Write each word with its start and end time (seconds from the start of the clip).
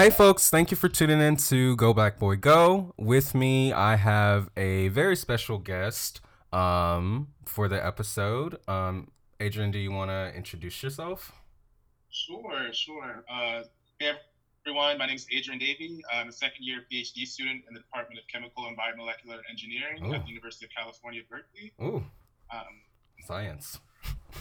Hey, 0.00 0.08
folks, 0.08 0.48
thank 0.48 0.70
you 0.70 0.78
for 0.78 0.88
tuning 0.88 1.20
in 1.20 1.36
to 1.36 1.76
Go 1.76 1.92
Black 1.92 2.18
Boy 2.18 2.36
Go. 2.36 2.94
With 2.96 3.34
me, 3.34 3.70
I 3.70 3.96
have 3.96 4.48
a 4.56 4.88
very 4.88 5.14
special 5.14 5.58
guest 5.58 6.22
um, 6.54 7.28
for 7.44 7.68
the 7.68 7.84
episode. 7.84 8.56
Um, 8.66 9.10
Adrian, 9.40 9.70
do 9.70 9.78
you 9.78 9.92
want 9.92 10.10
to 10.10 10.32
introduce 10.34 10.82
yourself? 10.82 11.32
Sure, 12.08 12.72
sure. 12.72 13.26
Uh, 13.30 13.64
hey, 13.98 14.12
everyone. 14.64 14.96
My 14.96 15.04
name 15.04 15.16
is 15.16 15.26
Adrian 15.36 15.58
Davey. 15.58 16.02
I'm 16.10 16.30
a 16.30 16.32
second 16.32 16.64
year 16.64 16.78
PhD 16.90 17.26
student 17.26 17.64
in 17.68 17.74
the 17.74 17.80
Department 17.80 18.18
of 18.20 18.26
Chemical 18.32 18.68
and 18.68 18.78
Biomolecular 18.78 19.40
Engineering 19.50 20.02
Ooh. 20.06 20.14
at 20.14 20.22
the 20.22 20.28
University 20.30 20.64
of 20.64 20.72
California, 20.74 21.20
Berkeley. 21.28 21.74
Ooh, 21.78 22.02
Um, 22.50 22.80
science. 23.26 23.78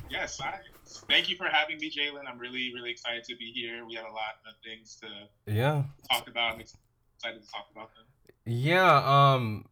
Yes, 0.10 0.38
science. 0.38 1.04
Thank 1.10 1.30
you 1.30 1.36
for 1.36 1.46
having 1.46 1.78
me, 1.80 1.92
Jalen. 1.92 2.28
I'm 2.28 2.40
really, 2.40 2.72
really 2.74 2.92
excited 2.92 3.24
to 3.26 3.36
be 3.36 3.52
here. 3.54 3.86
We 3.86 3.96
have 3.96 4.06
a 4.06 4.12
lot 4.12 4.36
of 4.48 4.54
things 4.64 4.98
to 5.02 5.08
Yeah. 5.52 5.84
talk 6.12 6.28
about. 6.28 6.56
I'm 6.56 6.62
excited 6.62 7.44
to 7.44 7.50
talk 7.52 7.68
about 7.72 7.90
them. 7.96 8.06
Yeah, 8.46 9.34
um 9.34 9.66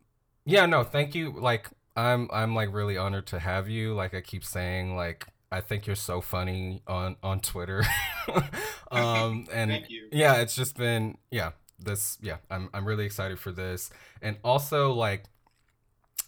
yeah, 0.45 0.65
no, 0.65 0.83
thank 0.83 1.15
you. 1.15 1.31
Like 1.31 1.69
I'm 1.95 2.29
I'm 2.31 2.53
like 2.55 2.73
really 2.73 2.97
honored 2.97 3.27
to 3.27 3.39
have 3.39 3.69
you. 3.69 3.93
Like 3.93 4.13
I 4.13 4.21
keep 4.21 4.43
saying 4.45 4.95
like 4.95 5.25
I 5.51 5.61
think 5.61 5.87
you're 5.87 5.95
so 5.95 6.21
funny 6.21 6.81
on 6.87 7.15
on 7.23 7.39
Twitter. 7.39 7.83
um 8.91 9.45
and 9.53 9.71
Thank 9.71 9.89
you. 9.89 10.07
yeah, 10.11 10.35
it's 10.41 10.55
just 10.55 10.77
been 10.77 11.17
yeah, 11.31 11.51
this 11.79 12.17
yeah, 12.21 12.37
I'm 12.51 12.69
I'm 12.73 12.85
really 12.85 13.05
excited 13.05 13.39
for 13.39 13.51
this. 13.51 13.89
And 14.21 14.37
also 14.43 14.91
like 14.93 15.23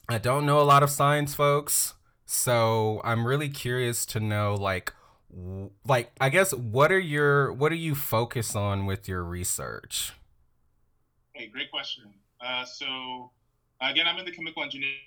I 0.08 0.17
don't 0.17 0.45
know 0.45 0.59
a 0.59 0.63
lot 0.63 0.81
of 0.81 0.89
science 0.89 1.35
folks, 1.35 1.94
so 2.29 3.02
I'm 3.03 3.25
really 3.25 3.49
curious 3.49 4.05
to 4.08 4.19
know 4.19 4.53
like 4.53 4.94
w- 5.35 5.72
like 5.83 6.11
I 6.22 6.30
guess 6.30 6.53
what 6.53 6.91
are 6.91 6.99
your 6.99 7.52
what 7.52 7.69
do 7.69 7.75
you 7.75 7.95
focus 7.95 8.55
on 8.55 8.85
with 8.85 9.08
your 9.08 9.23
research? 9.23 10.13
Hey, 11.33 11.47
great 11.47 11.72
question. 11.72 12.03
Uh, 12.39 12.66
so, 12.66 13.31
again, 13.81 14.05
I'm 14.07 14.19
in 14.19 14.25
the 14.25 14.31
chemical 14.31 14.61
engineering 14.61 15.00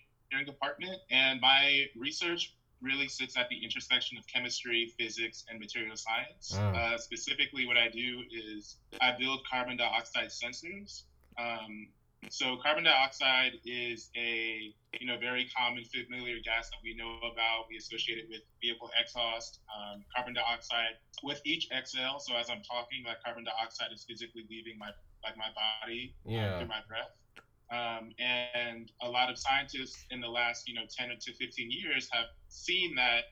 department, 0.45 0.99
and 1.11 1.41
my 1.41 1.87
research 1.97 2.55
really 2.81 3.07
sits 3.07 3.37
at 3.37 3.49
the 3.49 3.63
intersection 3.63 4.19
of 4.19 4.27
chemistry, 4.27 4.93
physics, 4.99 5.45
and 5.49 5.61
material 5.61 5.97
science. 5.97 6.55
Mm. 6.57 6.75
Uh, 6.77 6.99
specifically, 6.99 7.67
what 7.67 7.77
I 7.77 7.89
do 7.89 8.23
is 8.33 8.79
I 9.01 9.15
build 9.17 9.43
carbon 9.49 9.77
dioxide 9.77 10.29
sensors. 10.29 11.03
Um, 11.39 11.87
so, 12.31 12.57
carbon 12.63 12.85
dioxide 12.85 13.53
is 13.65 14.11
a 14.17 14.73
you 15.01 15.07
know 15.07 15.19
very 15.19 15.47
common 15.57 15.85
familiar 15.85 16.37
gas 16.45 16.69
that 16.71 16.79
we 16.83 16.95
know 16.95 17.19
about. 17.19 17.67
We 17.69 17.77
associate 17.77 18.19
it 18.19 18.27
with 18.29 18.43
vehicle 18.63 18.91
exhaust. 18.99 19.61
Um, 19.71 20.05
carbon 20.15 20.35
dioxide 20.35 20.97
with 21.23 21.41
each 21.45 21.67
exhale. 21.77 22.19
So, 22.21 22.37
as 22.37 22.49
I'm 22.51 22.63
talking, 22.63 23.03
like 23.05 23.19
carbon 23.25 23.45
dioxide 23.45 23.91
is 23.93 24.05
physically 24.09 24.45
leaving 24.51 24.79
my 24.79 24.91
like 25.25 25.37
my 25.37 25.51
body 25.55 26.15
um, 26.27 26.33
Yeah. 26.33 26.59
through 26.59 26.69
my 26.69 26.83
breath. 26.89 27.13
Um, 27.73 28.13
and 28.19 28.91
a 29.03 29.09
lot 29.09 29.31
of 29.31 29.39
scientists 29.39 30.05
in 30.11 30.21
the 30.21 30.29
last, 30.29 30.69
you 30.69 30.75
know, 30.75 30.85
10 30.97 31.09
to 31.19 31.33
15 31.35 31.71
years 31.71 32.09
have 32.13 32.27
seen 32.49 32.95
that 32.97 33.25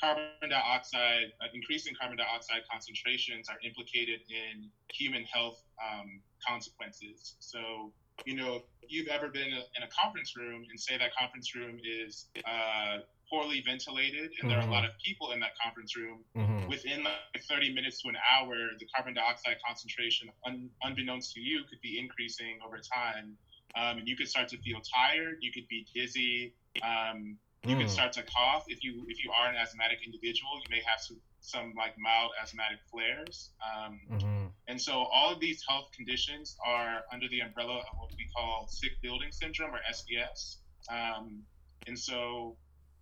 carbon 0.00 0.50
dioxide, 0.50 1.30
uh, 1.42 1.46
increasing 1.54 1.94
carbon 1.98 2.16
dioxide 2.18 2.62
concentrations 2.70 3.48
are 3.48 3.58
implicated 3.64 4.20
in 4.28 4.70
human 4.92 5.24
health 5.24 5.62
um, 5.82 6.20
consequences. 6.46 7.36
So, 7.38 7.92
you 8.24 8.34
know, 8.34 8.62
if 8.82 8.90
you've 8.90 9.08
ever 9.08 9.28
been 9.28 9.48
in 9.48 9.54
a, 9.54 9.64
in 9.76 9.82
a 9.84 9.88
conference 9.88 10.36
room 10.36 10.64
and 10.68 10.78
say 10.78 10.96
that 10.98 11.10
conference 11.18 11.54
room 11.54 11.78
is 11.84 12.26
uh, 12.46 12.98
poorly 13.30 13.62
ventilated 13.64 14.30
and 14.40 14.50
there 14.50 14.58
are 14.58 14.66
a 14.66 14.70
lot 14.70 14.84
of 14.84 14.90
people 15.04 15.32
in 15.32 15.40
that 15.40 15.52
conference 15.62 15.96
room, 15.96 16.24
Mhm. 16.36 16.68
within 16.68 17.04
like 17.04 17.42
30 17.48 17.74
minutes 17.74 18.00
to 18.02 18.08
an 18.08 18.16
hour, 18.32 18.54
the 18.78 18.86
carbon 18.94 19.14
dioxide 19.14 19.56
concentration, 19.66 20.28
un- 20.46 20.70
unbeknownst 20.82 21.32
to 21.34 21.40
you, 21.40 21.62
could 21.68 21.80
be 21.82 21.98
increasing 21.98 22.58
over 22.66 22.78
time. 22.80 23.36
Um, 23.74 23.98
and 23.98 24.08
you 24.08 24.16
could 24.16 24.28
start 24.28 24.48
to 24.48 24.58
feel 24.58 24.80
tired. 24.80 25.36
You 25.40 25.52
could 25.52 25.68
be 25.68 25.86
dizzy. 25.94 26.54
Um, 26.82 27.38
you 27.64 27.74
Mm. 27.76 27.80
could 27.80 27.90
start 27.90 28.12
to 28.14 28.22
cough. 28.22 28.64
If 28.68 28.82
you 28.82 29.04
if 29.08 29.22
you 29.22 29.30
are 29.32 29.48
an 29.50 29.56
asthmatic 29.56 29.98
individual, 30.04 30.56
you 30.64 30.70
may 30.70 30.80
have 30.86 31.00
some, 31.00 31.20
some 31.40 31.74
like 31.76 31.98
mild 31.98 32.30
asthmatic 32.40 32.78
flares. 32.90 33.50
Um, 33.60 34.00
Mhm. 34.10 34.37
And 34.68 34.80
so 34.80 34.92
all 34.92 35.32
of 35.32 35.40
these 35.40 35.64
health 35.66 35.88
conditions 35.96 36.56
are 36.64 37.00
under 37.10 37.26
the 37.28 37.40
umbrella 37.40 37.78
of 37.78 37.98
what 37.98 38.10
we 38.16 38.28
call 38.36 38.66
sick 38.68 38.92
building 39.02 39.32
syndrome 39.32 39.74
or 39.74 39.80
SBS. 39.90 40.56
Um, 40.90 41.42
and 41.86 41.98
so 41.98 42.56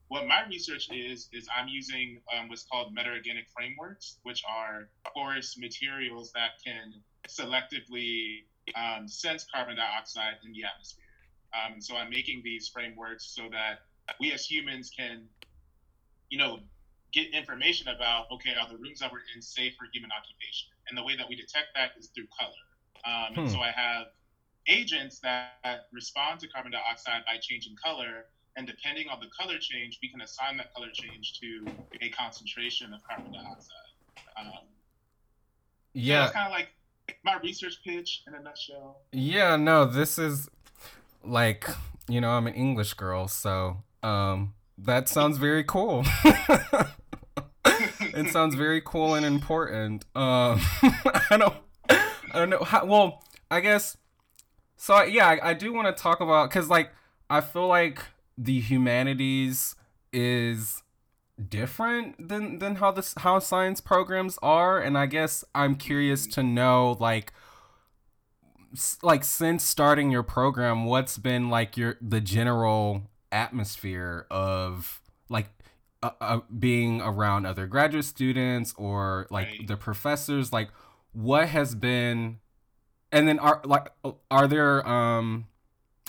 what 0.09 0.29
my 0.29 0.47
research 0.49 0.89
is, 0.93 1.29
is 1.33 1.49
I'm 1.55 1.67
using 1.67 2.21
um, 2.33 2.49
what's 2.49 2.63
called 2.63 2.95
metal-organic 2.95 3.47
frameworks, 3.49 4.19
which 4.23 4.45
are 4.49 4.89
porous 5.13 5.59
materials 5.59 6.31
that 6.33 6.51
can 6.65 6.95
selectively 7.29 8.45
um, 8.77 9.09
sense 9.09 9.45
carbon 9.53 9.77
dioxide 9.77 10.35
in 10.45 10.53
the 10.53 10.63
atmosphere. 10.63 11.05
Um, 11.53 11.75
and 11.75 11.85
so 11.85 11.97
I'm 11.97 12.11
making 12.11 12.43
these 12.45 12.69
frameworks 12.69 13.27
so 13.35 13.49
that 13.51 13.81
we 14.21 14.33
as 14.33 14.49
humans 14.49 14.93
can, 14.97 15.25
you 16.31 16.39
know, 16.39 16.61
get 17.13 17.35
information 17.35 17.89
about, 17.89 18.27
okay, 18.31 18.51
are 18.61 18.69
the 18.69 18.77
rooms 18.77 19.01
that 19.01 19.11
we're 19.11 19.19
in 19.35 19.43
safe 19.43 19.75
for 19.77 19.87
human 19.93 20.11
occupation? 20.13 20.69
And 20.89 20.97
the 20.97 21.03
way 21.05 21.17
that 21.17 21.29
we 21.29 21.37
detect 21.37 21.69
that 21.75 21.91
is 21.99 22.11
through 22.15 22.27
color. 22.39 22.53
Um, 23.05 23.37
and 23.39 23.49
Hmm. 23.49 23.55
so 23.55 23.61
I 23.61 23.71
have 23.71 24.07
agents 24.69 25.21
that, 25.21 25.59
that 25.65 25.87
respond 25.93 26.41
to 26.41 26.49
carbon 26.49 26.73
dioxide 26.73 27.23
by 27.27 27.39
changing 27.41 27.77
color. 27.83 28.27
And 28.57 28.67
depending 28.67 29.09
on 29.09 29.21
the 29.21 29.27
color 29.39 29.59
change, 29.61 29.99
we 30.03 30.09
can 30.09 30.21
assign 30.23 30.57
that 30.57 30.73
color 30.75 30.89
change 30.93 31.39
to 31.41 31.67
a 32.01 32.09
concentration 32.11 32.93
of 32.95 33.01
carbon 33.09 33.33
dioxide. 33.33 33.93
Um, 34.39 34.69
Yeah. 35.93 36.21
that's 36.21 36.33
kind 36.33 36.47
of 36.47 36.53
like 36.53 36.69
my 37.25 37.39
research 37.43 37.77
pitch 37.85 38.23
in 38.27 38.35
a 38.35 38.41
nutshell. 38.41 39.03
Yeah, 39.13 39.57
no, 39.57 39.85
this 39.85 40.19
is 40.19 40.49
like, 41.23 41.69
you 42.09 42.21
know, 42.21 42.31
I'm 42.31 42.47
an 42.47 42.55
English 42.55 42.95
girl, 42.95 43.29
so 43.29 43.83
um 44.03 44.55
that 44.79 45.09
sounds 45.09 45.39
very 45.39 45.65
cool. 45.65 46.05
it 48.17 48.33
sounds 48.33 48.55
very 48.55 48.81
cool 48.81 49.15
and 49.15 49.25
important. 49.27 50.05
Um 50.15 50.61
I 51.31 51.37
don't 51.39 51.57
I 51.89 52.39
don't 52.39 52.51
know 52.51 52.65
how 52.65 52.85
well, 52.85 53.25
I 53.51 53.61
guess 53.61 53.97
so 54.77 55.03
yeah, 55.03 55.29
I, 55.29 55.51
I 55.51 55.55
do 55.55 55.73
want 55.73 55.95
to 55.95 56.03
talk 56.03 56.21
about 56.21 56.51
cuz 56.51 56.69
like 56.69 56.91
I 57.29 57.41
feel 57.41 57.67
like 57.67 58.03
the 58.39 58.61
humanities 58.61 59.75
is 60.13 60.83
different 61.49 62.29
than 62.29 62.59
than 62.59 62.77
how 62.77 62.91
this 62.91 63.15
how 63.19 63.39
science 63.39 63.81
programs 63.81 64.39
are 64.43 64.81
and 64.81 64.97
I 64.97 65.07
guess 65.07 65.45
I'm 65.55 65.75
curious 65.75 66.27
to 66.29 66.43
know 66.43 66.97
like 66.99 67.33
like 69.03 69.23
since 69.25 69.63
starting 69.63 70.11
your 70.11 70.23
program 70.23 70.85
what's 70.87 71.19
been 71.19 71.51
like 71.51 71.77
your 71.77 71.99
the 72.01 72.21
general 72.21 73.03
atmosphere 73.31 74.27
of 74.31 75.03
like 75.29 75.51
uh, 76.03 76.11
uh, 76.21 76.41
being 76.59 77.01
around 77.01 77.47
other 77.47 77.67
graduate 77.67 78.05
students 78.05 78.75
or 78.77 79.27
like 79.31 79.47
Right. 79.49 79.67
the 79.67 79.77
professors 79.77 80.53
like 80.53 80.69
what 81.13 81.49
has 81.49 81.75
been 81.75 82.39
and 83.13 83.27
then 83.27 83.39
are 83.39 83.61
like 83.65 83.89
are 84.31 84.47
there 84.47 84.87
um 84.87 85.47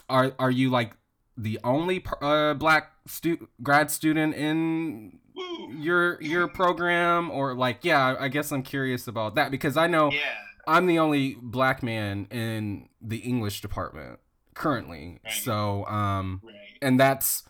are 0.09 0.33
are 0.39 0.51
you 0.51 0.69
like 0.69 0.93
the 1.37 1.59
only 1.63 2.03
uh, 2.21 2.53
black 2.55 2.91
stu- 3.05 3.47
grad 3.63 3.89
student 3.91 4.35
in 4.35 5.19
Woo! 5.35 5.71
your 5.73 6.21
your 6.21 6.47
program 6.61 7.29
or 7.31 7.53
like 7.55 7.85
yeah 7.85 8.05
I- 8.07 8.25
i 8.25 8.27
guess 8.27 8.51
i'm 8.51 8.63
curious 8.63 9.07
about 9.07 9.35
that 9.35 9.51
because 9.51 9.77
i 9.77 9.87
know 9.87 10.11
Yeah. 10.11 10.19
i'm 10.67 10.85
the 10.87 10.99
only 10.99 11.37
black 11.41 11.81
man 11.83 12.27
in 12.31 12.89
the 13.01 13.17
english 13.17 13.61
department 13.61 14.19
currently 14.55 15.19
Right. 15.23 15.33
so 15.33 15.85
um 15.85 16.41
Right. 16.43 16.55
and 16.81 16.99
that's 16.99 17.43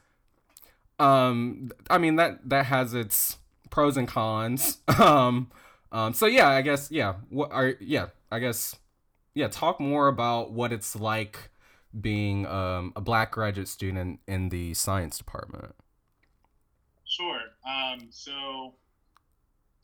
um 1.00 1.70
i 1.90 1.98
mean 1.98 2.16
that 2.16 2.40
that 2.48 2.66
has 2.66 2.94
its 2.94 3.38
pros 3.70 3.98
and 3.98 4.08
cons 4.08 4.80
um 5.00 5.50
um 5.92 6.14
so 6.14 6.26
yeah 6.26 6.50
i 6.50 6.62
guess 6.62 6.90
yeah 6.92 7.16
what 7.30 7.52
are 7.52 7.76
yeah 7.80 8.08
i 8.32 8.40
guess 8.40 8.76
yeah 9.34 9.48
talk 9.48 9.80
more 9.80 10.08
about 10.08 10.52
what 10.52 10.72
it's 10.74 10.96
like 10.96 11.50
being 12.00 12.46
um 12.48 12.92
a 12.96 13.02
black 13.02 13.32
graduate 13.32 13.68
student 13.68 14.20
in 14.28 14.50
the 14.50 14.74
science 14.74 15.18
department 15.18 15.76
Sure. 17.08 17.40
Um, 17.66 18.08
so, 18.12 18.76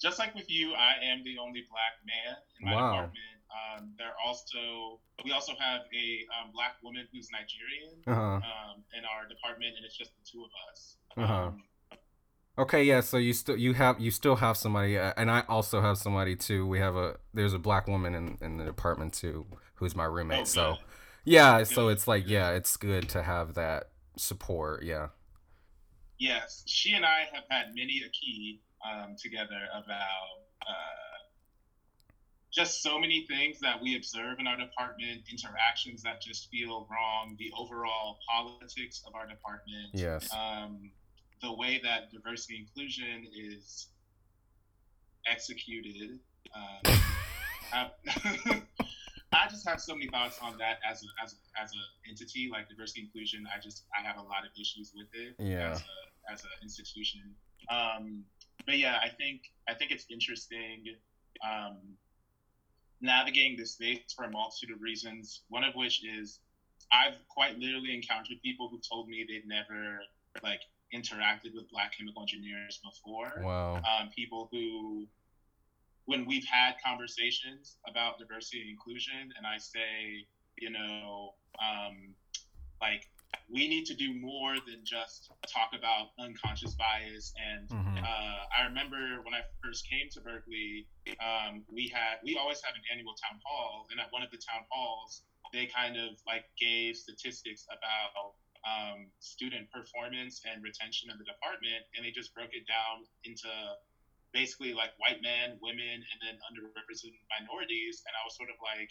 just 0.02 0.20
like 0.20 0.36
with 0.36 0.52
you, 0.52 0.74
I 0.76 1.00
am 1.02 1.24
the 1.24 1.38
only 1.40 1.64
black 1.72 1.96
man 2.06 2.36
in 2.60 2.66
my 2.68 2.76
Wow. 2.76 2.92
department. 2.92 3.40
Um, 3.54 3.94
there 3.98 4.14
also 4.26 5.00
we 5.24 5.32
also 5.32 5.54
have 5.58 5.82
a 5.94 6.26
um, 6.36 6.52
black 6.52 6.76
woman 6.84 7.08
who's 7.14 7.30
Nigerian 7.32 8.02
uh-huh 8.08 8.42
um, 8.44 8.84
in 8.98 9.06
our 9.06 9.28
department, 9.30 9.78
and 9.78 9.86
it's 9.86 9.96
just 9.96 10.12
the 10.18 10.26
two 10.26 10.44
of 10.44 10.50
us. 10.70 10.98
Uh-huh. 11.18 11.34
Um, 11.34 11.64
Okay, 12.58 12.84
yeah. 12.84 13.02
So 13.02 13.18
you 13.18 13.34
still 13.34 13.58
you 13.58 13.74
have 13.74 14.00
you 14.00 14.12
still 14.12 14.36
have 14.36 14.58
somebody, 14.58 14.98
uh, 14.98 15.14
and 15.18 15.32
I 15.32 15.44
also 15.50 15.82
have 15.82 15.98
somebody 15.98 16.36
too. 16.36 16.68
We 16.68 16.80
have 16.80 16.96
a 16.96 17.18
there's 17.34 17.54
a 17.54 17.60
black 17.60 17.88
woman 17.88 18.14
in 18.14 18.38
in 18.42 18.58
the 18.58 18.64
department 18.64 19.14
too, 19.14 19.48
who's 19.76 19.96
my 19.96 20.06
roommate. 20.06 20.42
oh, 20.42 20.44
so 20.44 20.78
yeah, 21.26 21.64
so 21.64 21.88
it's 21.88 22.08
like 22.08 22.28
yeah, 22.28 22.52
it's 22.52 22.78
good 22.78 23.10
to 23.10 23.24
have 23.24 23.56
that 23.56 23.90
support. 24.18 24.84
Yeah. 24.84 25.08
yes, 26.20 26.64
she 26.68 26.94
and 26.94 27.06
I 27.06 27.28
have 27.34 27.46
had 27.50 27.70
many 27.76 28.02
a 28.06 28.10
key 28.10 28.62
um, 28.88 29.16
together 29.18 29.68
about 29.74 30.46
uh, 30.62 31.18
just 32.52 32.84
so 32.84 33.00
many 33.00 33.26
things 33.28 33.60
that 33.62 33.82
we 33.82 33.96
observe 33.96 34.38
in 34.40 34.46
our 34.46 34.58
department, 34.58 35.22
interactions 35.32 36.04
that 36.04 36.22
just 36.22 36.52
feel 36.52 36.88
wrong, 36.92 37.36
the 37.40 37.52
overall 37.58 38.20
politics 38.30 39.04
of 39.08 39.16
our 39.16 39.28
department. 39.28 39.90
Yes. 39.94 40.30
Um, 40.32 40.92
the 41.44 41.54
way 41.54 41.80
that 41.84 42.10
diversity 42.12 42.58
inclusion 42.58 43.28
is 43.36 43.90
executed. 45.30 46.20
Um, 46.56 46.96
I, 47.74 47.90
I 49.34 49.48
just 49.50 49.68
have 49.68 49.82
so 49.82 49.94
many 49.94 50.08
thoughts 50.08 50.40
on 50.42 50.58
that 50.60 50.78
as 50.90 51.04
a, 51.04 51.08
as 51.24 51.34
a, 51.34 51.62
as 51.62 51.72
an 51.74 51.80
entity 52.10 52.50
like 52.52 52.70
diversity 52.70 53.02
inclusion. 53.02 53.46
I 53.54 53.60
just 53.60 53.84
I 53.98 54.02
have 54.08 54.18
a 54.18 54.22
lot 54.22 54.46
of 54.46 54.52
issues 54.60 54.94
with 54.96 55.08
it 55.14 55.36
Yeah. 55.38 55.72
as 55.72 55.82
a, 55.82 56.32
as 56.34 56.44
an 56.44 56.50
institution. 56.62 57.22
Um, 57.70 58.24
but 58.66 58.78
yeah, 58.78 58.98
I 59.04 59.10
think 59.10 59.42
I 59.68 59.74
think 59.74 59.92
it's 59.92 60.06
interesting 60.10 60.86
um, 61.44 61.78
navigating 63.02 63.58
this 63.58 63.74
space 63.74 64.14
for 64.16 64.24
a 64.26 64.32
multitude 64.32 64.74
of 64.76 64.82
reasons. 64.82 65.42
One 65.50 65.64
of 65.66 65.76
which 65.76 66.06
is 66.06 66.40
I've 66.92 67.16
quite 67.28 67.58
literally 67.58 67.94
encountered 67.96 68.38
people 68.44 68.70
who 68.70 68.80
told 68.88 69.10
me 69.10 69.26
they'd 69.28 69.48
never 69.48 70.00
like 70.44 70.62
interacted 70.94 71.54
with 71.54 71.70
Black 71.70 71.98
chemical 71.98 72.22
engineers 72.22 72.80
before 72.84 73.32
Wow. 73.44 73.82
um, 73.90 74.10
people 74.16 74.48
who, 74.52 75.08
when 76.06 76.26
we've 76.26 76.46
had 76.46 76.76
conversations 76.86 77.78
about 77.88 78.20
diversity 78.20 78.62
and 78.62 78.70
inclusion, 78.70 79.34
and 79.38 79.46
I 79.48 79.58
say, 79.58 80.26
you 80.60 80.70
know, 80.70 81.36
um, 81.60 82.16
like 82.82 83.04
we 83.50 83.68
need 83.68 83.86
to 83.86 83.96
do 83.96 84.14
more 84.14 84.56
than 84.68 84.84
just 84.84 85.32
talk 85.48 85.70
about 85.78 86.10
unconscious 86.20 86.76
bias. 86.76 87.34
And 87.38 87.68
Mhm. 87.70 88.04
uh, 88.04 88.46
I 88.58 88.64
remember 88.64 89.22
when 89.24 89.34
I 89.34 89.42
first 89.64 89.88
came 89.90 90.10
to 90.12 90.22
Berkeley, 90.22 90.88
um, 91.20 91.66
we 91.68 91.88
had 91.88 92.20
we 92.24 92.38
always 92.38 92.62
have 92.64 92.76
an 92.76 92.82
annual 92.92 93.16
town 93.16 93.40
hall, 93.46 93.88
and 93.92 94.00
at 94.00 94.12
one 94.12 94.22
of 94.22 94.30
the 94.32 94.38
town 94.38 94.66
halls, 94.70 95.24
they 95.52 95.66
kind 95.68 95.98
of 95.98 96.20
like 96.28 96.46
gave 96.60 96.96
statistics 96.96 97.66
about 97.72 98.36
um, 98.64 99.08
student 99.20 99.70
performance 99.72 100.42
and 100.50 100.64
retention 100.64 101.10
in 101.12 101.18
the 101.18 101.26
department, 101.26 101.84
and 101.96 102.06
they 102.06 102.12
just 102.12 102.34
broke 102.34 102.54
it 102.54 102.64
down 102.68 103.04
into 103.26 103.48
basically 104.32 104.74
like 104.74 104.92
white 104.98 105.22
men, 105.22 105.60
women, 105.62 106.02
and 106.02 106.18
then 106.24 106.36
underrepresented 106.50 107.20
minorities. 107.40 108.02
And 108.08 108.14
I 108.18 108.22
was 108.26 108.36
sort 108.36 108.50
of 108.50 108.56
like, 108.64 108.90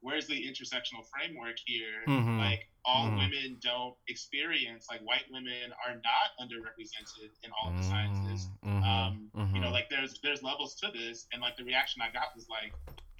where's 0.00 0.26
the 0.28 0.36
intersectional 0.36 1.02
framework 1.10 1.56
here? 1.64 2.04
Mhm. 2.06 2.38
Like 2.38 2.68
all 2.84 3.08
Mhm. 3.08 3.16
women 3.18 3.58
don't 3.60 3.96
experience 4.06 4.86
like 4.88 5.00
white 5.00 5.24
women 5.30 5.72
are 5.84 5.96
not 5.96 6.28
underrepresented 6.38 7.30
in 7.42 7.50
all 7.52 7.70
of 7.70 7.76
the 7.78 7.82
sciences. 7.82 8.48
Mhm. 8.64 8.82
Um, 8.84 9.30
You 9.54 9.60
know, 9.62 9.70
like 9.70 9.88
there's 9.88 10.20
there's 10.20 10.42
levels 10.42 10.74
to 10.80 10.90
this, 10.92 11.26
and 11.32 11.40
like 11.40 11.56
the 11.56 11.64
reaction 11.64 12.02
I 12.02 12.10
got 12.10 12.34
was 12.36 12.46
like, 12.48 12.72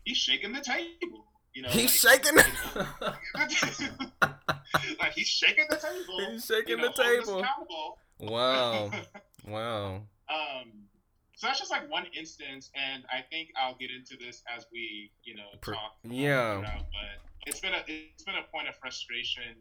he's 0.04 0.18
shaking 0.18 0.52
the 0.52 0.60
table. 0.60 1.26
You 1.54 1.62
know, 1.62 1.70
He's 1.70 2.04
like, 2.04 2.24
shaking. 2.26 2.38
like 5.00 5.12
he's 5.12 5.28
shaking 5.28 5.66
the 5.68 5.76
table. 5.76 6.30
He's 6.30 6.44
shaking 6.44 6.78
you 6.78 6.84
know, 6.84 6.92
the 6.96 7.02
table. 7.02 7.44
Wow. 8.18 8.90
Wow. 9.46 10.02
Um, 10.28 10.72
so 11.36 11.46
that's 11.46 11.60
just 11.60 11.70
like 11.70 11.88
one 11.88 12.06
instance, 12.18 12.70
and 12.74 13.04
I 13.12 13.22
think 13.30 13.50
I'll 13.56 13.76
get 13.76 13.90
into 13.90 14.16
this 14.16 14.42
as 14.54 14.66
we, 14.72 15.12
you 15.22 15.36
know, 15.36 15.46
talk. 15.62 15.94
yeah. 16.02 16.62
but 16.64 17.22
it's 17.46 17.60
been 17.60 17.74
a 17.74 17.84
it's 17.86 18.24
been 18.24 18.34
a 18.34 18.50
point 18.50 18.68
of 18.68 18.74
frustration 18.76 19.54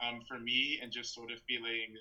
um, 0.00 0.20
for 0.28 0.38
me, 0.38 0.78
and 0.80 0.92
just 0.92 1.12
sort 1.12 1.32
of 1.32 1.38
feeling 1.48 1.96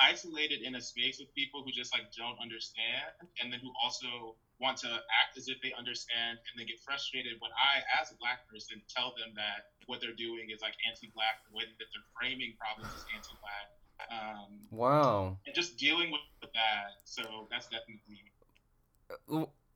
isolated 0.00 0.62
in 0.62 0.76
a 0.76 0.80
space 0.80 1.18
with 1.18 1.34
people 1.34 1.62
who 1.62 1.72
just 1.72 1.92
like 1.92 2.10
don't 2.16 2.38
understand, 2.40 3.12
and 3.42 3.52
then 3.52 3.60
who 3.60 3.70
also 3.82 4.36
want 4.60 4.76
to 4.82 4.90
act 4.90 5.38
as 5.38 5.46
if 5.48 5.60
they 5.62 5.72
understand, 5.78 6.38
and 6.38 6.54
then 6.56 6.66
get 6.66 6.80
frustrated 6.82 7.38
when 7.38 7.50
I, 7.54 7.82
as 8.00 8.10
a 8.10 8.16
black 8.18 8.46
person, 8.50 8.82
tell 8.90 9.14
them 9.14 9.30
that 9.38 9.70
what 9.86 10.00
they're 10.00 10.16
doing 10.18 10.50
is 10.50 10.60
like 10.60 10.74
anti-black, 10.90 11.46
the 11.48 11.56
way 11.56 11.64
that 11.64 11.78
they're 11.78 12.08
framing 12.18 12.54
problems 12.58 12.90
is 12.94 13.04
anti-black. 13.14 13.66
Um, 14.10 14.50
Wow. 14.70 15.38
and 15.46 15.54
just 15.54 15.76
dealing 15.76 16.10
with 16.10 16.20
that. 16.54 17.02
So 17.04 17.48
that's 17.50 17.66
definitely 17.66 18.22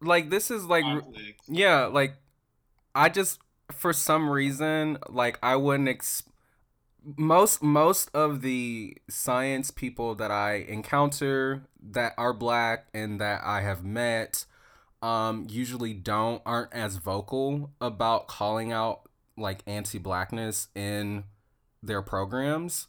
Like 0.00 0.30
this 0.30 0.50
is 0.50 0.64
like 0.64 0.84
conflict. 0.84 1.40
yeah, 1.48 1.86
like 1.86 2.14
I 2.94 3.08
just 3.08 3.38
for 3.70 3.92
some 3.92 4.28
reason 4.28 4.98
like 5.08 5.38
I 5.42 5.56
wouldn't 5.56 5.88
ex- 5.88 6.24
most 7.16 7.62
most 7.62 8.10
of 8.14 8.42
the 8.42 8.96
science 9.08 9.70
people 9.70 10.14
that 10.16 10.30
I 10.30 10.54
encounter 10.68 11.62
that 11.80 12.14
are 12.16 12.32
black 12.32 12.86
and 12.94 13.20
that 13.20 13.42
I 13.44 13.62
have 13.62 13.84
met 13.84 14.44
um 15.02 15.46
usually 15.50 15.92
don't 15.92 16.40
aren't 16.46 16.72
as 16.72 16.96
vocal 16.96 17.72
about 17.80 18.28
calling 18.28 18.72
out 18.72 19.02
like 19.36 19.62
anti-blackness 19.66 20.68
in 20.74 21.24
their 21.82 22.02
programs. 22.02 22.86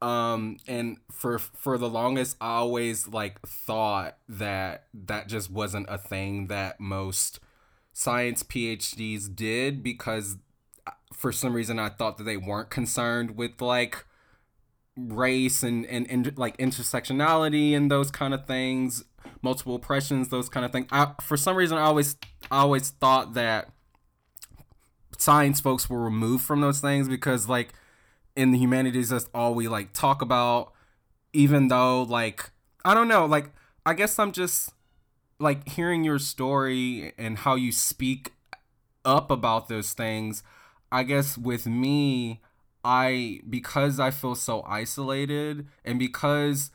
Um 0.00 0.58
and 0.66 0.96
for 1.10 1.38
for 1.38 1.78
the 1.78 1.88
longest 1.88 2.36
i 2.40 2.54
always 2.56 3.06
like 3.06 3.40
thought 3.46 4.18
that 4.28 4.86
that 4.92 5.28
just 5.28 5.48
wasn't 5.50 5.86
a 5.88 5.96
thing 5.96 6.48
that 6.48 6.80
most 6.80 7.38
science 7.92 8.42
phds 8.42 9.32
did 9.34 9.82
because 9.82 10.36
uh, 10.86 10.90
for 11.12 11.30
some 11.30 11.54
reason 11.54 11.78
i 11.78 11.88
thought 11.88 12.18
that 12.18 12.24
they 12.24 12.36
weren't 12.36 12.70
concerned 12.70 13.36
with 13.36 13.60
like 13.60 14.04
race 14.96 15.62
and 15.62 15.86
and, 15.86 16.10
and 16.10 16.36
like 16.36 16.56
intersectionality 16.56 17.76
and 17.76 17.90
those 17.90 18.10
kind 18.10 18.34
of 18.34 18.46
things 18.46 19.04
multiple 19.42 19.74
oppressions 19.74 20.28
those 20.28 20.48
kind 20.48 20.64
of 20.64 20.72
things 20.72 20.86
I, 20.90 21.12
for 21.20 21.36
some 21.36 21.56
reason 21.56 21.78
i 21.78 21.82
always 21.82 22.16
i 22.50 22.58
always 22.58 22.90
thought 22.90 23.34
that 23.34 23.70
science 25.18 25.60
folks 25.60 25.88
were 25.88 26.02
removed 26.02 26.44
from 26.44 26.60
those 26.60 26.80
things 26.80 27.08
because 27.08 27.48
like 27.48 27.72
in 28.36 28.50
the 28.50 28.58
humanities 28.58 29.10
that's 29.10 29.28
all 29.34 29.54
we 29.54 29.68
like 29.68 29.92
talk 29.92 30.22
about. 30.22 30.72
Even 31.34 31.68
though 31.68 32.02
like 32.02 32.50
i 32.84 32.92
don't 32.92 33.08
know 33.08 33.24
like 33.24 33.50
i 33.86 33.94
guess 33.94 34.18
i'm 34.18 34.32
just 34.32 34.70
like 35.38 35.66
hearing 35.66 36.04
your 36.04 36.18
story 36.18 37.14
and 37.16 37.38
how 37.38 37.54
you 37.54 37.72
speak 37.72 38.32
up 39.02 39.30
about 39.30 39.68
those 39.68 39.94
things 39.94 40.42
i 40.90 41.02
guess 41.02 41.38
with 41.38 41.66
me 41.66 42.42
i 42.84 43.40
because 43.48 43.98
i 43.98 44.10
feel 44.10 44.34
so 44.34 44.62
isolated 44.68 45.66
and 45.86 45.98
because 45.98 46.70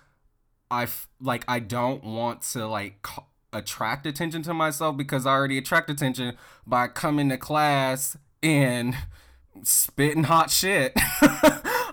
i 0.69 0.83
f- 0.83 1.07
like 1.21 1.43
i 1.47 1.59
don't 1.59 2.03
want 2.03 2.41
to 2.41 2.67
like 2.67 3.05
c- 3.07 3.21
attract 3.53 4.05
attention 4.05 4.41
to 4.41 4.53
myself 4.53 4.95
because 4.97 5.25
i 5.25 5.31
already 5.31 5.57
attract 5.57 5.89
attention 5.89 6.35
by 6.65 6.87
coming 6.87 7.29
to 7.29 7.37
class 7.37 8.17
and 8.43 8.95
spitting 9.63 10.25
hot 10.25 10.51
shit. 10.51 10.93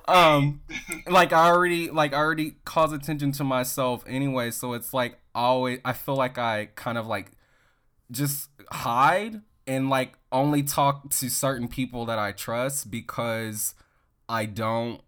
Um 0.06 0.60
like 1.06 1.32
i 1.32 1.46
already 1.46 1.88
like 1.88 2.12
i 2.12 2.18
already 2.18 2.56
cause 2.66 2.92
attention 2.92 3.32
to 3.32 3.42
myself 3.44 4.04
anyway 4.06 4.50
so 4.50 4.74
it's 4.74 4.92
like 4.92 5.18
always 5.34 5.80
i 5.82 5.94
feel 5.94 6.14
like 6.14 6.36
i 6.36 6.66
kind 6.74 6.98
of 6.98 7.06
like 7.06 7.30
just 8.10 8.50
hide 8.70 9.40
and 9.66 9.88
like 9.88 10.12
only 10.30 10.62
talk 10.62 11.08
to 11.08 11.30
certain 11.30 11.68
people 11.68 12.04
that 12.04 12.18
i 12.18 12.32
trust 12.32 12.90
because 12.90 13.74
i 14.28 14.44
don't 14.44 15.00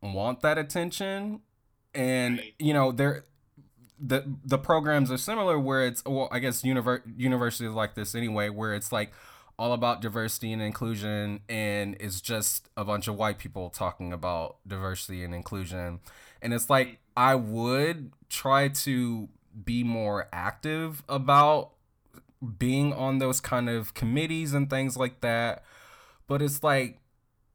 want 0.00 0.42
that 0.42 0.58
attention 0.58 1.40
and 1.96 2.38
Right. 2.38 2.54
you 2.58 2.72
know 2.74 2.92
there 2.92 3.24
the 3.98 4.24
the 4.44 4.58
programs 4.58 5.10
are 5.10 5.16
similar 5.16 5.58
where 5.58 5.86
it's 5.86 6.04
well 6.04 6.28
i 6.30 6.38
guess 6.38 6.62
univer- 6.62 7.02
universities 7.16 7.70
like 7.72 7.94
this 7.94 8.14
anyway 8.14 8.50
where 8.50 8.74
it's 8.74 8.92
like 8.92 9.12
all 9.58 9.72
about 9.72 10.02
diversity 10.02 10.52
and 10.52 10.60
inclusion 10.60 11.40
and 11.48 11.96
it's 11.98 12.20
just 12.20 12.68
a 12.76 12.84
bunch 12.84 13.08
of 13.08 13.16
white 13.16 13.38
people 13.38 13.70
talking 13.70 14.12
about 14.12 14.56
diversity 14.68 15.24
and 15.24 15.34
inclusion 15.34 15.98
and 16.42 16.52
it's 16.52 16.68
like 16.68 16.98
i 17.16 17.34
would 17.34 18.12
try 18.28 18.68
to 18.68 19.28
be 19.64 19.82
more 19.82 20.28
active 20.30 21.02
about 21.08 21.70
being 22.58 22.92
on 22.92 23.18
those 23.18 23.40
kind 23.40 23.70
of 23.70 23.94
committees 23.94 24.52
and 24.52 24.68
things 24.68 24.94
like 24.98 25.22
that 25.22 25.64
but 26.26 26.42
it's 26.42 26.62
like 26.62 26.98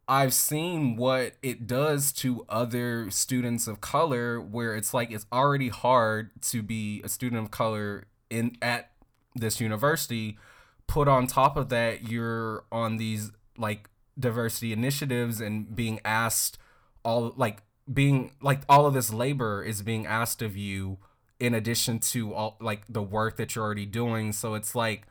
I've 0.08 0.34
seen 0.34 0.96
what 0.98 1.34
it 1.42 1.68
does 1.68 2.12
to 2.14 2.46
other 2.50 3.10
students 3.12 3.68
of 3.68 3.82
color 3.82 4.42
where 4.42 4.76
it's 4.76 4.94
like 4.94 5.12
it's 5.12 5.26
already 5.32 5.70
hard 5.70 6.32
to 6.44 6.62
be 6.62 7.02
a 7.04 7.10
student 7.10 7.42
of 7.42 7.52
color 7.52 8.06
in 8.30 8.58
at 8.62 8.92
this 9.36 9.62
university. 9.62 10.38
Put 10.88 11.08
on 11.08 11.28
top 11.28 11.56
of 11.56 11.70
that 11.70 12.10
you're 12.10 12.66
on 12.72 12.98
these 12.98 13.32
like 13.58 13.90
diversity 14.20 14.74
initiatives 14.74 15.40
and 15.40 15.74
being 15.76 16.00
asked 16.04 16.58
all 17.04 17.34
like 17.38 17.64
being 17.92 18.32
like 18.42 18.62
all 18.68 18.86
of 18.86 18.94
this 18.94 19.14
labor 19.14 19.64
is 19.64 19.82
being 19.82 20.06
asked 20.06 20.42
of 20.42 20.58
you 20.58 20.98
in 21.40 21.54
addition 21.54 22.00
to 22.00 22.34
all 22.34 22.58
like 22.60 22.84
the 22.90 23.02
work 23.02 23.38
that 23.38 23.56
you're 23.56 23.66
already 23.66 23.86
doing. 23.86 24.32
So 24.32 24.54
it's 24.56 24.76
like 24.76 25.08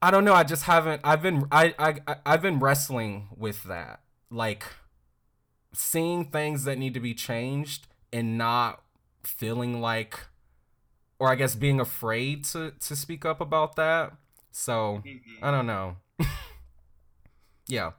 I 0.00 0.10
don't 0.10 0.24
know. 0.24 0.34
I 0.34 0.44
just 0.44 0.64
haven't. 0.64 1.00
I've 1.04 1.22
been. 1.22 1.46
I. 1.50 1.74
I. 1.78 2.16
I've 2.24 2.42
been 2.42 2.58
wrestling 2.60 3.28
with 3.36 3.64
that. 3.64 4.00
Like 4.30 4.64
seeing 5.72 6.26
things 6.26 6.64
that 6.64 6.78
need 6.78 6.94
to 6.94 7.00
be 7.00 7.14
changed 7.14 7.86
and 8.12 8.38
not 8.38 8.82
feeling 9.22 9.80
like, 9.80 10.26
or 11.18 11.28
I 11.30 11.34
guess 11.34 11.54
being 11.54 11.80
afraid 11.80 12.44
to 12.46 12.72
to 12.72 12.96
speak 12.96 13.24
up 13.24 13.40
about 13.40 13.76
that. 13.76 14.12
So 14.52 15.02
Mhm. 15.06 15.20
I 15.42 15.50
don't 15.50 15.66
know. 15.66 15.96
yeah. 17.68 17.92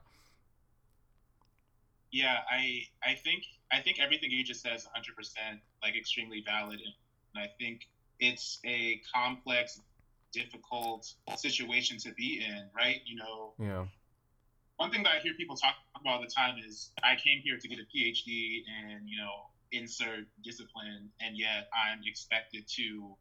Yeah, 2.11 2.37
I 2.49 2.83
I 3.03 3.15
think 3.15 3.43
I 3.71 3.81
think 3.81 3.99
everything 3.99 4.31
you 4.31 4.43
just 4.43 4.61
said 4.61 4.75
is 4.75 4.85
100 4.85 5.15
percent 5.15 5.59
like 5.83 5.95
extremely 5.95 6.41
valid, 6.45 6.79
and 6.81 7.43
I 7.43 7.47
think 7.59 7.87
it's 8.19 8.59
a 8.65 9.01
complex, 9.13 9.79
difficult 10.31 11.13
situation 11.35 11.97
to 11.99 12.11
be 12.13 12.43
in, 12.45 12.69
right? 12.75 13.01
You 13.05 13.15
know, 13.17 13.53
Yeah. 13.59 13.87
one 14.77 14.91
thing 14.91 15.03
that 15.03 15.15
I 15.15 15.19
hear 15.19 15.33
people 15.33 15.55
talk 15.55 15.75
about 15.99 16.15
all 16.15 16.21
the 16.21 16.27
time 16.27 16.57
is 16.59 16.91
I 17.03 17.15
came 17.15 17.41
here 17.41 17.57
to 17.57 17.67
get 17.67 17.79
a 17.79 17.85
PhD 17.95 18.63
and, 18.67 19.09
you 19.09 19.17
know 19.17 19.49
insert 19.71 20.25
discipline, 20.43 21.11
and 21.21 21.37
yet 21.37 21.69
I'm 21.73 22.01
expected 22.03 22.67
to 22.69 23.15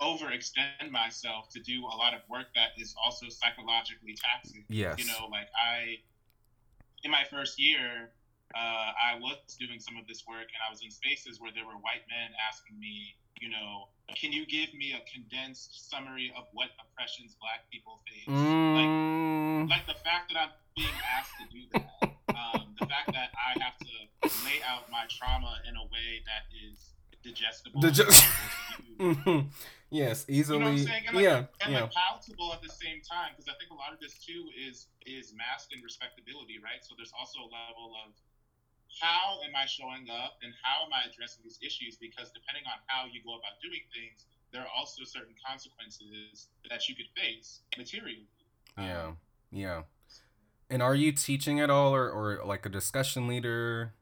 overextend 0.00 0.90
myself 0.90 1.48
to 1.50 1.60
do 1.60 1.84
a 1.86 1.96
lot 1.96 2.14
of 2.14 2.20
work 2.28 2.46
that 2.54 2.70
is 2.76 2.94
also 3.02 3.28
psychologically 3.28 4.14
taxing. 4.14 4.64
Yes. 4.68 4.98
You 4.98 5.06
know, 5.06 5.28
like 5.30 5.48
I, 5.56 5.98
in 7.04 7.10
my 7.10 7.24
first 7.30 7.58
year, 7.58 8.10
uh, 8.54 8.58
I 8.58 9.18
was 9.20 9.56
doing 9.58 9.80
some 9.80 9.96
of 9.96 10.06
this 10.06 10.24
work, 10.28 10.44
and 10.52 10.60
I 10.66 10.70
was 10.70 10.82
in 10.82 10.90
spaces 10.90 11.40
where 11.40 11.52
there 11.54 11.64
were 11.64 11.78
white 11.80 12.04
men 12.10 12.30
asking 12.50 12.78
me, 12.78 13.14
you 13.40 13.48
know, 13.50 13.88
can 14.16 14.32
you 14.32 14.46
give 14.46 14.72
me 14.74 14.92
a 14.92 15.02
condensed 15.10 15.90
summary 15.90 16.32
of 16.36 16.44
what 16.52 16.68
oppressions 16.80 17.36
Black 17.40 17.68
people 17.70 18.00
face? 18.06 18.28
Like, 18.28 18.88
Mm, 18.88 19.68
like 19.70 19.86
the 19.86 19.94
fact 20.04 20.32
that 20.32 20.38
I'm 20.38 20.50
being 20.76 20.94
asked 21.16 21.32
to 21.40 21.46
do 21.50 21.62
that, 21.72 22.14
um, 22.36 22.74
the 22.78 22.86
fact 22.86 23.12
that 23.12 23.30
I 23.34 23.58
have 23.62 23.76
to 23.78 23.94
lay 24.44 24.60
out 24.66 24.90
my 24.90 25.04
trauma 25.08 25.56
in 25.68 25.76
a 25.76 25.84
way 25.84 26.22
that 26.26 26.46
is 26.52 26.92
digestible, 27.22 27.80
Dig- 27.80 27.98
and 28.00 28.08
able 28.08 28.12
to 28.12 28.82
use. 28.84 29.16
mhm. 29.24 29.50
yes, 29.90 30.24
You 30.28 30.44
know 30.44 30.58
what 30.58 30.66
I'm 30.68 30.74
easily. 30.74 30.90
saying? 30.90 31.04
And 31.08 31.16
like, 31.16 31.24
yeah. 31.24 31.44
and 31.64 31.72
Yeah. 31.72 31.80
like 31.88 31.92
palatable 31.92 32.52
at 32.52 32.62
the 32.62 32.68
same 32.68 33.00
time, 33.00 33.32
because 33.32 33.48
I 33.48 33.56
think 33.58 33.70
a 33.70 33.74
lot 33.78 33.92
of 33.92 33.98
this 34.00 34.18
too 34.18 34.50
is 34.56 34.86
is 35.06 35.32
masked 35.34 35.72
in 35.72 35.80
respectability, 35.82 36.58
right? 36.62 36.84
So 36.84 36.94
there's 36.96 37.12
also 37.18 37.40
a 37.40 37.48
level 37.50 37.96
of 38.04 38.12
how 39.00 39.40
am 39.44 39.54
I 39.56 39.66
showing 39.66 40.08
up 40.10 40.38
and 40.42 40.52
how 40.62 40.84
am 40.84 40.92
I 40.92 41.08
addressing 41.10 41.42
these 41.44 41.58
issues? 41.62 41.96
Because 41.96 42.30
depending 42.30 42.64
on 42.66 42.78
how 42.86 43.06
you 43.06 43.20
go 43.24 43.34
about 43.34 43.58
doing 43.62 43.82
things, 43.92 44.26
there 44.52 44.62
are 44.62 44.72
also 44.76 45.02
certain 45.04 45.34
consequences 45.44 46.48
that 46.70 46.88
you 46.88 46.94
could 46.94 47.08
face 47.16 47.60
materially. 47.76 48.28
Yeah. 48.78 49.06
Um, 49.06 49.16
Yeah. 49.50 49.82
And 50.70 50.82
are 50.82 50.94
you 50.94 51.12
teaching 51.12 51.60
at 51.60 51.70
all 51.70 51.94
or, 51.94 52.08
or 52.10 52.44
like 52.44 52.64
a 52.66 52.68
discussion 52.68 53.28
leader? 53.28 53.92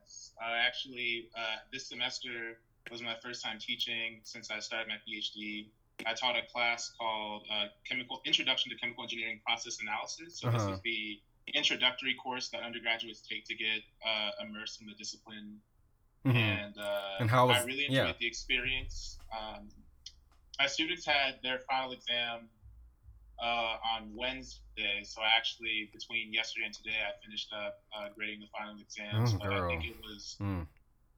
yes. 0.00 0.32
Uh, 0.42 0.54
actually, 0.66 1.28
uh, 1.36 1.56
this 1.72 1.86
semester 1.88 2.58
was 2.90 3.02
my 3.02 3.14
first 3.22 3.42
time 3.42 3.58
teaching 3.58 4.20
since 4.24 4.50
I 4.50 4.58
started 4.60 4.88
my 4.88 4.96
PhD. 5.06 5.68
I 6.06 6.14
taught 6.14 6.36
a 6.36 6.42
class 6.52 6.92
called 6.98 7.46
uh, 7.52 7.66
Chemical 7.88 8.20
Introduction 8.24 8.70
to 8.70 8.76
Chemical 8.76 9.04
Engineering 9.04 9.40
Process 9.46 9.78
Analysis. 9.80 10.38
So 10.40 10.50
this 10.50 10.62
Uh-huh. 10.62 10.72
is 10.74 10.80
the 10.82 11.20
introductory 11.52 12.14
course 12.14 12.48
that 12.50 12.62
undergraduates 12.62 13.20
take 13.20 13.44
to 13.46 13.54
get 13.54 13.82
uh, 14.06 14.30
immersed 14.42 14.80
in 14.80 14.86
the 14.86 14.94
discipline. 14.94 15.60
Mhm. 16.24 16.36
And, 16.36 16.78
uh, 16.78 17.16
And 17.20 17.30
how 17.30 17.48
I 17.50 17.62
really 17.64 17.84
enjoyed 17.84 18.06
yeah. 18.06 18.12
the 18.18 18.26
experience. 18.26 19.18
Um, 19.30 19.68
my 20.58 20.66
students 20.66 21.04
had 21.04 21.42
their 21.42 21.58
final 21.58 21.92
exam 21.92 22.48
uh, 23.42 23.76
on 23.96 24.14
Wednesday, 24.14 25.02
so 25.02 25.20
I 25.20 25.28
actually 25.36 25.90
between 25.92 26.32
yesterday 26.32 26.66
and 26.66 26.74
today 26.74 26.96
I 27.06 27.20
finished 27.22 27.52
up 27.52 27.82
uh, 27.92 28.08
grading 28.14 28.40
the 28.40 28.46
final 28.56 28.80
exams. 28.80 29.34
Oh, 29.34 29.38
but 29.38 29.52
I 29.52 29.66
think 29.68 29.84
it 29.84 29.96
was 30.00 30.36
Mm. 30.40 30.66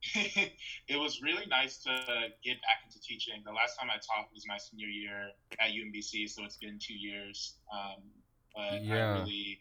it 0.14 0.96
was 0.96 1.20
really 1.22 1.46
nice 1.46 1.78
to 1.78 1.90
get 2.42 2.60
back 2.62 2.82
into 2.84 3.00
teaching. 3.00 3.42
The 3.44 3.52
last 3.52 3.78
time 3.78 3.90
I 3.90 3.96
taught 3.96 4.32
was 4.32 4.46
my 4.46 4.56
senior 4.56 4.86
year 4.86 5.30
at 5.58 5.70
UMBC, 5.70 6.28
so 6.28 6.44
it's 6.44 6.56
been 6.56 6.78
two 6.78 6.94
years. 6.94 7.54
Um, 7.72 8.02
but 8.54 8.82
Yeah. 8.82 9.14
I 9.14 9.18
really, 9.18 9.60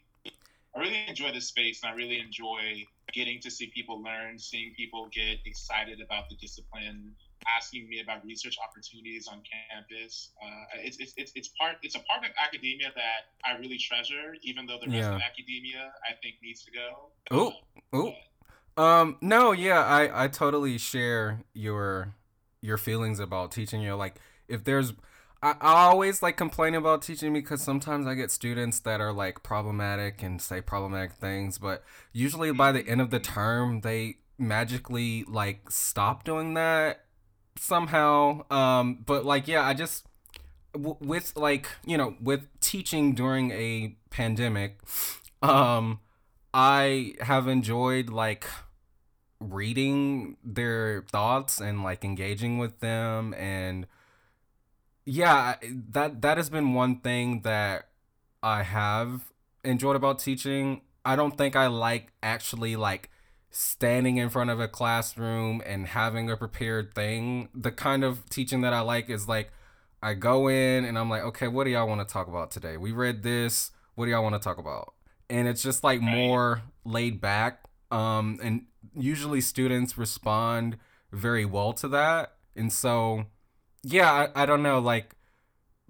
I 0.76 0.80
really 0.80 1.04
enjoy 1.08 1.32
this 1.32 1.48
space, 1.48 1.80
and 1.82 1.92
I 1.92 1.96
really 1.96 2.20
enjoy 2.20 2.84
getting 3.12 3.40
to 3.40 3.50
see 3.50 3.70
people 3.74 4.02
learn, 4.02 4.38
seeing 4.38 4.74
people 4.76 5.08
get 5.12 5.38
excited 5.46 6.00
about 6.00 6.28
the 6.28 6.36
discipline, 6.36 7.12
asking 7.56 7.88
me 7.88 8.00
about 8.00 8.24
research 8.24 8.56
opportunities 8.62 9.26
on 9.26 9.42
campus. 9.72 10.32
Uh, 10.42 10.80
it's, 10.82 10.98
it's, 10.98 11.14
it's, 11.16 11.32
it's 11.34 11.48
part 11.48 11.76
it's 11.82 11.94
a 11.94 12.00
part 12.00 12.24
of 12.24 12.30
academia 12.42 12.88
that 12.94 13.32
I 13.44 13.58
really 13.58 13.78
treasure, 13.78 14.34
even 14.42 14.66
though 14.66 14.78
the 14.82 14.90
rest 14.90 15.08
of 15.08 15.20
academia 15.20 15.92
I 16.08 16.12
think 16.22 16.36
needs 16.42 16.62
to 16.64 16.70
go. 16.72 17.10
Oh, 17.30 17.52
oh. 17.92 18.82
Um, 18.82 19.16
no, 19.22 19.52
yeah, 19.52 19.82
I, 19.82 20.24
I 20.24 20.28
totally 20.28 20.76
share 20.76 21.40
your 21.54 22.14
your 22.60 22.76
feelings 22.76 23.18
about 23.18 23.50
teaching. 23.50 23.80
You 23.80 23.90
know, 23.90 23.96
like 23.96 24.16
if 24.48 24.64
there's 24.64 24.92
I, 25.60 25.84
always 25.84 26.22
like 26.22 26.36
complain 26.36 26.74
about 26.74 27.02
teaching 27.02 27.32
because 27.32 27.62
sometimes 27.62 28.06
I 28.06 28.14
get 28.14 28.30
students 28.30 28.80
that 28.80 29.00
are 29.00 29.12
like 29.12 29.42
problematic 29.42 30.22
and 30.22 30.40
say 30.40 30.60
problematic 30.60 31.12
things, 31.12 31.58
but 31.58 31.84
usually 32.12 32.52
by 32.52 32.72
the 32.72 32.86
end 32.86 33.00
of 33.00 33.10
the 33.10 33.20
term 33.20 33.82
they 33.82 34.16
magically 34.38 35.24
like 35.28 35.70
stop 35.70 36.24
doing 36.24 36.54
that 36.54 37.04
somehow. 37.58 38.44
Um, 38.50 39.04
but 39.06 39.24
like 39.24 39.46
yeah, 39.48 39.62
I 39.62 39.74
just 39.74 40.06
w- 40.72 40.96
with 41.00 41.36
like 41.36 41.68
you 41.84 41.96
know 41.96 42.16
with 42.20 42.48
teaching 42.60 43.14
during 43.14 43.50
a 43.52 43.96
pandemic, 44.10 44.80
um, 45.42 46.00
I 46.52 47.14
have 47.20 47.48
enjoyed 47.48 48.10
like 48.10 48.46
reading 49.38 50.36
their 50.42 51.02
thoughts 51.10 51.60
and 51.60 51.82
like 51.82 52.04
engaging 52.04 52.58
with 52.58 52.80
them 52.80 53.34
and 53.34 53.86
yeah 55.06 55.54
that 55.62 56.20
that 56.20 56.36
has 56.36 56.50
been 56.50 56.74
one 56.74 57.00
thing 57.00 57.40
that 57.42 57.88
I 58.42 58.62
have 58.62 59.32
enjoyed 59.64 59.96
about 59.96 60.18
teaching. 60.18 60.82
I 61.04 61.16
don't 61.16 61.38
think 61.38 61.56
I 61.56 61.68
like 61.68 62.12
actually 62.22 62.76
like 62.76 63.10
standing 63.50 64.18
in 64.18 64.28
front 64.28 64.50
of 64.50 64.60
a 64.60 64.68
classroom 64.68 65.62
and 65.64 65.86
having 65.86 66.30
a 66.30 66.36
prepared 66.36 66.94
thing. 66.94 67.48
The 67.54 67.72
kind 67.72 68.04
of 68.04 68.28
teaching 68.28 68.60
that 68.62 68.72
I 68.74 68.80
like 68.80 69.08
is 69.08 69.28
like 69.28 69.50
I 70.02 70.14
go 70.14 70.48
in 70.48 70.84
and 70.84 70.98
I'm 70.98 71.08
like 71.08 71.22
okay 71.22 71.48
what 71.48 71.64
do 71.64 71.70
y'all 71.70 71.88
want 71.88 72.06
to 72.06 72.12
talk 72.12 72.28
about 72.28 72.50
today? 72.50 72.76
We 72.76 72.92
read 72.92 73.22
this. 73.22 73.70
What 73.94 74.06
do 74.06 74.10
y'all 74.10 74.22
want 74.22 74.34
to 74.34 74.40
talk 74.40 74.58
about? 74.58 74.94
And 75.30 75.48
it's 75.48 75.62
just 75.62 75.82
like 75.82 76.00
more 76.00 76.62
laid 76.84 77.20
back 77.20 77.62
um 77.92 78.38
and 78.42 78.66
usually 78.94 79.40
students 79.40 79.96
respond 79.96 80.78
very 81.12 81.44
well 81.44 81.72
to 81.74 81.88
that. 81.88 82.34
And 82.56 82.72
so 82.72 83.26
yeah 83.86 84.28
I, 84.34 84.42
I 84.42 84.46
don't 84.46 84.62
know 84.62 84.80
like 84.80 85.14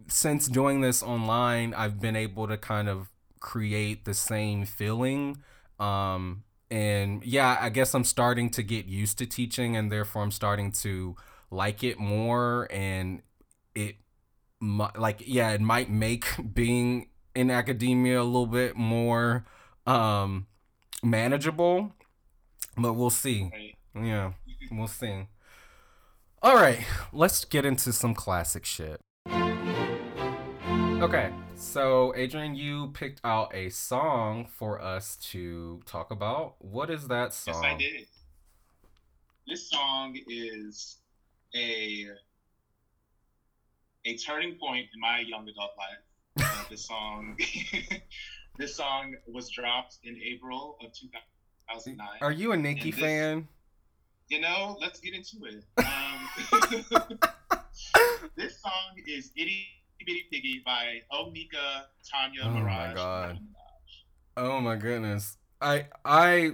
since 0.06 0.46
doing 0.48 0.82
this 0.82 1.02
online 1.02 1.72
i've 1.72 1.98
been 1.98 2.14
able 2.14 2.46
to 2.46 2.58
kind 2.58 2.88
of 2.88 3.08
create 3.40 4.04
the 4.04 4.12
same 4.12 4.66
feeling 4.66 5.38
um 5.80 6.44
and 6.70 7.24
yeah 7.24 7.56
i 7.58 7.70
guess 7.70 7.94
i'm 7.94 8.04
starting 8.04 8.50
to 8.50 8.62
get 8.62 8.84
used 8.86 9.16
to 9.18 9.26
teaching 9.26 9.76
and 9.76 9.90
therefore 9.90 10.22
i'm 10.22 10.30
starting 10.30 10.70
to 10.72 11.16
like 11.50 11.82
it 11.82 11.98
more 11.98 12.68
and 12.70 13.22
it 13.74 13.96
like 14.60 15.22
yeah 15.26 15.50
it 15.50 15.60
might 15.60 15.88
make 15.90 16.26
being 16.54 17.08
in 17.34 17.50
academia 17.50 18.20
a 18.20 18.24
little 18.24 18.46
bit 18.46 18.76
more 18.76 19.46
um 19.86 20.46
manageable 21.02 21.92
but 22.76 22.92
we'll 22.92 23.08
see. 23.08 23.50
Yeah 23.94 24.32
we'll 24.70 24.86
see 24.88 25.26
all 26.42 26.54
right 26.56 26.84
let's 27.12 27.44
get 27.44 27.64
into 27.64 27.92
some 27.92 28.14
classic 28.14 28.64
shit 28.64 29.00
okay 31.02 31.30
so 31.54 32.12
adrian 32.16 32.54
you 32.54 32.88
picked 32.88 33.20
out 33.24 33.54
a 33.54 33.68
song 33.70 34.46
for 34.46 34.80
us 34.80 35.16
to 35.16 35.80
talk 35.86 36.10
about 36.10 36.54
what 36.58 36.90
is 36.90 37.08
that 37.08 37.32
song 37.34 37.54
Yes, 37.62 37.72
I 37.72 37.76
did. 37.78 38.06
This 39.48 39.70
song 39.70 40.16
is 40.28 40.96
a 41.54 42.06
a 44.04 44.16
turning 44.16 44.56
point 44.56 44.86
in 44.92 45.00
my 45.00 45.20
young 45.20 45.48
adult 45.48 45.70
life. 45.78 46.44
Uh, 46.44 46.64
this 46.68 46.86
song, 46.86 47.36
this 48.58 48.74
song 48.76 49.14
was 49.28 49.48
dropped 49.50 49.98
in 50.04 50.16
April 50.22 50.76
of 50.84 50.92
2009. 50.92 52.06
are 52.20 52.32
you 52.32 52.52
a 52.52 52.56
this- 52.90 53.00
fan 53.00 53.48
You 54.28 54.40
know, 54.40 54.76
let's 54.80 55.00
get 55.00 55.14
into 55.14 55.36
it. 55.44 55.64
Um, 55.78 56.28
this 58.36 58.60
song 58.60 58.96
is 59.06 59.30
"Itty 59.36 59.66
Bitty 60.04 60.24
Piggy" 60.30 60.62
by 60.64 61.02
Onika 61.12 61.84
Tanya 62.08 62.42
Oh 62.44 62.50
my 62.50 62.92
God. 62.94 63.38
oh 64.36 64.60
my 64.60 64.76
goodness 64.76 65.38
i 65.62 65.86
i 66.04 66.52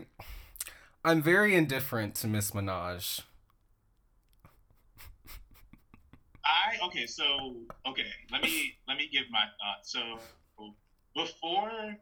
i'm 1.05 1.21
very 1.21 1.57
indifferent 1.57 2.15
to 2.15 2.29
miss 2.29 2.53
minaj 2.53 3.23
I 6.45 6.85
okay, 6.87 7.07
so 7.07 7.57
okay, 7.87 8.07
let 8.33 8.43
me 8.43 8.75
let 8.89 8.97
me 8.97 9.09
give 9.13 9.25
my 9.31 9.45
thoughts. 9.61 9.93
So 9.93 10.19
before 11.15 11.97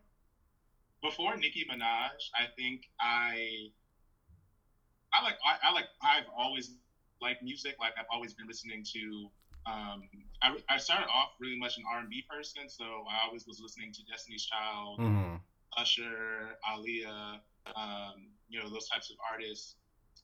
before 1.03 1.37
Nicki 1.37 1.67
Minaj, 1.71 2.17
I 2.35 2.47
think 2.57 2.83
I 3.01 3.69
I 5.13 5.23
like 5.23 5.39
I, 5.45 5.69
I 5.69 5.73
like 5.73 5.89
I've 6.03 6.29
always 6.37 6.73
liked 7.21 7.43
music. 7.43 7.77
Like 7.81 7.95
I've 7.99 8.11
always 8.13 8.35
been 8.35 8.47
listening 8.47 8.85
to 8.95 9.31
um, 9.67 10.03
I, 10.43 10.57
I 10.71 10.79
started 10.79 11.07
off 11.13 11.31
really 11.41 11.59
much 11.59 11.77
an 11.77 11.85
R&B 11.93 12.25
person, 12.29 12.69
so 12.69 12.85
I 13.11 13.27
always 13.27 13.47
was 13.47 13.61
listening 13.61 13.93
to 13.93 14.03
Destiny's 14.05 14.47
Child, 14.47 14.99
Mm-hmm. 15.01 15.37
Usher, 15.77 16.57
Aaliyah, 16.69 17.41
um, 17.77 18.15
you 18.49 18.59
know, 18.61 18.71
those 18.71 18.89
types 18.89 19.11
of 19.11 19.17
artists. 19.31 19.77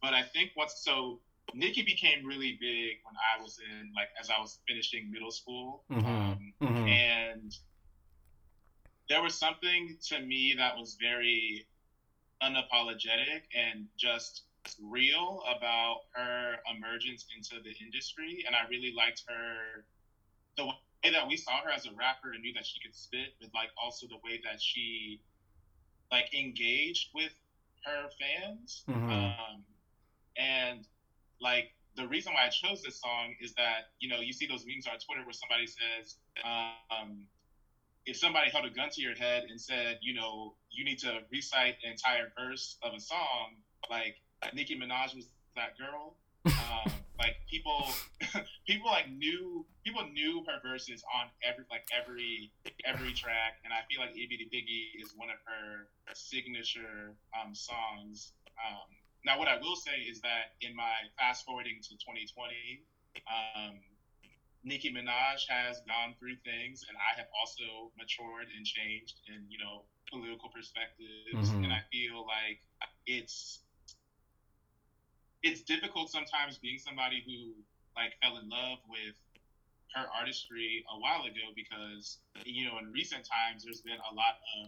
But 0.03 0.15
I 0.15 0.23
think 0.23 0.53
once 0.57 0.75
so 0.79 1.21
Nicki 1.55 1.83
became 1.83 2.25
really 2.25 2.59
big 2.61 2.99
when 3.05 3.15
I 3.17 3.43
was 3.43 3.59
in 3.71 3.93
like 3.95 4.09
as 4.21 4.31
I 4.31 4.41
was 4.41 4.61
finishing 4.69 5.11
middle 5.11 5.31
school, 5.31 5.85
Mhm. 5.91 6.05
um, 6.07 6.55
Mhm. 6.63 6.89
and 6.89 7.53
there 9.09 9.23
was 9.23 9.39
something 9.39 9.99
to 10.09 10.21
me 10.21 10.55
that 10.59 10.77
was 10.77 10.97
very 11.01 11.67
unapologetic 12.43 13.45
and 13.55 13.89
just 13.99 14.46
real 14.83 15.43
about 15.57 15.99
her 16.15 16.57
emergence 16.75 17.27
into 17.37 17.63
the 17.63 17.75
industry 17.85 18.45
and 18.47 18.55
i 18.57 18.61
really 18.71 18.93
liked 18.97 19.23
her 19.29 19.85
the 20.57 20.65
way 20.65 21.11
that 21.13 21.27
we 21.27 21.37
saw 21.37 21.61
her 21.63 21.71
as 21.71 21.87
a 21.87 21.93
rapper 21.93 22.33
and 22.33 22.43
knew 22.43 22.53
that 22.55 22.67
she 22.67 22.79
could 22.81 22.95
spit 22.95 23.35
but 23.41 23.49
like 23.55 23.71
also 23.83 24.07
the 24.09 24.19
way 24.25 24.41
that 24.45 24.61
she 24.61 25.21
like 26.11 26.33
engaged 26.35 27.11
with 27.15 27.33
her 27.85 28.09
fans 28.21 28.85
Mhm. 28.89 29.11
um, 29.13 29.63
and 30.37 30.87
like 31.41 31.73
the 31.97 32.07
reason 32.09 32.33
why 32.35 32.47
i 32.47 32.49
chose 32.49 32.83
this 32.83 33.01
song 33.01 33.35
is 33.41 33.53
that 33.55 33.91
you 34.01 34.09
know 34.09 34.21
you 34.21 34.33
see 34.33 34.47
those 34.47 34.65
memes 34.67 34.87
on 34.87 34.99
twitter 34.99 35.23
where 35.25 35.33
somebody 35.33 35.67
says 35.67 36.17
um, 36.45 37.27
if 38.07 38.17
somebody 38.17 38.51
held 38.51 38.65
a 38.65 38.71
gun 38.71 38.89
to 38.93 39.01
your 39.03 39.17
head 39.17 39.45
and 39.51 39.61
said, 39.61 39.99
you 40.01 40.15
know, 40.15 40.55
you 40.71 40.85
need 40.85 40.99
to 41.01 41.19
recite 41.33 41.75
an 41.85 41.91
entire 41.91 42.33
verse 42.39 42.77
of 42.83 42.95
a 42.95 43.01
song, 43.01 43.57
like 43.91 44.15
Nicki 44.55 44.77
Minaj 44.79 45.15
was 45.17 45.29
that 45.57 45.77
girl. 45.79 46.17
Um, 46.47 46.93
like 47.19 47.37
people, 47.51 47.87
people 48.67 48.91
like 48.91 49.11
knew 49.11 49.65
people 49.85 50.05
knew 50.13 50.45
her 50.47 50.61
verses 50.63 51.03
on 51.15 51.27
every 51.43 51.65
like 51.71 51.87
every 51.97 52.53
every 52.85 53.13
track, 53.13 53.59
and 53.65 53.73
I 53.73 53.81
feel 53.91 54.01
like 54.01 54.15
Bitty 54.15 54.49
Piggy 54.53 54.93
is 55.01 55.13
one 55.17 55.29
of 55.31 55.37
her 55.47 55.89
signature 56.15 57.15
um, 57.35 57.55
songs. 57.55 58.33
Um, 58.61 58.87
now, 59.25 59.39
what 59.39 59.49
I 59.49 59.59
will 59.59 59.77
say 59.77 60.07
is 60.09 60.21
that 60.21 60.55
in 60.61 60.75
my 60.77 60.95
fast 61.19 61.45
forwarding 61.45 61.81
to 61.83 61.91
2020. 61.91 62.83
Um, 63.27 63.81
Nicki 64.63 64.91
Minaj 64.93 65.47
has 65.49 65.81
gone 65.87 66.15
through 66.19 66.37
things, 66.45 66.85
and 66.89 66.99
I 66.99 67.17
have 67.17 67.27
also 67.39 67.91
matured 67.97 68.49
and 68.55 68.67
changed 68.67 69.21
in 69.29 69.47
you 69.49 69.59
know 69.59 69.87
political 70.11 70.49
perspectives, 70.51 71.51
Mhm. 71.51 71.65
and 71.65 71.73
I 71.73 71.81
feel 71.91 72.27
like 72.27 72.61
it's 73.07 73.61
it's 75.47 75.63
difficult 75.63 76.11
sometimes 76.11 76.59
being 76.59 76.79
somebody 76.79 77.23
who 77.25 77.55
like 77.95 78.13
fell 78.23 78.37
in 78.43 78.49
love 78.49 78.79
with 78.91 79.15
her 79.95 80.05
artistry 80.19 80.85
a 80.93 80.99
while 80.99 81.23
ago 81.23 81.55
because 81.55 82.19
you 82.45 82.67
know 82.67 82.79
in 82.79 82.93
recent 82.93 83.23
times 83.25 83.65
there's 83.65 83.81
been 83.81 83.97
a 84.11 84.13
lot 84.15 84.35
of 84.59 84.63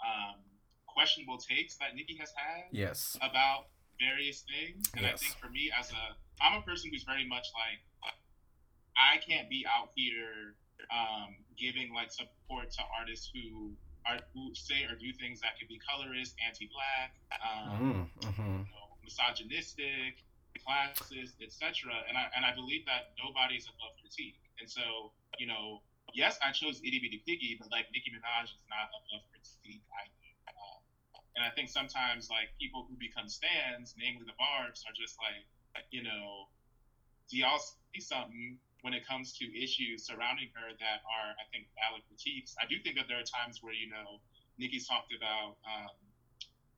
um, 0.00 0.40
questionable 0.88 1.38
takes 1.38 1.76
that 1.76 1.94
Nicki 1.94 2.16
has 2.16 2.32
had 2.34 2.64
Yes. 2.72 3.16
about 3.20 3.68
various 4.00 4.42
things. 4.48 4.90
And 4.96 5.06
I 5.06 5.14
think 5.14 5.36
for 5.38 5.50
me, 5.50 5.70
as 5.78 5.90
a, 5.92 6.04
I'm 6.42 6.58
a 6.58 6.62
person 6.62 6.90
who's 6.90 7.04
very 7.04 7.26
much 7.28 7.46
like, 7.54 7.78
I 8.98 9.18
can't 9.22 9.50
be 9.50 9.66
out 9.66 9.90
here 9.94 10.54
um, 10.90 11.34
giving 11.58 11.92
like 11.94 12.10
support 12.10 12.70
to 12.72 12.82
artists 12.98 13.30
who 13.34 13.72
are 14.06 14.18
who 14.34 14.54
say 14.54 14.84
or 14.84 14.94
do 14.98 15.12
things 15.18 15.40
that 15.40 15.58
could 15.58 15.68
be 15.68 15.78
colorist, 15.82 16.34
anti-black, 16.46 17.14
um, 17.42 18.08
Mm-hmm. 18.20 18.62
Misogynistic, 19.04 20.24
classist, 20.64 21.38
etc. 21.42 21.92
And 22.08 22.16
I 22.16 22.30
and 22.36 22.44
I 22.44 22.54
believe 22.54 22.86
that 22.86 23.14
nobody's 23.20 23.68
above 23.68 23.94
critique. 24.00 24.38
And 24.60 24.70
so, 24.70 25.12
you 25.38 25.46
know, 25.46 25.82
yes, 26.14 26.38
I 26.40 26.52
chose 26.52 26.80
Itty 26.80 26.98
Bitty 27.02 27.22
Piggy, 27.26 27.58
but 27.58 27.70
like 27.70 27.90
Nicki 27.92 28.10
Minaj 28.10 28.54
is 28.54 28.64
not 28.70 28.88
above 28.94 29.26
critique 29.30 29.82
either. 29.82 30.30
Um, 30.48 30.80
and 31.36 31.42
I 31.42 31.50
think 31.52 31.68
sometimes 31.68 32.30
like 32.30 32.54
people 32.56 32.86
who 32.88 32.94
become 32.96 33.28
stands, 33.28 33.94
namely 33.98 34.24
the 34.24 34.36
Barbs, 34.38 34.86
are 34.86 34.94
just 34.94 35.18
like, 35.18 35.44
you 35.90 36.02
know, 36.02 36.48
do 37.28 37.38
y'all 37.38 37.58
see 37.58 38.00
something 38.00 38.58
when 38.82 38.92
it 38.92 39.02
comes 39.06 39.32
to 39.40 39.44
issues 39.50 40.04
surrounding 40.04 40.52
her 40.54 40.70
that 40.76 40.98
are, 41.08 41.32
I 41.34 41.44
think, 41.50 41.66
valid 41.74 42.04
critiques? 42.06 42.54
I 42.60 42.68
do 42.70 42.78
think 42.78 42.96
that 42.96 43.08
there 43.08 43.18
are 43.18 43.26
times 43.26 43.58
where 43.60 43.74
you 43.74 43.90
know 43.90 44.22
Nicki's 44.58 44.86
talked 44.86 45.10
about 45.10 45.58
um, 45.66 45.96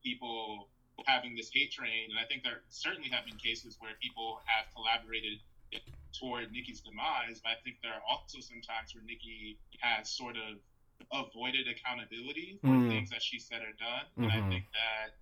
people 0.01 0.69
having 1.05 1.35
this 1.35 1.49
hate 1.53 1.71
train, 1.71 2.09
and 2.09 2.17
I 2.17 2.25
think 2.25 2.43
there 2.43 2.61
certainly 2.69 3.09
have 3.09 3.25
been 3.25 3.37
cases 3.37 3.77
where 3.79 3.91
people 4.01 4.41
have 4.45 4.65
collaborated 4.73 5.39
toward 6.17 6.51
Nicki's 6.51 6.81
demise, 6.81 7.39
but 7.43 7.51
I 7.51 7.55
think 7.63 7.77
there 7.83 7.93
are 7.93 8.01
also 8.09 8.39
some 8.39 8.61
times 8.61 8.95
where 8.95 9.03
Nikki 9.03 9.59
has 9.79 10.09
sort 10.09 10.35
of 10.37 10.57
avoided 11.13 11.67
accountability 11.67 12.57
for 12.63 12.73
Mm. 12.73 12.89
things 12.89 13.09
that 13.11 13.21
she 13.21 13.37
said 13.37 13.61
or 13.61 13.73
done. 13.73 14.05
And 14.17 14.31
I 14.31 14.37
Mhm. 14.41 14.49
think 14.49 14.65
that 14.73 15.13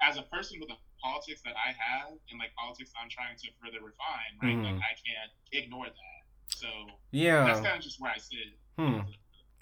as 0.00 0.16
a 0.16 0.22
person 0.22 0.60
with 0.60 0.68
the 0.68 0.76
politics 1.00 1.42
that 1.42 1.56
I 1.56 1.72
have 1.72 2.12
and 2.30 2.38
like 2.38 2.54
politics 2.54 2.92
I'm 3.00 3.08
trying 3.08 3.36
to 3.36 3.50
further 3.60 3.80
refine, 3.80 4.38
right? 4.40 4.56
Mhm. 4.56 4.62
Like 4.62 4.82
I 4.82 4.94
can't 5.04 5.32
ignore 5.50 5.86
that. 5.86 6.22
So 6.48 6.68
yeah, 7.10 7.44
that's 7.44 7.60
kind 7.60 7.76
of 7.76 7.82
just 7.82 8.00
where 8.00 8.12
I 8.12 8.18
sit. 8.18 8.56
Hmm. 8.76 9.00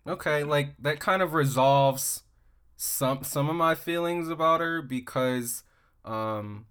Okay, 0.06 0.44
like 0.44 0.76
that 0.80 1.00
kind 1.00 1.22
of 1.22 1.32
resolves 1.32 2.22
some 2.82 3.22
some 3.22 3.50
of 3.50 3.56
my 3.56 3.74
feelings 3.74 4.30
about 4.30 4.60
her 4.60 4.80
because 4.80 5.64
um 6.06 6.64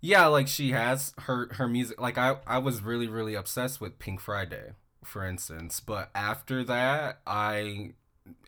yeah, 0.00 0.26
like 0.26 0.48
she 0.48 0.72
has 0.72 1.12
her 1.20 1.48
her 1.54 1.66
music 1.66 2.00
like 2.00 2.18
I 2.18 2.36
I 2.46 2.58
was 2.58 2.82
really 2.82 3.08
really 3.08 3.34
obsessed 3.34 3.80
with 3.80 3.98
Pink 3.98 4.20
Friday, 4.20 4.72
for 5.02 5.26
instance, 5.26 5.80
but 5.80 6.10
after 6.14 6.62
that, 6.64 7.20
I 7.26 7.94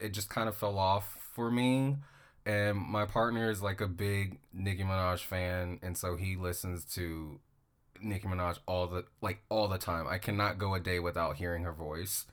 it 0.01 0.11
just 0.11 0.29
kind 0.31 0.49
of 0.49 0.57
fell 0.57 0.79
off 0.79 1.17
for 1.35 1.51
me. 1.51 1.97
And 2.47 2.79
my 2.79 3.07
partner 3.07 3.51
is 3.51 3.63
like 3.63 3.81
a 3.81 3.89
big 3.89 4.39
Nicki 4.53 4.83
Minaj 4.85 5.21
fan, 5.21 5.81
and 5.83 5.97
so 5.99 6.17
he 6.17 6.37
listens 6.37 6.85
to 6.95 7.41
Nicki 8.01 8.29
Minaj 8.29 8.59
all 8.67 8.87
the 8.89 9.05
like 9.23 9.43
all 9.51 9.69
the 9.69 9.79
time. 9.79 10.07
I 10.09 10.19
cannot 10.19 10.59
go 10.59 10.75
a 10.75 10.81
day 10.81 11.01
without 11.01 11.37
hearing 11.37 11.65
her 11.65 11.73
voice. 11.73 12.27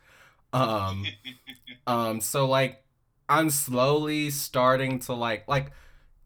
Um 0.54 1.06
um 1.88 2.22
so 2.22 2.48
like 2.48 2.84
I'm 3.30 3.50
slowly 3.50 4.30
starting 4.30 5.00
to 5.00 5.14
like 5.14 5.48
like 5.48 5.72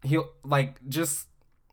he 0.02 0.18
like 0.44 0.76
just 0.88 1.26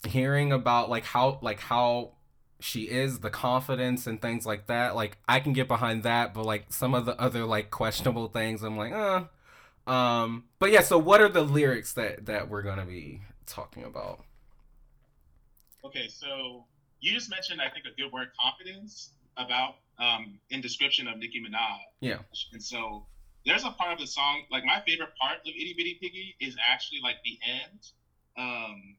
hearing 0.06 0.52
about 0.52 0.90
like 0.90 1.04
how 1.04 1.40
like 1.42 1.60
how 1.60 2.12
she 2.60 2.84
is 2.84 3.20
the 3.20 3.30
confidence 3.30 4.08
and 4.08 4.22
things 4.22 4.46
like 4.46 4.68
that 4.68 4.96
like 4.96 5.18
I 5.28 5.40
can 5.40 5.54
get 5.54 5.68
behind 5.68 6.04
that 6.04 6.34
but 6.34 6.46
like 6.46 6.72
some 6.72 6.94
of 6.94 7.06
the 7.06 7.20
other 7.20 7.44
like 7.46 7.70
questionable 7.70 8.28
things 8.28 8.64
I'm 8.64 8.78
like 8.78 8.94
uh 8.94 9.24
um 9.88 10.46
but 10.60 10.72
yeah 10.72 10.82
so 10.82 10.98
what 10.98 11.22
are 11.22 11.30
the 11.30 11.42
lyrics 11.42 11.94
that 11.94 12.28
that 12.28 12.50
we're 12.50 12.62
going 12.62 12.80
to 12.80 12.86
be 12.86 13.22
talking 13.46 13.84
about 13.84 14.26
Okay, 15.86 16.08
so 16.08 16.66
you 17.00 17.14
just 17.14 17.30
mentioned, 17.30 17.62
I 17.62 17.70
think, 17.70 17.86
a 17.86 18.02
good 18.02 18.12
word, 18.12 18.30
confidence, 18.40 19.12
about 19.38 19.76
um, 20.00 20.40
in 20.50 20.60
description 20.60 21.08
of 21.08 21.18
Nicki 21.18 21.40
Minaj. 21.40 21.78
Yeah. 22.00 22.20
And 22.54 22.64
so 22.64 23.06
there's 23.46 23.64
a 23.64 23.72
part 23.72 23.94
of 23.94 24.00
the 24.00 24.08
song, 24.08 24.44
like 24.52 24.64
my 24.66 24.82
favorite 24.88 25.10
part 25.22 25.38
of 25.38 25.48
Itty 25.48 25.74
Bitty 25.78 25.98
Piggy 26.02 26.36
is 26.40 26.56
actually 26.72 27.00
like 27.04 27.18
the 27.24 27.38
end. 27.48 27.80
Um, 28.38 28.96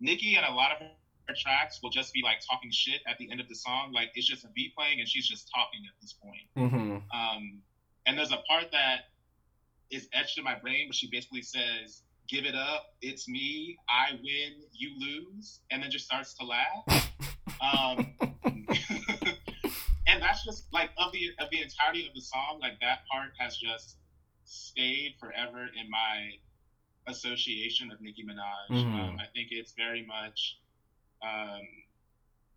Nicki 0.00 0.36
and 0.36 0.46
a 0.46 0.52
lot 0.52 0.72
of 0.72 0.78
her 0.78 1.34
tracks 1.36 1.80
will 1.82 1.90
just 1.90 2.12
be 2.12 2.22
like 2.22 2.36
talking 2.48 2.70
shit 2.72 3.00
at 3.08 3.18
the 3.18 3.30
end 3.30 3.40
of 3.40 3.48
the 3.48 3.54
song. 3.54 3.92
Like 3.92 4.10
it's 4.14 4.26
just 4.26 4.44
a 4.44 4.48
beat 4.54 4.74
playing 4.76 5.00
and 5.00 5.08
she's 5.08 5.26
just 5.26 5.50
talking 5.54 5.80
at 5.86 5.94
this 6.00 6.14
point. 6.14 6.72
mhm 6.72 7.02
Um, 7.12 7.62
and 8.06 8.18
there's 8.18 8.32
a 8.32 8.42
part 8.48 8.66
that 8.72 9.00
is 9.90 10.08
etched 10.12 10.38
in 10.38 10.44
my 10.44 10.54
brain 10.58 10.86
where 10.88 10.92
she 10.92 11.08
basically 11.10 11.42
says, 11.42 12.02
Give 12.28 12.44
it 12.46 12.54
up, 12.54 12.94
it's 13.02 13.28
me, 13.28 13.76
I 13.90 14.12
win, 14.14 14.62
you 14.72 14.90
lose, 14.98 15.60
and 15.70 15.82
then 15.82 15.90
just 15.90 16.06
starts 16.06 16.34
to 16.34 16.44
laugh. 16.46 17.10
Um, 17.60 18.14
that's 20.44 20.58
just 20.58 20.72
like 20.72 20.90
of 20.98 21.12
the 21.12 21.30
of 21.38 21.50
the 21.50 21.62
entirety 21.62 22.06
of 22.06 22.14
the 22.14 22.20
song, 22.20 22.58
like 22.60 22.80
that 22.80 23.00
part 23.10 23.30
has 23.38 23.56
just 23.56 23.96
stayed 24.44 25.14
forever 25.18 25.68
in 25.78 25.90
my 25.90 26.32
association 27.08 27.90
of 27.90 28.00
Nicki 28.00 28.24
Minaj. 28.24 28.70
Mhm. 28.70 29.08
Um, 29.08 29.18
I 29.18 29.26
think 29.34 29.48
it's 29.50 29.72
very 29.72 30.04
much 30.04 30.58
um, 31.22 31.66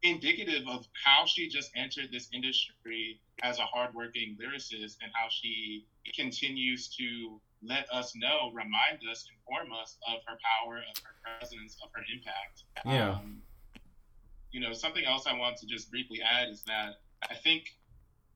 indicative 0.02 0.68
of 0.68 0.88
how 1.04 1.26
she 1.26 1.48
just 1.48 1.72
entered 1.76 2.12
this 2.12 2.30
industry 2.34 3.20
as 3.44 3.60
a 3.60 3.66
hardworking 3.66 4.38
lyricist 4.40 4.98
and 5.02 5.12
how 5.14 5.28
she 5.30 5.86
continues 6.16 6.88
to 6.96 7.42
let 7.64 7.92
us 7.92 8.16
know, 8.16 8.52
remind 8.54 9.00
us, 9.10 9.28
inform 9.32 9.74
us 9.74 9.98
of 10.08 10.22
her 10.28 10.38
power, 10.38 10.78
of 10.78 11.04
her 11.04 11.16
presence, 11.40 11.78
of 11.84 11.90
her 11.94 12.04
impact. 12.14 12.64
Yeah. 12.86 13.12
Um, 13.16 13.42
you 14.52 14.60
know, 14.60 14.74
something 14.74 15.06
else 15.06 15.26
I 15.28 15.34
want 15.34 15.58
to 15.58 15.66
just 15.66 15.90
briefly 15.90 16.22
add 16.22 16.50
is 16.50 16.64
that 16.64 17.02
I 17.30 17.36
think 17.36 17.76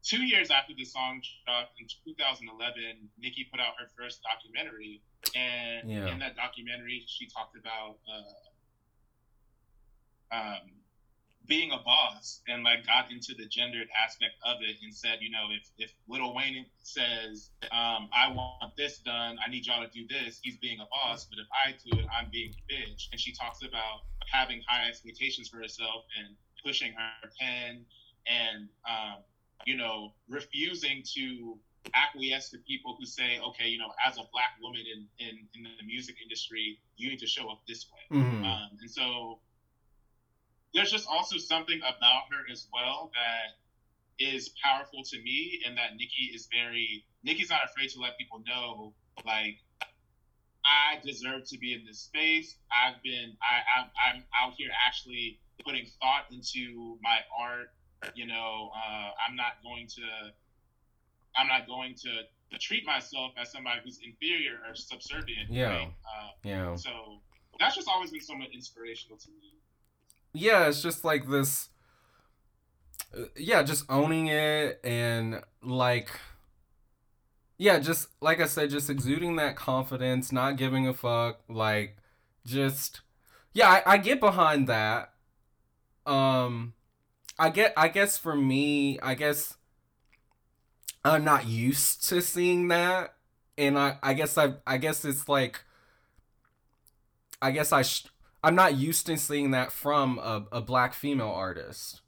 two 0.03 0.23
years 0.23 0.49
after 0.51 0.73
the 0.73 0.85
song 0.85 1.21
dropped 1.45 1.79
in 1.79 1.87
2011, 2.05 3.09
Nicki 3.17 3.47
put 3.51 3.59
out 3.59 3.73
her 3.79 3.87
first 3.97 4.21
documentary, 4.23 5.01
and 5.35 5.89
Yeah. 5.89 6.07
in 6.07 6.19
that 6.19 6.35
documentary, 6.35 7.05
she 7.07 7.27
talked 7.27 7.55
about 7.57 7.99
uh, 10.31 10.35
um, 10.35 10.71
being 11.47 11.71
a 11.71 11.79
boss 11.79 12.41
and 12.47 12.63
like 12.63 12.85
got 12.85 13.11
into 13.11 13.33
the 13.33 13.45
gendered 13.47 13.87
aspect 14.05 14.35
of 14.45 14.61
it 14.61 14.77
and 14.83 14.93
said, 14.93 15.17
you 15.19 15.31
know, 15.31 15.47
if 15.49 15.67
if 15.79 15.91
Lil 16.07 16.33
Wayne 16.35 16.65
says, 16.83 17.49
um, 17.71 18.09
I 18.13 18.31
want 18.31 18.75
this 18.77 18.99
done, 18.99 19.37
I 19.43 19.49
need 19.49 19.65
y'all 19.65 19.81
to 19.83 19.89
do 19.89 20.07
this, 20.07 20.39
he's 20.43 20.57
being 20.57 20.79
a 20.79 20.85
boss. 20.91 21.25
But 21.25 21.39
if 21.39 21.47
I 21.65 21.71
do 21.71 21.99
it, 21.99 22.05
I'm 22.15 22.29
being 22.29 22.53
a 22.53 22.73
bitch. 22.73 23.09
And 23.11 23.19
she 23.19 23.33
talks 23.33 23.63
about 23.63 24.01
having 24.31 24.61
high 24.67 24.87
expectations 24.87 25.49
for 25.49 25.57
herself 25.57 26.05
and 26.19 26.35
pushing 26.63 26.93
her 26.93 27.29
pen 27.39 27.85
and 28.27 28.69
um, 28.87 29.23
you 29.65 29.77
know, 29.77 30.13
refusing 30.29 31.03
to 31.15 31.57
acquiesce 31.93 32.49
to 32.49 32.57
people 32.67 32.95
who 32.99 33.05
say, 33.05 33.39
okay, 33.39 33.67
you 33.67 33.77
know, 33.77 33.91
as 34.05 34.17
a 34.17 34.23
black 34.31 34.57
woman 34.61 34.81
in, 34.81 35.07
in, 35.25 35.35
in 35.55 35.63
the 35.79 35.85
music 35.85 36.15
industry, 36.21 36.79
you 36.97 37.09
need 37.09 37.19
to 37.19 37.27
show 37.27 37.49
up 37.49 37.61
this 37.67 37.87
way. 37.91 38.19
Mm-hmm. 38.19 38.45
Um, 38.45 38.69
and 38.79 38.89
so 38.89 39.39
there's 40.73 40.91
just 40.91 41.07
also 41.07 41.37
something 41.37 41.79
about 41.79 42.23
her 42.31 42.51
as 42.51 42.67
well 42.73 43.11
that 43.13 43.55
is 44.23 44.49
powerful 44.63 45.03
to 45.03 45.17
me 45.21 45.61
and 45.65 45.77
that 45.77 45.95
Nicki 45.97 46.31
is 46.33 46.47
very 46.51 47.05
Nicki's 47.23 47.49
not 47.49 47.61
afraid 47.65 47.89
to 47.91 47.99
let 47.99 48.17
people 48.17 48.43
know 48.45 48.93
like 49.25 49.57
I 50.65 50.99
deserve 51.03 51.45
to 51.49 51.57
be 51.57 51.73
in 51.73 51.85
this 51.85 51.99
space. 51.99 52.55
I've 52.69 53.01
been 53.01 53.37
I, 53.41 53.81
I 53.81 54.11
I'm 54.11 54.23
out 54.41 54.53
here 54.57 54.69
actually 54.85 55.39
putting 55.65 55.85
thought 56.01 56.25
into 56.31 56.97
my 57.01 57.19
art. 57.37 57.71
You 58.15 58.27
know, 58.27 58.71
uh, 58.75 59.11
I'm 59.27 59.35
not 59.35 59.61
going 59.63 59.87
to 59.87 60.01
I'm 61.37 61.47
not 61.47 61.67
going 61.67 61.95
to, 61.95 62.57
treat 62.59 62.85
myself 62.85 63.31
as 63.39 63.51
somebody 63.51 63.79
who's 63.83 63.99
inferior 64.03 64.57
or 64.67 64.73
subservient. 64.73 65.51
Yeah. 65.51 65.67
Right? 65.67 65.93
Uh, 66.03 66.29
yeah. 66.43 66.75
So 66.75 66.89
that's 67.59 67.75
just 67.75 67.87
always 67.87 68.11
been 68.11 68.21
somewhat 68.21 68.49
inspirational 68.53 69.17
to 69.17 69.29
me 69.29 69.59
yeah, 70.33 70.67
it's 70.67 70.81
just 70.81 71.03
like 71.03 71.27
this. 71.27 71.69
Uh, 73.15 73.25
yeah, 73.35 73.63
just 73.63 73.85
owning 73.89 74.27
it 74.27 74.79
and 74.83 75.41
like. 75.63 76.09
Yeah, 77.57 77.79
just 77.79 78.07
like 78.21 78.39
I 78.39 78.45
said, 78.45 78.69
just 78.69 78.89
exuding 78.89 79.35
that 79.35 79.57
confidence, 79.57 80.31
not 80.31 80.55
giving 80.55 80.87
a 80.87 80.93
fuck, 80.93 81.41
like, 81.49 81.97
just, 82.45 83.01
yeah, 83.51 83.67
I, 83.67 83.83
I 83.85 83.97
get 83.97 84.21
behind 84.21 84.67
that. 84.67 85.11
Um, 86.05 86.71
I 87.39 87.49
get, 87.49 87.73
I 87.77 87.87
guess 87.87 88.17
for 88.17 88.35
me, 88.35 88.99
I 88.99 89.15
guess 89.15 89.57
I'm 91.03 91.23
not 91.23 91.47
used 91.47 92.07
to 92.09 92.21
seeing 92.21 92.67
that, 92.69 93.15
and 93.57 93.77
I, 93.77 93.97
I 94.03 94.13
guess 94.13 94.37
I, 94.37 94.55
I 94.67 94.77
guess 94.77 95.05
it's 95.05 95.27
like, 95.29 95.61
I 97.41 97.51
guess 97.51 97.71
I, 97.71 97.81
sh- 97.83 98.07
I'm 98.43 98.55
not 98.55 98.75
used 98.75 99.05
to 99.07 99.17
seeing 99.17 99.51
that 99.51 99.71
from 99.71 100.19
a, 100.19 100.45
a 100.51 100.61
black 100.61 100.93
female 100.93 101.29
artist 101.29 102.01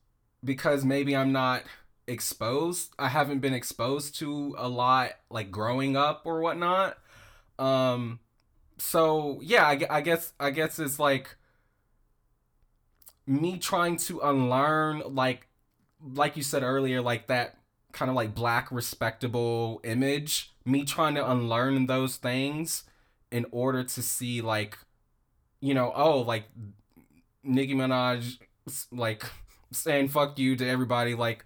because 0.43 0.83
maybe 0.83 1.15
I'm 1.15 1.31
not 1.31 1.63
exposed. 2.07 2.93
I 2.99 3.09
haven't 3.09 3.39
been 3.39 3.53
exposed 3.53 4.15
to 4.19 4.55
a 4.57 4.67
lot 4.67 5.11
like 5.29 5.51
growing 5.51 5.95
up 5.95 6.23
or 6.25 6.41
whatnot. 6.41 6.97
Um, 7.59 8.19
so 8.77 9.39
yeah, 9.43 9.65
I, 9.65 9.79
I 9.89 10.01
guess 10.01 10.33
I 10.39 10.51
guess 10.51 10.79
it's 10.79 10.99
like 10.99 11.35
me 13.27 13.57
trying 13.57 13.97
to 13.97 14.19
unlearn 14.19 15.03
like 15.13 15.47
like 16.13 16.35
you 16.35 16.43
said 16.43 16.63
earlier, 16.63 17.01
like 17.01 17.27
that 17.27 17.57
kind 17.91 18.09
of 18.09 18.15
like 18.15 18.33
black 18.33 18.71
respectable 18.71 19.81
image. 19.83 20.53
Me 20.65 20.83
trying 20.83 21.15
to 21.15 21.31
unlearn 21.31 21.87
those 21.87 22.17
things 22.17 22.83
in 23.31 23.45
order 23.51 23.83
to 23.83 24.01
see 24.01 24.41
like 24.41 24.77
you 25.61 25.73
know, 25.73 25.93
oh, 25.95 26.21
like 26.21 26.45
Nicki 27.43 27.75
Minaj, 27.75 28.39
like 28.91 29.23
saying 29.71 30.09
fuck 30.09 30.37
you 30.37 30.55
to 30.55 30.67
everybody, 30.67 31.15
like 31.15 31.45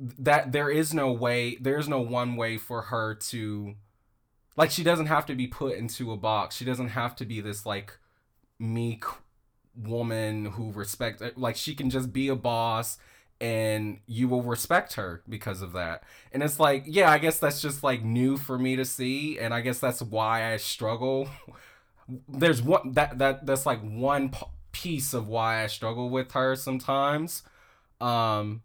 that. 0.00 0.52
There 0.52 0.70
is 0.70 0.92
no 0.92 1.12
way. 1.12 1.56
There's 1.60 1.88
no 1.88 2.00
one 2.00 2.36
way 2.36 2.56
for 2.56 2.82
her 2.82 3.14
to, 3.14 3.74
like, 4.56 4.70
she 4.70 4.82
doesn't 4.82 5.06
have 5.06 5.26
to 5.26 5.34
be 5.34 5.46
put 5.46 5.76
into 5.76 6.10
a 6.10 6.16
box. 6.16 6.56
She 6.56 6.64
doesn't 6.64 6.88
have 6.88 7.14
to 7.16 7.26
be 7.26 7.40
this 7.40 7.66
like 7.66 7.98
meek 8.58 9.04
woman 9.76 10.46
who 10.46 10.72
respect. 10.72 11.22
Like, 11.36 11.56
she 11.56 11.74
can 11.74 11.90
just 11.90 12.12
be 12.12 12.28
a 12.28 12.36
boss 12.36 12.98
and 13.40 13.98
you 14.06 14.28
will 14.28 14.42
respect 14.42 14.94
her 14.94 15.22
because 15.28 15.60
of 15.60 15.72
that. 15.72 16.04
And 16.32 16.42
it's 16.42 16.60
like, 16.60 16.84
yeah, 16.86 17.10
I 17.10 17.18
guess 17.18 17.38
that's 17.38 17.60
just 17.60 17.82
like 17.82 18.04
new 18.04 18.36
for 18.36 18.58
me 18.58 18.76
to 18.76 18.84
see, 18.84 19.38
and 19.38 19.52
I 19.52 19.60
guess 19.60 19.80
that's 19.80 20.00
why 20.00 20.52
I 20.52 20.56
struggle 20.56 21.28
there's 22.28 22.62
one 22.62 22.92
that 22.92 23.18
that 23.18 23.46
that's 23.46 23.66
like 23.66 23.80
one 23.80 24.30
p- 24.30 24.46
piece 24.72 25.14
of 25.14 25.28
why 25.28 25.62
I 25.62 25.66
struggle 25.66 26.10
with 26.10 26.32
her 26.32 26.56
sometimes. 26.56 27.42
Um 28.00 28.62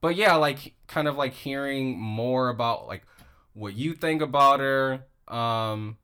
but 0.00 0.16
yeah, 0.16 0.36
like 0.36 0.74
kind 0.86 1.08
of 1.08 1.16
like 1.16 1.34
hearing 1.34 1.98
more 1.98 2.48
about 2.48 2.86
like 2.86 3.04
what 3.54 3.74
you 3.74 3.94
think 3.94 4.22
about 4.22 4.60
her 4.60 5.04
um 5.28 5.98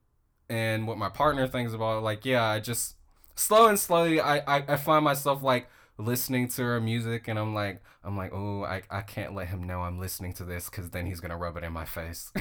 and 0.49 0.87
what 0.87 0.99
my 0.99 1.09
partner 1.09 1.47
thinks 1.47 1.73
about 1.73 1.99
it. 1.99 2.03
like 2.03 2.25
yeah, 2.25 2.45
I 2.45 2.61
just 2.61 2.97
slow 3.41 3.69
and 3.69 3.79
slowly 3.79 4.21
I, 4.21 4.39
I 4.39 4.65
I 4.69 4.77
find 4.77 5.05
myself 5.05 5.43
like 5.43 5.69
listening 5.99 6.49
to 6.49 6.63
her 6.63 6.81
music 6.81 7.29
and 7.29 7.39
I'm 7.39 7.55
like 7.55 7.83
I'm 8.05 8.17
like, 8.17 8.33
"Oh, 8.33 8.65
I 8.65 8.83
I 8.91 9.03
can't 9.03 9.35
let 9.35 9.49
him 9.49 9.65
know 9.65 9.83
I'm 9.83 9.99
listening 9.99 10.33
to 10.35 10.45
this 10.45 10.69
cuz 10.69 10.91
then 10.91 11.07
he's 11.07 11.21
going 11.21 11.31
to 11.31 11.37
rub 11.37 11.57
it 11.57 11.65
in 11.65 11.73
my 11.73 11.85
face." 11.85 12.33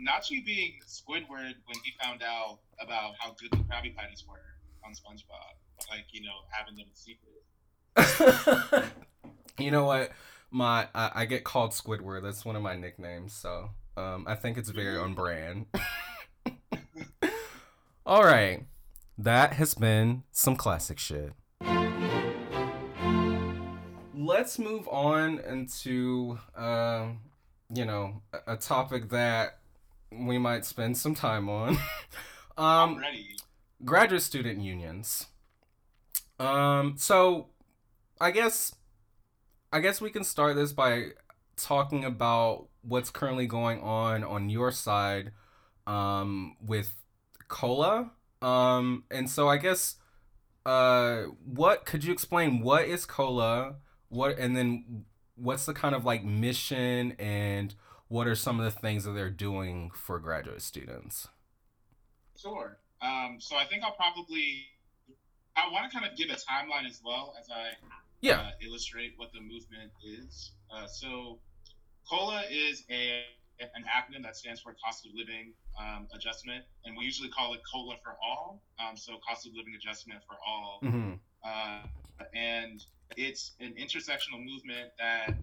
Nachi 0.00 0.44
being 0.44 0.74
Squidward 0.86 1.54
when 1.64 1.78
he 1.82 1.94
found 2.02 2.22
out 2.22 2.58
about 2.80 3.14
how 3.18 3.34
good 3.40 3.50
the 3.52 3.56
Krabby 3.64 3.94
Patties 3.96 4.24
were 4.28 4.40
on 4.84 4.92
SpongeBob, 4.92 5.56
like 5.90 6.06
you 6.12 6.22
know 6.22 6.44
having 6.50 6.76
them 6.76 6.86
in 6.88 6.94
secret. 6.94 7.42
you 9.58 9.70
know 9.70 9.84
what? 9.84 10.10
My 10.50 10.88
I, 10.94 11.10
I, 11.14 11.24
get 11.24 11.44
called 11.44 11.70
Squidward. 11.70 12.22
That's 12.22 12.44
one 12.44 12.56
of 12.56 12.62
my 12.62 12.76
nicknames. 12.76 13.32
So 13.32 13.70
um, 13.96 14.24
I 14.28 14.34
think 14.34 14.58
it's 14.58 14.70
very 14.70 14.96
on 14.96 15.14
brand. 15.14 15.66
All 18.06 18.22
right, 18.22 18.62
that 19.18 19.54
has 19.54 19.74
been 19.74 20.22
some 20.32 20.56
classic 20.56 20.98
shit. 20.98 21.32
Let's 24.14 24.58
move 24.58 24.88
on 24.88 25.38
into. 25.40 26.38
Uh, 26.56 27.08
you 27.72 27.84
know, 27.84 28.22
a, 28.46 28.56
topic 28.56 29.10
that 29.10 29.58
we 30.10 30.38
might 30.38 30.64
spend 30.64 30.96
some 30.96 31.14
time 31.14 31.48
on. 31.48 31.78
um, 32.58 32.98
ready. 32.98 33.36
Graduate 33.84 34.22
student 34.22 34.60
unions. 34.60 35.26
Um, 36.38 36.94
so 36.96 37.48
I 38.20 38.30
guess 38.30 38.74
I 39.72 39.80
guess 39.80 40.00
we 40.00 40.10
can 40.10 40.24
start 40.24 40.56
this 40.56 40.72
by 40.72 41.08
talking 41.56 42.04
about 42.04 42.66
what's 42.82 43.10
currently 43.10 43.46
going 43.46 43.80
on 43.80 44.24
on 44.24 44.48
your 44.48 44.72
side 44.72 45.32
um, 45.86 46.56
with 46.64 46.94
cola. 47.48 48.10
Um, 48.44 49.04
and 49.10 49.30
so 49.30 49.48
I 49.48 49.56
guess 49.56 49.96
uh, 50.66 51.22
what 51.44 51.86
could 51.86 52.04
you 52.04 52.12
explain 52.12 52.60
what 52.60 52.84
is 52.84 53.06
cola? 53.06 53.76
What 54.10 54.38
and 54.38 54.54
then 54.54 55.06
what's 55.34 55.64
the 55.64 55.72
kind 55.72 55.94
of 55.94 56.04
like 56.04 56.24
mission 56.24 57.12
and 57.18 57.74
what 58.08 58.26
are 58.26 58.34
some 58.34 58.60
of 58.60 58.64
the 58.66 58.70
things 58.70 59.04
that 59.04 59.12
they're 59.12 59.30
doing 59.30 59.90
for 59.94 60.18
graduate 60.18 60.60
students? 60.60 61.28
Sure. 62.38 62.76
Um, 63.00 63.38
so 63.40 63.56
I 63.56 63.64
think 63.64 63.82
I'll 63.82 63.96
probably 63.96 64.66
I 65.56 65.72
want 65.72 65.90
to 65.90 65.98
kind 65.98 66.10
of 66.10 66.16
give 66.16 66.28
a 66.28 66.34
timeline 66.34 66.86
as 66.86 67.00
well 67.02 67.34
as 67.40 67.48
I 67.50 67.70
yeah 68.20 68.40
uh, 68.40 68.50
illustrate 68.62 69.14
what 69.16 69.32
the 69.32 69.40
movement 69.40 69.90
is. 70.04 70.52
Uh, 70.70 70.86
so 70.86 71.38
COLA 72.06 72.42
is 72.50 72.84
a 72.90 73.22
an 73.60 73.84
acronym 73.84 74.22
that 74.22 74.36
stands 74.36 74.60
for 74.60 74.74
cost 74.84 75.06
of 75.06 75.12
living 75.14 75.52
um, 75.80 76.06
adjustment, 76.14 76.64
and 76.84 76.96
we 76.96 77.04
usually 77.04 77.28
call 77.28 77.54
it 77.54 77.60
COLA 77.70 77.96
for 78.02 78.16
all. 78.22 78.62
Um, 78.78 78.96
so 78.96 79.14
cost 79.26 79.46
of 79.46 79.52
living 79.54 79.74
adjustment 79.76 80.20
for 80.26 80.36
all, 80.46 80.80
mm-hmm. 80.82 81.12
uh, 81.44 81.82
and 82.34 82.84
it's 83.16 83.52
an 83.60 83.74
intersectional 83.78 84.42
movement 84.44 84.90
that 84.98 85.34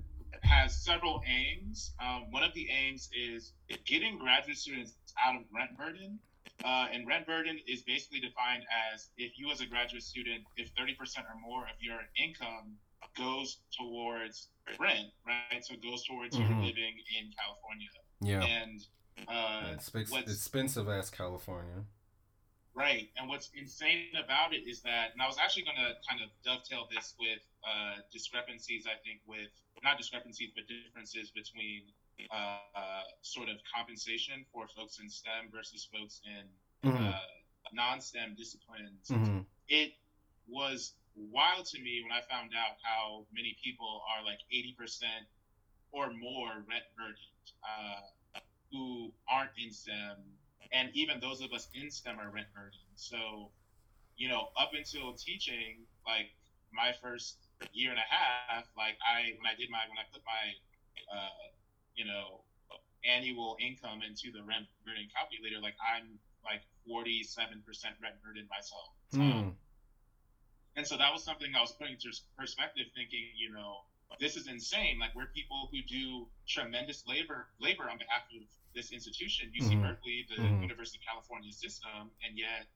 has 0.43 0.75
several 0.75 1.21
aims. 1.27 1.93
Um, 2.01 2.31
one 2.31 2.43
of 2.43 2.53
the 2.53 2.67
aims 2.69 3.09
is 3.13 3.53
getting 3.85 4.17
graduate 4.17 4.57
students 4.57 4.95
out 5.23 5.35
of 5.35 5.43
rent 5.53 5.77
burden. 5.77 6.19
Uh, 6.63 6.87
and 6.93 7.07
rent 7.07 7.25
burden 7.25 7.57
is 7.67 7.81
basically 7.81 8.19
defined 8.19 8.63
as 8.93 9.09
if 9.17 9.33
you, 9.37 9.49
as 9.51 9.61
a 9.61 9.65
graduate 9.65 10.03
student, 10.03 10.43
if 10.57 10.69
30% 10.75 10.93
or 11.25 11.39
more 11.41 11.63
of 11.63 11.75
your 11.81 11.99
income 12.21 12.77
goes 13.17 13.57
towards 13.77 14.49
rent, 14.79 15.09
right? 15.25 15.61
So 15.61 15.73
it 15.73 15.83
goes 15.83 16.03
towards 16.05 16.37
mm-hmm. 16.37 16.51
your 16.51 16.61
living 16.61 16.95
in 17.17 17.31
California. 17.33 17.89
Yeah. 18.21 18.43
And 18.43 18.85
uh, 19.27 19.73
it's 19.73 19.93
expensive 19.93 20.89
as 20.89 21.09
California. 21.09 21.83
Right. 22.73 23.09
And 23.17 23.27
what's 23.27 23.49
insane 23.53 24.15
about 24.15 24.53
it 24.53 24.63
is 24.63 24.81
that, 24.83 25.11
and 25.13 25.21
I 25.21 25.27
was 25.27 25.37
actually 25.37 25.63
going 25.63 25.77
to 25.77 25.91
kind 26.07 26.21
of 26.23 26.29
dovetail 26.45 26.87
this 26.87 27.15
with 27.19 27.43
uh, 27.67 27.99
discrepancies, 28.13 28.87
I 28.87 28.95
think, 29.03 29.19
with 29.27 29.51
not 29.83 29.97
discrepancies, 29.97 30.51
but 30.55 30.63
differences 30.67 31.31
between 31.31 31.91
uh, 32.31 32.63
uh, 32.75 33.03
sort 33.21 33.49
of 33.49 33.57
compensation 33.67 34.45
for 34.53 34.67
folks 34.67 34.99
in 34.99 35.09
STEM 35.09 35.51
versus 35.51 35.87
folks 35.91 36.21
in 36.23 36.89
mm-hmm. 36.89 37.03
Uh, 37.03 37.13
non 37.73 37.99
STEM 37.99 38.35
disciplines. 38.37 39.09
Mm-hmm. 39.09 39.39
It 39.67 39.93
was 40.47 40.93
wild 41.15 41.65
to 41.65 41.81
me 41.81 42.01
when 42.03 42.11
I 42.11 42.21
found 42.29 42.51
out 42.55 42.77
how 42.83 43.25
many 43.33 43.57
people 43.63 44.01
are 44.15 44.23
like 44.23 44.39
80% 44.47 45.03
or 45.91 46.13
more 46.13 46.63
rent 46.67 46.87
burdened 46.95 47.30
uh, 47.63 48.39
who 48.71 49.11
aren't 49.29 49.51
in 49.57 49.71
STEM. 49.71 50.17
And 50.71 50.89
even 50.93 51.19
those 51.19 51.41
of 51.41 51.51
us 51.51 51.67
in 51.73 51.91
STEM 51.91 52.19
are 52.19 52.31
rent 52.31 52.47
burdened. 52.55 52.95
So, 52.95 53.51
you 54.15 54.29
know, 54.29 54.49
up 54.57 54.71
until 54.73 55.13
teaching, 55.13 55.83
like 56.05 56.31
my 56.71 56.93
first 57.03 57.37
year 57.73 57.91
and 57.91 57.99
a 57.99 58.07
half, 58.07 58.65
like 58.77 58.95
I, 59.03 59.35
when 59.35 59.47
I 59.51 59.55
did 59.59 59.69
my, 59.69 59.83
when 59.91 59.99
I 59.99 60.07
put 60.11 60.23
my, 60.23 60.45
uh, 61.11 61.51
you 61.95 62.05
know, 62.05 62.41
annual 63.03 63.57
income 63.59 63.99
into 64.05 64.31
the 64.31 64.43
rent 64.45 64.65
burden 64.85 65.09
calculator, 65.11 65.59
like 65.61 65.75
I'm 65.81 66.19
like 66.45 66.61
47% 66.87 67.65
rent 68.01 68.15
burden 68.23 68.47
myself. 68.49 68.89
Mm. 69.13 69.53
And 70.75 70.87
so 70.87 70.97
that 70.97 71.11
was 71.11 71.23
something 71.23 71.51
I 71.51 71.61
was 71.61 71.73
putting 71.73 71.99
into 71.99 72.15
perspective, 72.37 72.87
thinking, 72.95 73.27
you 73.35 73.51
know, 73.51 73.83
this 74.19 74.35
is 74.35 74.47
insane. 74.47 74.99
Like 74.99 75.15
we're 75.15 75.27
people 75.27 75.69
who 75.71 75.81
do 75.87 76.27
tremendous 76.47 77.03
labor 77.07 77.47
labor 77.59 77.83
on 77.89 77.97
behalf 77.97 78.23
of 78.35 78.47
this 78.75 78.91
institution, 78.91 79.51
UC 79.59 79.71
mm-hmm. 79.71 79.81
Berkeley, 79.81 80.25
the 80.29 80.41
mm-hmm. 80.41 80.61
University 80.61 80.99
of 80.99 81.05
California 81.05 81.51
system, 81.51 82.11
and 82.25 82.37
yet 82.37 82.67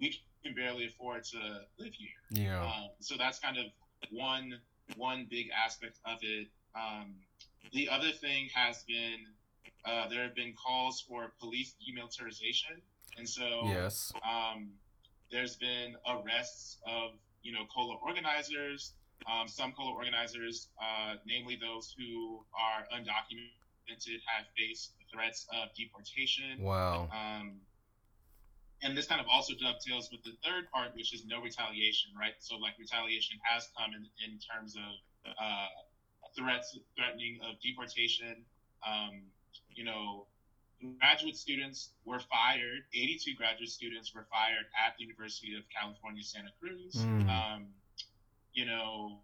we 0.00 0.14
can 0.44 0.54
barely 0.54 0.86
afford 0.86 1.24
to 1.24 1.38
live 1.78 1.92
here. 1.94 2.08
Yeah. 2.30 2.62
Um, 2.62 2.90
so 3.00 3.16
that's 3.18 3.38
kind 3.38 3.58
of 3.58 3.66
one 4.10 4.58
one 4.96 5.26
big 5.30 5.48
aspect 5.64 5.98
of 6.04 6.18
it. 6.22 6.48
Um, 6.74 7.14
the 7.72 7.88
other 7.88 8.10
thing 8.10 8.48
has 8.54 8.82
been 8.84 9.26
uh, 9.84 10.08
there 10.08 10.22
have 10.22 10.34
been 10.34 10.54
calls 10.54 11.00
for 11.00 11.32
police 11.40 11.74
demilitarization, 11.80 12.80
and 13.16 13.28
so 13.28 13.62
yes. 13.64 14.12
Um, 14.24 14.70
there's 15.30 15.56
been 15.56 15.94
arrests 16.08 16.78
of 16.86 17.12
you 17.42 17.52
know 17.52 17.64
COLA 17.72 17.96
organizers. 18.04 18.92
Um, 19.28 19.48
some 19.48 19.72
COLA 19.72 19.92
organizers, 19.92 20.68
uh, 20.80 21.16
namely 21.26 21.58
those 21.60 21.94
who 21.96 22.44
are 22.54 22.86
undocumented, 22.96 24.20
have 24.24 24.46
faced 24.56 24.92
threats 25.12 25.46
of 25.52 25.74
deportation. 25.76 26.62
Wow. 26.62 27.08
Um, 27.12 27.60
and 28.82 28.96
this 28.96 29.06
kind 29.06 29.20
of 29.20 29.26
also 29.28 29.52
dovetails 29.54 30.10
with 30.10 30.22
the 30.24 30.32
third 30.42 30.70
part, 30.72 30.96
which 30.96 31.12
is 31.12 31.24
no 31.26 31.42
retaliation, 31.42 32.10
right? 32.18 32.32
So, 32.38 32.56
like, 32.56 32.74
retaliation 32.78 33.38
has 33.44 33.68
come 33.76 33.90
in, 33.92 34.08
in 34.24 34.38
terms 34.40 34.74
of 34.76 35.30
uh, 35.36 35.66
threats, 36.36 36.78
threatening 36.96 37.40
of 37.44 37.60
deportation. 37.60 38.44
Um, 38.86 39.22
you 39.74 39.84
know, 39.84 40.26
graduate 40.98 41.36
students 41.36 41.90
were 42.04 42.20
fired. 42.20 42.88
82 42.94 43.34
graduate 43.34 43.68
students 43.68 44.14
were 44.14 44.26
fired 44.30 44.64
at 44.72 44.96
the 44.96 45.04
University 45.04 45.54
of 45.56 45.62
California, 45.68 46.22
Santa 46.22 46.50
Cruz. 46.58 46.94
Mm. 46.96 47.28
Um, 47.28 47.66
you 48.52 48.66
know, 48.66 49.20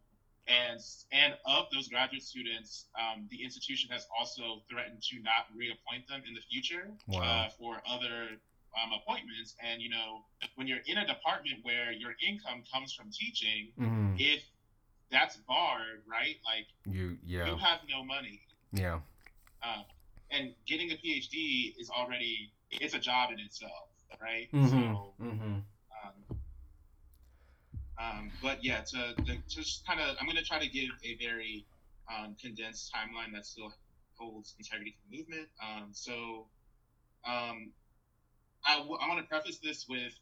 and 0.48 0.80
and 1.12 1.34
of 1.44 1.66
those 1.72 1.88
graduate 1.88 2.22
students, 2.22 2.86
um, 2.98 3.26
the 3.30 3.42
institution 3.42 3.90
has 3.90 4.06
also 4.16 4.62
threatened 4.70 5.02
to 5.02 5.16
not 5.22 5.46
reappoint 5.54 6.06
them 6.08 6.22
in 6.26 6.34
the 6.34 6.40
future 6.50 6.88
wow. 7.08 7.20
uh, 7.20 7.48
for 7.58 7.82
other 7.88 8.28
um, 8.76 8.92
appointments. 8.92 9.54
And 9.62 9.82
you 9.82 9.90
know, 9.90 10.24
when 10.54 10.66
you're 10.66 10.84
in 10.86 10.98
a 10.98 11.06
department 11.06 11.58
where 11.62 11.92
your 11.92 12.14
income 12.26 12.62
comes 12.72 12.92
from 12.92 13.10
teaching, 13.10 13.72
mm. 13.78 14.14
if 14.18 14.42
that's 15.10 15.36
barred, 15.48 16.02
right? 16.08 16.36
Like 16.44 16.66
you, 16.94 17.18
yeah, 17.24 17.46
you 17.46 17.56
have 17.56 17.80
no 17.88 18.04
money. 18.04 18.40
Yeah. 18.72 19.00
Uh, 19.62 19.82
and 20.30 20.54
getting 20.66 20.90
a 20.90 20.94
PhD 20.94 21.74
is 21.78 21.90
already 21.90 22.52
it's 22.70 22.94
a 22.94 22.98
job 22.98 23.30
in 23.32 23.40
itself, 23.40 23.88
right? 24.20 24.48
Mm-hmm. 24.52 24.68
So, 24.68 25.12
mm-hmm. 25.22 25.58
Um, 27.98 28.30
but 28.42 28.62
yeah, 28.62 28.80
to, 28.92 29.14
to 29.14 29.36
just 29.48 29.86
kind 29.86 30.00
of, 30.00 30.16
I'm 30.20 30.26
going 30.26 30.36
to 30.36 30.44
try 30.44 30.58
to 30.58 30.68
give 30.68 30.90
a 31.04 31.16
very 31.16 31.64
um, 32.12 32.36
condensed 32.40 32.92
timeline 32.94 33.32
that 33.34 33.46
still 33.46 33.72
holds 34.18 34.54
integrity 34.58 34.90
to 34.90 34.96
the 35.08 35.16
movement. 35.16 35.48
Um, 35.62 35.88
so 35.92 36.46
um, 37.26 37.72
I, 38.64 38.76
w- 38.76 38.98
I 39.00 39.08
want 39.08 39.20
to 39.20 39.26
preface 39.26 39.58
this 39.62 39.86
with 39.88 40.12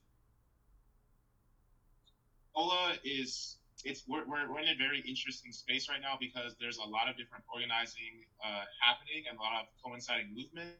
COLA 2.54 2.94
is 3.02 3.56
it's 3.84 4.04
we're, 4.06 4.24
we're, 4.26 4.50
we're 4.50 4.60
in 4.60 4.68
a 4.68 4.78
very 4.78 5.02
interesting 5.06 5.52
space 5.52 5.88
right 5.88 6.00
now 6.00 6.16
because 6.18 6.54
there's 6.60 6.78
a 6.78 6.88
lot 6.88 7.08
of 7.08 7.16
different 7.16 7.44
organizing 7.52 8.24
uh, 8.40 8.64
happening 8.80 9.26
and 9.28 9.36
a 9.36 9.42
lot 9.42 9.60
of 9.60 9.66
coinciding 9.84 10.32
movements. 10.32 10.78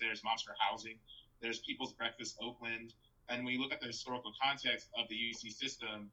There's 0.00 0.24
Moms 0.24 0.42
for 0.42 0.54
Housing, 0.58 0.96
there's 1.40 1.60
People's 1.60 1.92
Breakfast 1.94 2.36
Oakland, 2.42 2.92
and 3.28 3.44
when 3.44 3.54
you 3.54 3.60
look 3.60 3.72
at 3.72 3.80
the 3.80 3.86
historical 3.86 4.32
context 4.42 4.88
of 4.98 5.08
the 5.08 5.14
UC 5.14 5.52
system, 5.52 6.10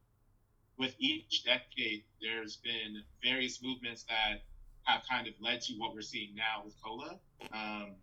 with 0.78 0.96
each 1.00 1.44
decade, 1.44 2.04
there's 2.22 2.58
been 2.58 3.04
various 3.24 3.62
movements 3.64 4.04
that 4.04 4.44
have 4.84 5.02
kind 5.10 5.28
of 5.28 5.34
led 5.42 5.62
to 5.62 5.74
what 5.74 5.94
we're 5.94 6.02
seeing 6.02 6.36
now 6.36 6.64
with 6.64 6.74
COLA. 6.82 7.20
Um, 7.52 7.96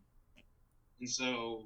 and 1.00 1.08
so 1.08 1.64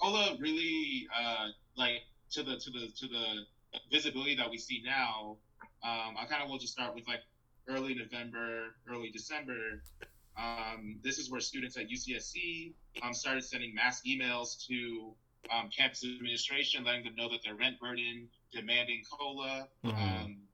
COLA 0.00 0.36
really, 0.40 1.06
uh, 1.18 1.48
like 1.76 2.02
to 2.32 2.42
the 2.42 2.56
to 2.56 2.70
the 2.70 2.88
to 2.98 3.08
the 3.08 3.80
visibility 3.90 4.36
that 4.36 4.50
we 4.50 4.58
see 4.58 4.82
now, 4.84 5.36
um, 5.82 6.16
I 6.18 6.26
kind 6.28 6.42
of 6.42 6.50
will 6.50 6.58
just 6.58 6.72
start 6.72 6.94
with 6.94 7.06
like 7.06 7.20
early 7.68 7.94
November, 7.94 8.74
early 8.90 9.10
December. 9.10 9.82
Um, 10.36 10.98
this 11.02 11.18
is 11.18 11.30
where 11.30 11.40
students 11.40 11.76
at 11.76 11.88
UCSC 11.88 12.72
um, 13.02 13.12
started 13.12 13.44
sending 13.44 13.74
mass 13.74 14.02
emails 14.06 14.66
to 14.66 15.14
um, 15.50 15.68
campus 15.76 16.04
administration, 16.04 16.84
letting 16.84 17.04
them 17.04 17.14
know 17.16 17.28
that 17.30 17.40
their 17.44 17.54
rent 17.54 17.78
burden, 17.80 18.28
demanding 18.52 19.02
COLA. 19.10 19.68
Mhm. 19.84 19.94
Um, 20.24 20.48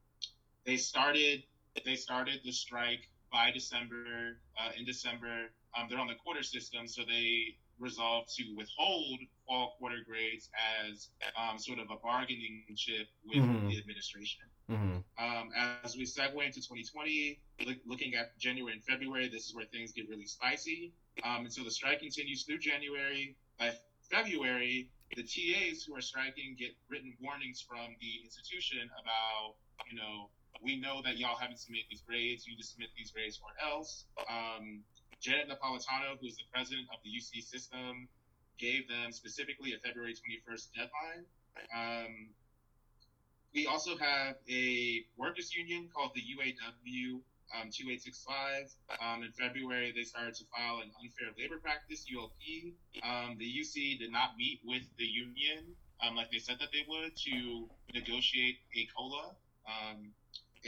they 0.64 0.76
started 0.76 1.42
they 1.84 1.94
started 1.96 2.40
the 2.44 2.52
strike 2.52 3.08
by 3.30 3.50
December. 3.52 4.40
Uh, 4.58 4.72
in 4.76 4.84
December, 4.84 5.50
um, 5.76 5.86
they're 5.88 5.98
on 5.98 6.08
the 6.08 6.14
quarter 6.16 6.42
system, 6.42 6.88
so 6.88 7.02
they 7.04 7.56
resolved 7.78 8.34
to 8.34 8.42
withhold 8.56 9.20
fall 9.46 9.76
quarter 9.78 9.98
grades 10.04 10.50
as 10.82 11.10
um, 11.36 11.56
sort 11.58 11.78
of 11.78 11.88
a 11.90 11.96
bargaining 11.96 12.64
chip 12.76 13.06
with 13.24 13.38
Mhm. 13.38 13.68
the 13.70 13.78
administration. 13.78 14.42
Mm-hmm. 14.68 15.24
Um, 15.24 15.52
as 15.84 15.96
we 15.96 16.02
segue 16.04 16.44
into 16.44 16.60
2020, 16.60 17.38
look, 17.64 17.78
looking 17.86 18.14
at 18.16 18.36
January 18.38 18.72
and 18.74 18.84
February, 18.84 19.28
this 19.28 19.46
is 19.46 19.54
where 19.54 19.64
things 19.66 19.92
get 19.92 20.08
really 20.08 20.26
spicy. 20.26 20.92
Um, 21.22 21.44
and 21.44 21.52
so 21.52 21.62
the 21.62 21.70
strike 21.70 22.00
continues 22.00 22.42
through 22.44 22.58
January. 22.58 23.36
By 23.58 23.72
February, 24.10 24.90
the 25.16 25.22
TAs 25.22 25.84
who 25.84 25.96
are 25.96 26.00
striking 26.00 26.56
get 26.58 26.76
written 26.88 27.14
warnings 27.20 27.64
from 27.66 27.96
the 28.00 28.12
institution 28.24 28.90
about, 29.00 29.56
you 29.90 29.96
know, 29.96 30.28
we 30.62 30.78
know 30.78 31.00
that 31.04 31.18
y'all 31.18 31.36
haven't 31.36 31.58
submitted 31.58 31.86
these 31.90 32.02
grades. 32.02 32.46
You 32.46 32.52
need 32.52 32.62
to 32.62 32.66
submit 32.66 32.88
these 32.96 33.10
grades 33.10 33.40
or 33.42 33.50
else. 33.64 34.04
Um, 34.28 34.82
Janet 35.20 35.48
Napolitano, 35.48 36.18
who's 36.20 36.36
the 36.36 36.44
president 36.52 36.88
of 36.92 36.98
the 37.04 37.10
UC 37.10 37.42
system, 37.42 38.08
gave 38.58 38.88
them 38.88 39.12
specifically 39.12 39.72
a 39.72 39.78
February 39.78 40.14
21st 40.14 40.68
deadline. 40.74 41.24
Um, 41.74 42.28
we 43.54 43.66
also 43.66 43.96
have 43.96 44.36
a 44.48 45.04
workers 45.16 45.54
union 45.54 45.88
called 45.94 46.10
the 46.14 46.20
UAW 46.20 47.20
um, 47.54 47.70
2865. 47.70 48.68
Um, 49.00 49.22
in 49.22 49.32
February, 49.32 49.92
they 49.94 50.04
started 50.04 50.34
to 50.36 50.44
file 50.52 50.80
an 50.82 50.90
unfair 51.00 51.32
labor 51.38 51.58
practice, 51.58 52.04
ULP. 52.08 52.74
Um, 53.02 53.36
the 53.38 53.46
UC 53.46 53.98
did 53.98 54.12
not 54.12 54.36
meet 54.36 54.60
with 54.64 54.82
the 54.98 55.06
union 55.06 55.76
um, 56.00 56.14
like 56.14 56.30
they 56.30 56.38
said 56.38 56.56
that 56.60 56.68
they 56.72 56.84
would 56.88 57.16
to 57.16 57.68
negotiate 57.92 58.58
a 58.76 58.86
COLA. 58.96 59.34
Um, 59.66 60.12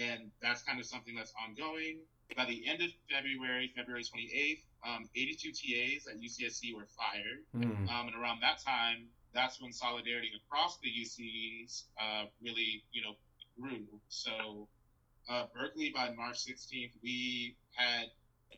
and 0.01 0.31
that's 0.43 0.63
kind 0.63 0.79
of 0.79 0.87
something 0.87 1.15
that's 1.15 1.33
ongoing. 1.47 1.99
By 2.37 2.45
the 2.47 2.63
end 2.69 2.81
of 2.83 2.91
February, 3.11 3.73
February 3.75 4.05
28th, 4.05 4.63
um, 4.87 5.09
82 5.17 5.51
TAs 5.51 6.07
at 6.07 6.21
UCSC 6.21 6.75
were 6.75 6.87
fired. 6.97 7.43
Um, 7.91 8.07
and 8.07 8.15
around 8.15 8.41
that 8.43 8.63
time, 8.65 9.09
that's 9.35 9.61
when 9.61 9.73
solidarity 9.73 10.31
across 10.47 10.79
the 10.79 10.89
UCs 10.89 11.85
uh, 12.01 12.27
really, 12.43 12.85
you 12.93 13.03
know, 13.03 13.15
grew. 13.61 13.87
So 14.09 14.69
uh, 15.31 15.47
Berkeley, 15.55 15.93
by 15.95 16.11
March 16.17 16.39
16th, 16.45 16.91
we 17.03 17.57
had 17.73 18.11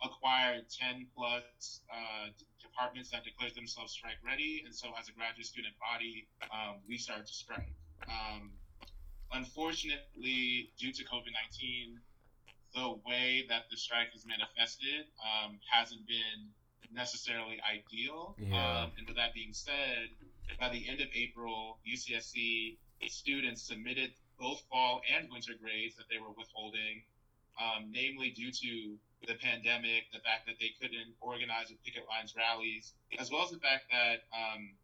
acquired 0.02 0.64
10 0.70 1.06
plus 1.14 1.80
uh, 1.92 2.28
departments 2.60 3.10
that 3.10 3.24
declared 3.24 3.54
themselves 3.54 3.92
strike 3.92 4.16
ready. 4.24 4.62
And 4.64 4.74
so 4.74 4.88
as 4.98 5.08
a 5.08 5.12
graduate 5.12 5.46
student 5.46 5.74
body, 5.78 6.26
um, 6.50 6.80
we 6.88 6.96
started 6.96 7.26
to 7.26 7.32
strike. 7.32 7.68
Um, 8.08 8.50
unfortunately, 9.32 10.70
due 10.78 10.92
to 10.92 11.04
COVID 11.04 11.32
19, 11.52 12.00
the 12.74 12.96
way 13.06 13.44
that 13.48 13.64
the 13.70 13.76
strike 13.76 14.08
is 14.16 14.24
manifested 14.26 15.06
um, 15.20 15.58
hasn't 15.70 16.06
been 16.08 16.48
necessarily 16.94 17.60
ideal. 17.68 18.34
Yeah. 18.38 18.84
Um, 18.84 18.92
and 18.96 19.06
with 19.06 19.16
that 19.16 19.34
being 19.34 19.52
said, 19.52 20.08
by 20.58 20.70
the 20.70 20.88
end 20.88 21.00
of 21.00 21.08
April, 21.14 21.78
UCSC 21.86 22.76
students 23.08 23.62
submitted 23.62 24.12
both 24.42 24.60
fall 24.68 25.00
and 25.06 25.30
winter 25.30 25.54
grades 25.62 25.94
that 25.94 26.10
they 26.10 26.18
were 26.18 26.34
withholding, 26.36 27.06
um, 27.62 27.86
namely 27.94 28.34
due 28.34 28.50
to 28.50 28.98
the 29.30 29.38
pandemic, 29.38 30.10
the 30.10 30.18
fact 30.26 30.50
that 30.50 30.58
they 30.58 30.74
couldn't 30.82 31.14
organize 31.22 31.70
with 31.70 31.78
picket 31.86 32.02
lines 32.10 32.34
rallies, 32.34 32.92
as 33.22 33.30
well 33.30 33.46
as 33.46 33.54
the 33.54 33.62
fact 33.62 33.86
that 33.94 34.26
um, 34.34 34.74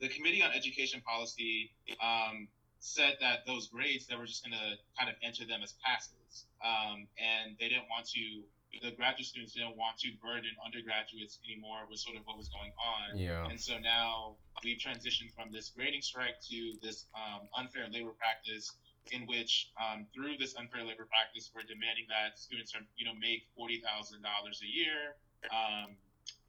the 0.00 0.08
Committee 0.08 0.42
on 0.42 0.50
Education 0.56 1.02
Policy 1.04 1.70
um, 2.00 2.48
said 2.80 3.20
that 3.20 3.44
those 3.46 3.68
grades 3.68 4.06
they 4.06 4.16
were 4.16 4.26
just 4.26 4.42
going 4.42 4.56
to 4.56 4.80
kind 4.98 5.12
of 5.12 5.16
enter 5.22 5.44
them 5.44 5.60
as 5.62 5.74
passes, 5.84 6.48
um, 6.64 7.06
and 7.20 7.54
they 7.60 7.68
didn't 7.68 7.86
want 7.92 8.08
to. 8.16 8.42
The 8.80 8.90
graduate 8.96 9.26
students 9.26 9.52
didn't 9.52 9.76
want 9.76 9.98
to 9.98 10.08
burden 10.24 10.50
undergraduates 10.64 11.38
anymore 11.44 11.84
with 11.90 12.00
sort 12.00 12.16
of 12.16 12.24
what 12.24 12.38
was 12.38 12.48
going 12.48 12.72
on. 12.80 13.18
Yeah. 13.18 13.44
And 13.46 13.60
so 13.60 13.78
now 13.78 14.36
we've 14.64 14.78
transitioned 14.78 15.34
from 15.36 15.52
this 15.52 15.70
grading 15.76 16.02
strike 16.02 16.40
to 16.50 16.72
this 16.82 17.06
um, 17.14 17.46
unfair 17.56 17.86
labor 17.92 18.16
practice 18.16 18.72
in 19.10 19.26
which 19.26 19.70
um, 19.76 20.06
through 20.14 20.38
this 20.38 20.54
unfair 20.56 20.84
labor 20.84 21.06
practice 21.10 21.50
we're 21.54 21.66
demanding 21.66 22.06
that 22.08 22.38
students 22.38 22.74
are 22.74 22.80
you 22.96 23.04
know 23.04 23.12
make 23.18 23.42
forty 23.56 23.82
thousand 23.82 24.22
dollars 24.22 24.62
a 24.62 24.70
year 24.70 25.18
um, 25.50 25.96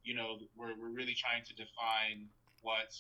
you 0.04 0.14
know 0.14 0.38
we're, 0.56 0.78
we're 0.78 0.94
really 0.94 1.16
trying 1.18 1.44
to 1.44 1.54
define 1.56 2.30
what 2.62 2.94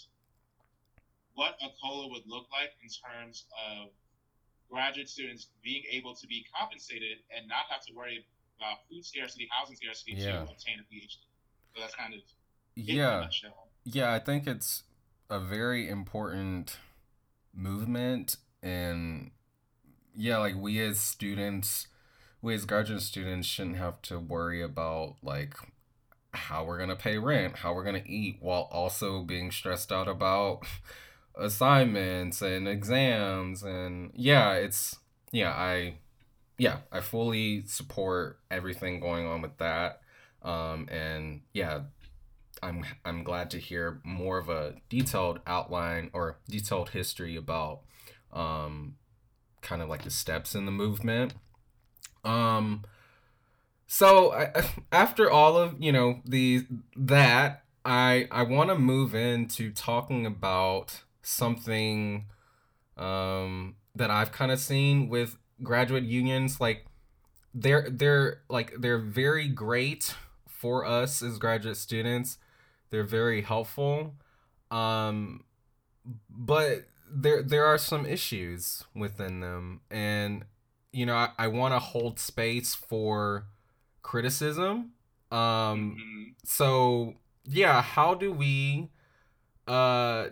what 1.36 1.56
a 1.62 1.70
COLA 1.82 2.10
would 2.10 2.26
look 2.26 2.46
like 2.50 2.74
in 2.82 2.90
terms 2.90 3.46
of 3.54 3.90
graduate 4.70 5.10
students 5.10 5.50
being 5.64 5.84
able 5.92 6.16
to 6.16 6.28
be 6.28 6.46
compensated 6.56 7.22
and 7.36 7.48
not 7.48 7.66
have 7.70 7.86
to 7.86 7.94
worry 7.94 8.26
about 8.58 8.78
food 8.90 9.06
scarcity, 9.06 9.48
housing 9.52 9.76
scarcity 9.76 10.14
Yeah. 10.14 10.46
to 10.46 10.52
obtain 10.52 10.80
a 10.80 10.84
PhD. 10.94 11.18
So 11.76 11.82
that's 11.82 11.96
kind 11.96 12.14
of 12.14 12.20
it 12.20 12.90
in 12.90 12.96
a 12.96 12.98
Yeah. 12.98 13.28
Yeah, 13.86 14.14
I 14.14 14.20
think 14.20 14.48
it's 14.48 14.84
a 15.30 15.40
very 15.40 15.90
important 15.90 16.78
movement 17.54 18.38
and 18.62 19.32
yeah, 20.16 20.38
like 20.38 20.56
we 20.56 20.80
as 20.80 21.00
students, 21.00 21.88
we 22.42 22.54
as 22.54 22.66
graduate 22.66 23.02
students 23.02 23.48
shouldn't 23.48 23.78
have 23.78 24.02
to 24.04 24.20
worry 24.20 24.62
about 24.62 25.16
like 25.24 25.56
how 26.34 26.64
we're 26.64 26.78
going 26.78 26.90
to 26.90 26.96
pay 26.96 27.18
rent, 27.18 27.58
how 27.58 27.74
we're 27.74 27.84
going 27.84 28.02
to 28.02 28.10
eat 28.10 28.38
while 28.40 28.70
also 28.72 29.22
being 29.24 29.52
stressed 29.52 29.92
out 29.92 30.08
about 30.08 30.62
assignments 31.36 32.42
and 32.42 32.68
exams 32.68 33.64
and 33.64 34.12
yeah, 34.16 34.54
it's 34.54 34.98
yeah, 35.32 35.52
I 35.52 35.96
yeah, 36.58 36.78
I 36.92 37.02
fully 37.02 37.66
support 37.66 38.40
everything 38.52 39.00
going 39.00 39.26
on 39.26 39.42
with 39.42 39.58
that. 39.58 40.02
Um 40.42 40.88
and 40.92 41.42
yeah, 41.54 41.82
I'm 42.62 42.86
I'm 43.06 43.24
glad 43.24 43.50
to 43.52 43.58
hear 43.58 44.02
more 44.04 44.38
of 44.38 44.50
a 44.50 44.76
detailed 44.90 45.40
outline 45.48 46.10
or 46.14 46.38
detailed 46.50 46.90
history 46.90 47.36
about 47.36 47.82
um 48.32 48.96
kind 49.62 49.82
of 49.82 49.90
like 49.90 50.04
the 50.04 50.10
steps 50.10 50.56
in 50.56 50.66
the 50.66 50.72
movement. 50.72 51.34
Um 52.24 52.84
so 53.88 54.34
I, 54.34 54.52
after 54.92 55.30
all 55.30 55.58
of, 55.58 55.76
you 55.80 55.92
know, 55.92 56.22
the 56.26 56.66
that 56.96 57.64
I 57.86 58.28
I 58.32 58.44
want 58.44 58.70
to 58.70 58.76
move 58.76 59.14
into 59.16 59.72
talking 59.72 60.26
about 60.26 61.04
something 61.22 62.26
um 62.98 63.76
that 63.96 64.10
I've 64.10 64.32
kind 64.32 64.52
of 64.52 64.60
seen 64.60 65.10
with 65.10 65.38
graduate 65.64 66.04
unions 66.04 66.60
like 66.62 66.86
they're 67.54 67.90
they're 67.90 68.42
like 68.50 68.74
they're 68.80 69.00
very 69.00 69.48
great 69.48 70.16
for 70.48 70.86
us 70.86 71.22
as 71.24 71.38
graduate 71.38 71.78
students. 71.78 72.38
They're 72.90 73.04
very 73.04 73.42
helpful. 73.42 74.16
Um 74.72 75.44
but 76.30 76.86
there 77.12 77.44
there 77.44 77.66
are 77.66 77.78
some 77.78 78.06
issues 78.06 78.84
within 78.96 79.40
them. 79.40 79.82
And 79.92 80.46
you 80.92 81.06
know 81.06 81.16
i, 81.16 81.30
I 81.38 81.48
want 81.48 81.74
to 81.74 81.80
hold 81.80 82.20
space 82.20 82.76
for 82.76 83.48
criticism. 84.02 84.94
Um 85.32 85.98
Mhm. 85.98 86.36
so 86.44 87.16
yeah 87.46 87.82
how 87.82 88.14
do 88.14 88.32
we 88.32 88.90
uh 89.68 90.28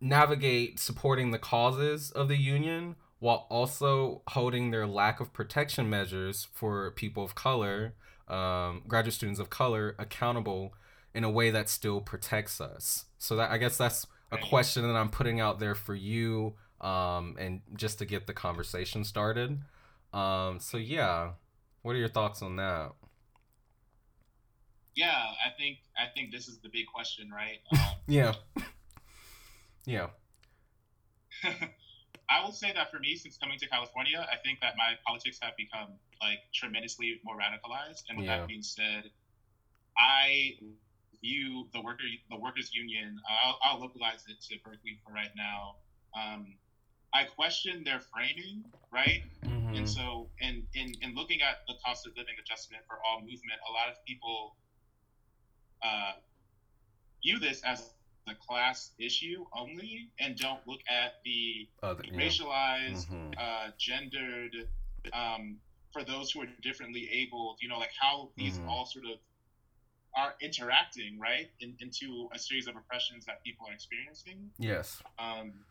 navigate 0.00 0.78
supporting 0.78 1.30
the 1.30 1.38
causes 1.38 2.10
of 2.12 2.28
the 2.28 2.36
union 2.36 2.96
while 3.24 3.46
also 3.48 4.20
holding 4.28 4.70
their 4.70 4.86
lack 4.86 5.18
of 5.18 5.32
protection 5.32 5.88
measures 5.88 6.46
for 6.52 6.90
people 6.90 7.24
of 7.24 7.34
color 7.34 7.94
um, 8.28 8.82
graduate 8.86 9.14
students 9.14 9.40
of 9.40 9.48
color 9.48 9.94
accountable 9.98 10.74
in 11.14 11.24
a 11.24 11.30
way 11.30 11.50
that 11.50 11.70
still 11.70 12.02
protects 12.02 12.60
us. 12.60 13.06
So 13.16 13.36
that 13.36 13.50
i 13.50 13.56
guess 13.56 13.78
that's 13.78 14.06
a 14.30 14.36
question 14.36 14.82
that 14.82 14.94
i'm 14.94 15.08
putting 15.08 15.40
out 15.40 15.58
there 15.58 15.74
for 15.74 15.94
you 15.94 16.56
um, 16.82 17.36
and 17.38 17.62
just 17.74 17.98
to 18.00 18.04
get 18.04 18.26
the 18.26 18.34
conversation 18.34 19.04
started. 19.04 19.58
Um, 20.12 20.60
so 20.60 20.76
yeah 20.76 21.30
what 21.80 21.96
are 21.96 21.98
your 21.98 22.08
thoughts 22.08 22.42
on 22.42 22.56
that? 22.56 22.92
Yeah, 24.94 25.08
I 25.46 25.48
think 25.56 25.78
I 25.98 26.12
think 26.14 26.30
this 26.30 26.46
is 26.46 26.58
the 26.58 26.68
big 26.68 26.84
question, 26.94 27.30
right? 27.30 27.60
Um, 27.72 27.94
yeah. 28.06 28.34
Yeah 29.86 30.08
I 32.30 32.42
will 32.42 32.52
say 32.52 32.72
that 32.72 32.90
for 32.90 32.98
me, 33.00 33.16
since 33.16 33.36
coming 33.38 33.58
to 33.60 33.68
California, 33.68 34.26
I 34.30 34.36
think 34.44 34.60
that 34.60 34.74
my 34.76 34.94
politics 35.06 35.38
have 35.42 35.54
become 35.56 35.98
like 36.22 36.40
tremendously 36.54 37.20
more 37.24 37.36
radicalized. 37.38 38.02
And 38.08 38.18
with 38.18 38.26
Yeah. 38.26 38.38
that 38.38 38.46
being 38.48 38.62
said, 38.62 39.10
I 39.98 40.54
view 41.22 41.68
the 41.72 41.80
worker 41.82 42.04
the 42.30 42.38
workers 42.38 42.70
union. 42.74 43.16
I'll, 43.28 43.58
I'll 43.62 43.80
localize 43.80 44.24
it 44.26 44.40
to 44.50 44.58
Berkeley 44.64 44.98
for 45.04 45.12
right 45.12 45.30
now. 45.36 45.76
Um, 46.16 46.58
I 47.14 47.24
question 47.24 47.84
their 47.84 48.00
framing, 48.00 48.64
right? 48.92 49.22
Mhm. 49.44 49.76
And 49.76 49.88
so, 49.88 50.30
in, 50.40 50.66
in 50.74 50.94
in 51.02 51.14
looking 51.14 51.42
at 51.42 51.58
the 51.68 51.76
cost 51.84 52.06
of 52.06 52.12
living 52.16 52.36
adjustment 52.40 52.84
for 52.88 52.98
all 53.04 53.20
movement, 53.20 53.60
a 53.68 53.72
lot 53.72 53.88
of 53.88 53.96
people 54.06 54.56
uh, 55.82 56.12
view 57.24 57.38
this 57.38 57.62
as 57.64 57.94
a 58.26 58.34
class 58.34 58.90
issue 58.98 59.44
only, 59.52 60.10
and 60.18 60.36
don't 60.36 60.66
look 60.66 60.80
at 60.88 61.22
the 61.24 61.68
Other- 61.82 62.04
yeah. 62.06 62.12
racialized, 62.18 63.06
Mhm. 63.08 63.34
uh, 63.38 63.70
gendered, 63.78 64.68
um, 65.12 65.60
for 65.92 66.02
those 66.04 66.30
who 66.32 66.42
are 66.42 66.48
differently 66.62 67.08
able, 67.10 67.56
you 67.60 67.68
know, 67.68 67.78
like 67.78 67.92
how 68.00 68.30
these 68.36 68.58
Mhm. 68.58 68.68
all 68.68 68.86
sort 68.86 69.04
of 69.06 69.18
are 70.16 70.34
interacting, 70.40 71.18
right, 71.18 71.50
in, 71.60 71.76
into 71.80 72.28
a 72.32 72.38
series 72.38 72.66
of 72.68 72.76
oppressions 72.76 73.24
that 73.26 73.42
people 73.42 73.66
are 73.66 73.72
experiencing. 73.72 74.50
yes 74.58 75.02
Um, 75.18 75.64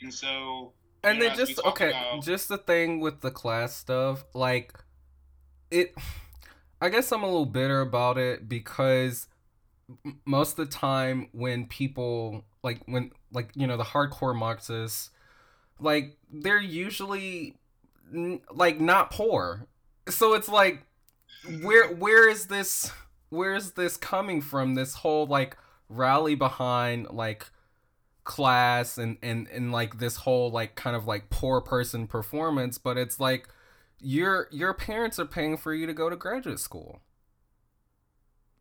and 0.00 0.12
so, 0.12 0.72
and 1.02 1.18
know, 1.18 1.28
then 1.28 1.36
just 1.36 1.58
okay 1.64 1.90
about- 1.90 2.24
just 2.24 2.48
the 2.48 2.58
thing 2.58 2.98
with 3.00 3.20
the 3.20 3.30
class 3.30 3.76
stuff 3.76 4.24
like 4.34 4.72
it 5.70 5.94
i 6.80 6.88
guess 6.88 7.12
i'm 7.12 7.22
a 7.22 7.26
little 7.26 7.44
bitter 7.46 7.80
about 7.82 8.16
it 8.18 8.48
because 8.48 9.28
most 10.24 10.58
of 10.58 10.68
the 10.68 10.72
time 10.72 11.28
when 11.32 11.66
people 11.66 12.44
like 12.62 12.80
when 12.86 13.10
like 13.32 13.50
you 13.54 13.66
know 13.66 13.76
the 13.76 13.84
hardcore 13.84 14.34
marxists 14.34 15.10
like 15.80 16.16
they're 16.32 16.60
usually 16.60 17.56
like 18.52 18.80
not 18.80 19.10
poor. 19.10 19.66
So 20.08 20.34
it's 20.34 20.48
like 20.48 20.84
where 21.62 21.88
where 21.88 22.28
is 22.28 22.46
this 22.46 22.90
where 23.30 23.54
is 23.54 23.72
this 23.72 23.96
coming 23.96 24.40
from? 24.40 24.74
This 24.74 24.94
whole 24.94 25.26
like 25.26 25.56
rally 25.88 26.34
behind 26.34 27.10
like 27.10 27.46
class 28.24 28.96
and 28.96 29.18
and 29.22 29.48
and 29.48 29.70
like 29.70 29.98
this 29.98 30.16
whole 30.16 30.50
like 30.50 30.74
kind 30.74 30.96
of 30.96 31.06
like 31.06 31.28
poor 31.28 31.60
person 31.60 32.06
performance 32.06 32.78
but 32.78 32.96
it's 32.96 33.20
like 33.20 33.48
your 34.00 34.48
your 34.50 34.72
parents 34.72 35.18
are 35.18 35.26
paying 35.26 35.58
for 35.58 35.74
you 35.74 35.86
to 35.86 35.92
go 35.92 36.08
to 36.08 36.16
graduate 36.16 36.58
school 36.58 37.02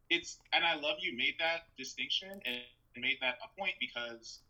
it's 0.09 0.37
and 0.53 0.63
I 0.65 0.75
love 0.75 0.97
you 0.99 1.15
made 1.15 1.35
that 1.39 1.67
distinction 1.77 2.31
and 2.45 2.61
made 2.97 3.17
that 3.21 3.35
a 3.43 3.59
point 3.59 3.73
because 3.79 4.41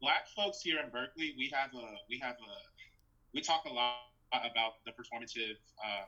black 0.00 0.28
folks 0.34 0.60
here 0.60 0.78
in 0.82 0.90
Berkeley, 0.90 1.34
we 1.36 1.50
have 1.52 1.70
a 1.74 1.86
we 2.08 2.18
have 2.22 2.36
a 2.38 2.54
we 3.34 3.40
talk 3.40 3.64
a 3.66 3.72
lot 3.72 4.04
about 4.32 4.84
the 4.84 4.92
performative 4.92 5.56
uh, 5.82 6.06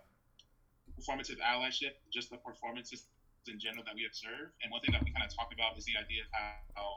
performative 0.98 1.38
allyship, 1.40 1.96
just 2.12 2.30
the 2.30 2.38
performances 2.38 3.06
in 3.48 3.58
general 3.58 3.82
that 3.86 3.94
we 3.94 4.04
observe. 4.06 4.52
And 4.62 4.70
one 4.70 4.80
thing 4.82 4.92
that 4.92 5.02
we 5.02 5.10
kind 5.12 5.24
of 5.24 5.34
talk 5.34 5.48
about 5.52 5.78
is 5.78 5.84
the 5.84 5.96
idea 5.96 6.22
of 6.22 6.30
how, 6.32 6.52
how 6.76 6.88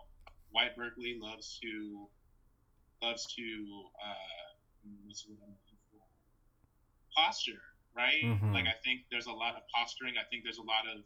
white 0.52 0.76
Berkeley 0.76 1.18
loves 1.20 1.60
to 1.64 2.08
loves 3.02 3.26
to 3.36 3.46
uh, 4.00 4.54
posture, 7.16 7.62
right? 7.96 8.24
Mhm. 8.24 8.54
Like 8.54 8.66
I 8.68 8.76
think 8.84 9.04
there's 9.12 9.28
a 9.28 9.34
lot 9.34 9.56
of 9.56 9.64
posturing. 9.76 10.16
I 10.20 10.26
think 10.30 10.44
there's 10.44 10.60
a 10.60 10.64
lot 10.68 10.86
of 10.88 11.04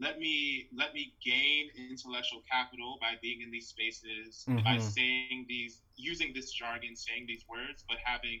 let 0.00 0.18
me 0.18 0.68
let 0.74 0.92
me 0.94 1.12
gain 1.24 1.68
intellectual 1.76 2.32
capital 2.50 2.98
by 3.00 3.04
being 3.12 3.40
in 3.42 3.50
these 3.50 3.56
spaces 3.58 4.48
by 4.64 4.76
Mhm. 4.76 4.78
saying 4.78 5.28
these 5.48 5.80
using 5.96 6.32
this 6.34 6.50
jargon 6.52 6.94
saying 6.96 7.24
these 7.26 7.44
words 7.48 7.84
but 7.88 7.98
having 8.04 8.40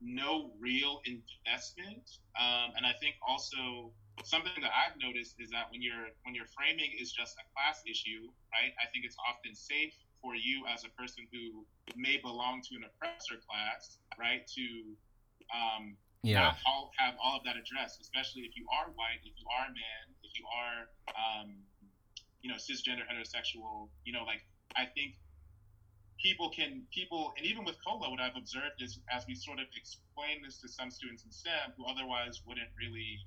no 0.00 0.52
real 0.60 1.00
investment 1.06 2.04
um, 2.38 2.72
and 2.76 2.86
i 2.86 2.92
think 3.00 3.14
also 3.26 3.92
something 4.24 4.54
that 4.54 4.72
i've 4.72 4.96
noticed 5.00 5.34
is 5.38 5.50
that 5.50 5.66
when 5.70 5.80
you're 5.80 6.08
when 6.24 6.34
your 6.34 6.46
framing 6.56 6.90
is 6.98 7.10
just 7.12 7.34
a 7.38 7.44
class 7.54 7.80
issue 7.88 8.26
right 8.52 8.72
i 8.82 8.86
think 8.92 9.04
it's 9.04 9.16
often 9.28 9.54
safe 9.54 9.94
for 10.20 10.34
you 10.34 10.64
as 10.72 10.84
a 10.84 10.90
person 11.00 11.26
who 11.32 11.64
may 11.96 12.16
belong 12.18 12.60
to 12.66 12.76
an 12.76 12.84
oppressor 12.86 13.28
class 13.38 13.86
right 14.06 14.30
to 14.42 14.96
um, 15.54 15.96
yeah 16.24 16.40
not 16.40 16.56
all, 16.66 16.90
have 16.96 17.14
all 17.22 17.36
of 17.36 17.44
that 17.44 17.56
addressed, 17.56 18.00
especially 18.00 18.42
if 18.42 18.56
you 18.56 18.64
are 18.72 18.90
white, 18.96 19.20
if 19.24 19.36
you 19.36 19.46
are 19.52 19.68
a 19.68 19.74
man, 19.74 20.04
if 20.24 20.32
you 20.38 20.44
are, 20.48 20.88
um, 21.12 21.52
you 22.40 22.48
know, 22.48 22.56
cisgender, 22.56 23.04
heterosexual. 23.04 23.88
You 24.04 24.12
know, 24.12 24.24
like 24.24 24.40
I 24.76 24.88
think 24.88 25.20
people 26.24 26.48
can 26.48 26.82
people 26.88 27.34
and 27.36 27.44
even 27.44 27.64
with 27.64 27.76
COLA 27.84 28.08
what 28.08 28.20
i've 28.20 28.36
observed 28.38 28.80
is 28.80 28.98
as 29.12 29.26
we 29.28 29.34
sort 29.34 29.58
of 29.58 29.66
explain 29.76 30.40
this 30.40 30.56
to 30.62 30.68
some 30.68 30.90
students 30.90 31.24
in 31.24 31.30
stem 31.30 31.74
who 31.76 31.84
otherwise 31.84 32.40
wouldn't 32.46 32.70
really 32.78 33.20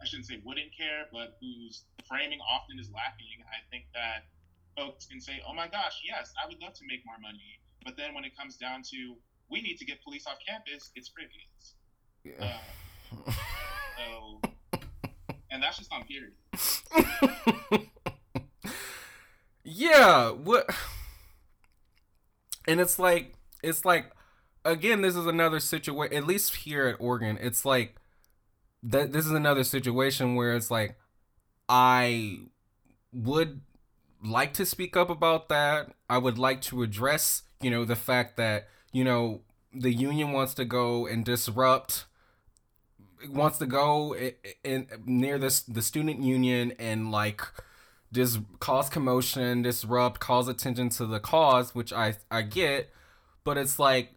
i 0.00 0.04
shouldn't 0.04 0.28
say 0.28 0.38
wouldn't 0.44 0.70
care 0.70 1.10
but 1.10 1.34
whose 1.40 1.82
framing 2.06 2.38
often 2.46 2.78
is 2.78 2.92
lacking 2.94 3.42
i 3.50 3.58
think 3.72 3.88
that 3.90 4.30
folks 4.76 5.06
can 5.06 5.20
say 5.20 5.40
oh 5.48 5.54
my 5.56 5.66
gosh 5.66 5.98
yes 6.06 6.30
i 6.38 6.46
would 6.46 6.60
love 6.62 6.74
to 6.74 6.84
make 6.86 7.00
more 7.02 7.18
money 7.18 7.58
but 7.82 7.96
then 7.96 8.14
when 8.14 8.22
it 8.22 8.36
comes 8.36 8.56
down 8.56 8.84
to 8.84 9.16
we 9.50 9.58
need 9.60 9.74
to 9.74 9.84
get 9.84 9.98
police 10.04 10.28
off 10.28 10.38
campus 10.46 10.92
it's 10.94 11.08
crickets 11.08 11.74
yeah. 12.24 12.56
uh, 13.26 13.30
so 13.96 14.40
and 15.50 15.62
that's 15.62 15.78
just 15.78 15.92
on 15.92 16.04
period 16.04 16.32
yeah 19.64 20.30
what 20.30 20.68
and 22.68 22.80
it's 22.80 22.98
like 22.98 23.34
it's 23.62 23.84
like 23.84 24.10
again 24.64 25.02
this 25.02 25.16
is 25.16 25.26
another 25.26 25.60
situation 25.60 26.16
at 26.16 26.26
least 26.26 26.56
here 26.56 26.86
at 26.86 26.96
oregon 26.98 27.38
it's 27.40 27.64
like 27.64 27.96
that 28.82 29.12
this 29.12 29.26
is 29.26 29.32
another 29.32 29.64
situation 29.64 30.34
where 30.34 30.54
it's 30.54 30.70
like 30.70 30.96
i 31.68 32.38
would 33.12 33.60
like 34.22 34.52
to 34.52 34.66
speak 34.66 34.96
up 34.96 35.10
about 35.10 35.48
that 35.48 35.90
i 36.08 36.18
would 36.18 36.38
like 36.38 36.60
to 36.60 36.82
address 36.82 37.42
you 37.60 37.70
know 37.70 37.84
the 37.84 37.96
fact 37.96 38.36
that 38.36 38.68
you 38.92 39.04
know 39.04 39.40
the 39.72 39.92
union 39.92 40.32
wants 40.32 40.54
to 40.54 40.64
go 40.64 41.06
and 41.06 41.24
disrupt 41.24 42.04
wants 43.30 43.58
to 43.58 43.66
go 43.66 44.14
in, 44.14 44.32
in 44.62 44.86
near 45.04 45.38
this 45.38 45.60
the 45.62 45.82
student 45.82 46.22
union 46.22 46.72
and 46.78 47.10
like 47.10 47.42
dis 48.12 48.38
cause 48.60 48.88
commotion, 48.88 49.62
disrupt, 49.62 50.20
cause 50.20 50.48
attention 50.48 50.88
to 50.90 51.06
the 51.06 51.20
cause, 51.20 51.74
which 51.74 51.92
I 51.92 52.16
I 52.30 52.42
get, 52.42 52.90
but 53.44 53.58
it's 53.58 53.78
like 53.78 54.10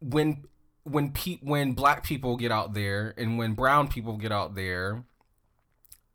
when 0.00 0.44
when 0.84 1.12
pe- 1.12 1.38
when 1.42 1.72
black 1.72 2.02
people 2.02 2.36
get 2.36 2.50
out 2.50 2.74
there 2.74 3.14
and 3.16 3.38
when 3.38 3.52
brown 3.54 3.88
people 3.88 4.16
get 4.16 4.32
out 4.32 4.54
there, 4.54 5.04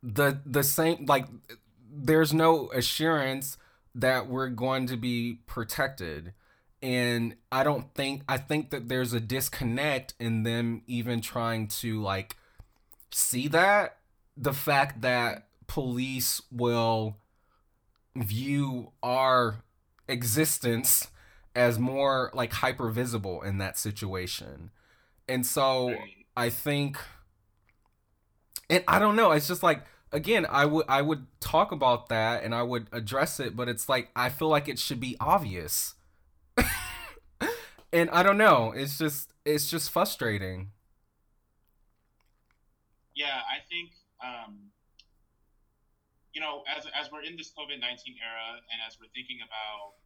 the 0.02 0.40
the 0.44 0.62
same 0.62 1.06
like 1.06 1.26
there's 1.90 2.34
no 2.34 2.70
assurance 2.72 3.56
that 3.94 4.28
we're 4.28 4.48
going 4.48 4.86
to 4.86 4.96
be 4.96 5.40
protected 5.46 6.32
and 6.80 7.34
i 7.50 7.64
don't 7.64 7.94
think 7.94 8.22
i 8.28 8.36
think 8.36 8.70
that 8.70 8.88
there's 8.88 9.12
a 9.12 9.20
disconnect 9.20 10.14
in 10.20 10.44
them 10.44 10.82
even 10.86 11.20
trying 11.20 11.66
to 11.66 12.00
like 12.00 12.36
see 13.10 13.48
that 13.48 13.98
the 14.36 14.52
fact 14.52 15.00
that 15.00 15.48
police 15.66 16.40
will 16.50 17.16
view 18.16 18.92
our 19.02 19.62
existence 20.08 21.08
as 21.54 21.78
more 21.78 22.30
like 22.34 22.52
hyper 22.52 22.90
visible 22.90 23.42
in 23.42 23.58
that 23.58 23.76
situation. 23.76 24.70
And 25.28 25.46
so 25.46 25.94
I 26.36 26.50
think 26.50 26.98
and 28.70 28.84
I 28.86 28.98
don't 28.98 29.16
know, 29.16 29.32
it's 29.32 29.48
just 29.48 29.62
like 29.62 29.84
again, 30.12 30.46
I 30.48 30.64
would 30.66 30.86
I 30.88 31.02
would 31.02 31.26
talk 31.40 31.72
about 31.72 32.08
that 32.08 32.44
and 32.44 32.54
I 32.54 32.62
would 32.62 32.88
address 32.92 33.40
it, 33.40 33.56
but 33.56 33.68
it's 33.68 33.88
like 33.88 34.10
I 34.14 34.28
feel 34.28 34.48
like 34.48 34.68
it 34.68 34.78
should 34.78 35.00
be 35.00 35.16
obvious. 35.20 35.94
and 37.92 38.10
I 38.10 38.22
don't 38.22 38.38
know, 38.38 38.72
it's 38.74 38.98
just 38.98 39.32
it's 39.44 39.70
just 39.70 39.90
frustrating. 39.90 40.70
Yeah, 43.14 43.40
I 43.50 43.64
think 43.68 43.90
um 44.22 44.70
you 46.38 46.46
know, 46.46 46.62
as, 46.70 46.86
as 46.94 47.10
we're 47.10 47.26
in 47.26 47.34
this 47.34 47.50
COVID 47.50 47.82
19 47.82 47.82
era 48.22 48.62
and 48.70 48.78
as 48.86 48.94
we're 49.02 49.10
thinking 49.10 49.42
about 49.42 49.98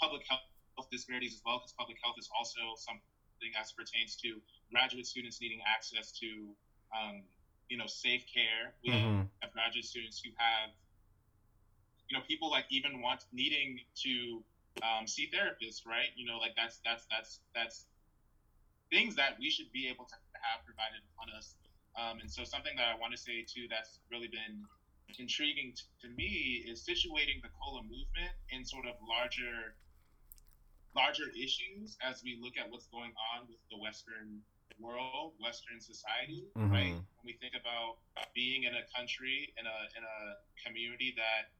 public 0.00 0.24
health 0.24 0.88
disparities 0.90 1.36
as 1.36 1.42
well, 1.44 1.60
because 1.60 1.76
public 1.76 1.98
health 2.02 2.16
is 2.16 2.32
also 2.32 2.80
something 2.80 3.52
as 3.60 3.68
pertains 3.76 4.16
to 4.24 4.40
graduate 4.72 5.04
students 5.04 5.44
needing 5.44 5.60
access 5.68 6.16
to, 6.16 6.48
um, 6.96 7.28
you 7.68 7.76
know, 7.76 7.84
safe 7.84 8.24
care. 8.24 8.72
We 8.80 8.96
mm-hmm. 8.96 9.28
have 9.44 9.52
graduate 9.52 9.84
students 9.84 10.16
who 10.24 10.32
have, 10.40 10.72
you 12.08 12.16
know, 12.16 12.24
people 12.24 12.48
like 12.48 12.64
even 12.70 13.04
want 13.04 13.28
needing 13.28 13.84
to 14.00 14.42
um, 14.82 15.06
see 15.06 15.30
therapists, 15.30 15.86
right? 15.86 16.10
You 16.16 16.26
know, 16.26 16.38
like 16.38 16.56
that's 16.56 16.80
that's 16.84 17.06
that's 17.10 17.40
that's 17.54 17.86
things 18.90 19.14
that 19.16 19.36
we 19.38 19.50
should 19.50 19.70
be 19.72 19.86
able 19.86 20.04
to 20.04 20.16
have 20.42 20.64
provided 20.64 21.02
on 21.20 21.30
us. 21.36 21.54
Um, 21.94 22.18
and 22.18 22.30
so 22.30 22.42
something 22.42 22.74
that 22.76 22.90
I 22.90 22.98
want 22.98 23.14
to 23.14 23.20
say 23.20 23.46
too 23.46 23.70
that's 23.70 24.00
really 24.10 24.26
been 24.26 24.66
intriguing 25.18 25.74
to 26.02 26.08
me 26.16 26.64
is 26.66 26.82
situating 26.82 27.38
the 27.42 27.52
COLA 27.54 27.82
movement 27.82 28.34
in 28.50 28.64
sort 28.64 28.86
of 28.86 28.94
larger 29.06 29.78
larger 30.96 31.30
issues 31.34 31.98
as 32.02 32.22
we 32.22 32.38
look 32.40 32.54
at 32.54 32.70
what's 32.70 32.86
going 32.86 33.10
on 33.34 33.46
with 33.50 33.58
the 33.70 33.78
western 33.78 34.38
world 34.78 35.34
western 35.42 35.78
society 35.78 36.46
mm-hmm. 36.58 36.70
right 36.70 36.94
when 36.94 37.26
we 37.26 37.34
think 37.38 37.54
about 37.54 37.98
being 38.34 38.62
in 38.64 38.74
a 38.74 38.84
country 38.94 39.52
in 39.58 39.66
a 39.66 39.78
in 39.94 40.02
a 40.02 40.18
community 40.66 41.14
that 41.14 41.50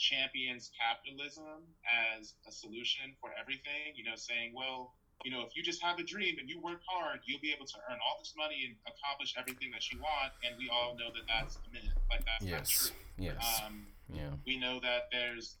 champions 0.00 0.72
capitalism 0.72 1.60
as 1.84 2.32
a 2.48 2.52
solution 2.52 3.12
for 3.20 3.28
everything 3.36 3.92
you 3.94 4.04
know 4.04 4.16
saying 4.16 4.52
well 4.56 4.96
you 5.24 5.30
know, 5.30 5.42
if 5.42 5.54
you 5.54 5.62
just 5.62 5.82
have 5.82 5.98
a 5.98 6.02
dream 6.02 6.36
and 6.40 6.48
you 6.48 6.60
work 6.60 6.80
hard, 6.86 7.20
you'll 7.24 7.40
be 7.40 7.52
able 7.52 7.66
to 7.66 7.76
earn 7.90 7.98
all 8.00 8.16
this 8.18 8.32
money 8.36 8.64
and 8.64 8.74
accomplish 8.88 9.34
everything 9.38 9.70
that 9.72 9.90
you 9.92 10.00
want. 10.00 10.32
And 10.44 10.56
we 10.58 10.70
all 10.72 10.96
know 10.96 11.12
that 11.12 11.28
that's 11.28 11.56
a 11.56 11.72
myth. 11.72 11.92
Like 12.08 12.24
that's 12.24 12.44
yes. 12.44 12.52
not 12.52 12.66
true. 12.66 12.96
Yes. 13.26 13.60
Um, 13.66 13.86
yeah. 14.08 14.32
We 14.46 14.58
know 14.58 14.80
that 14.80 15.12
there's 15.12 15.56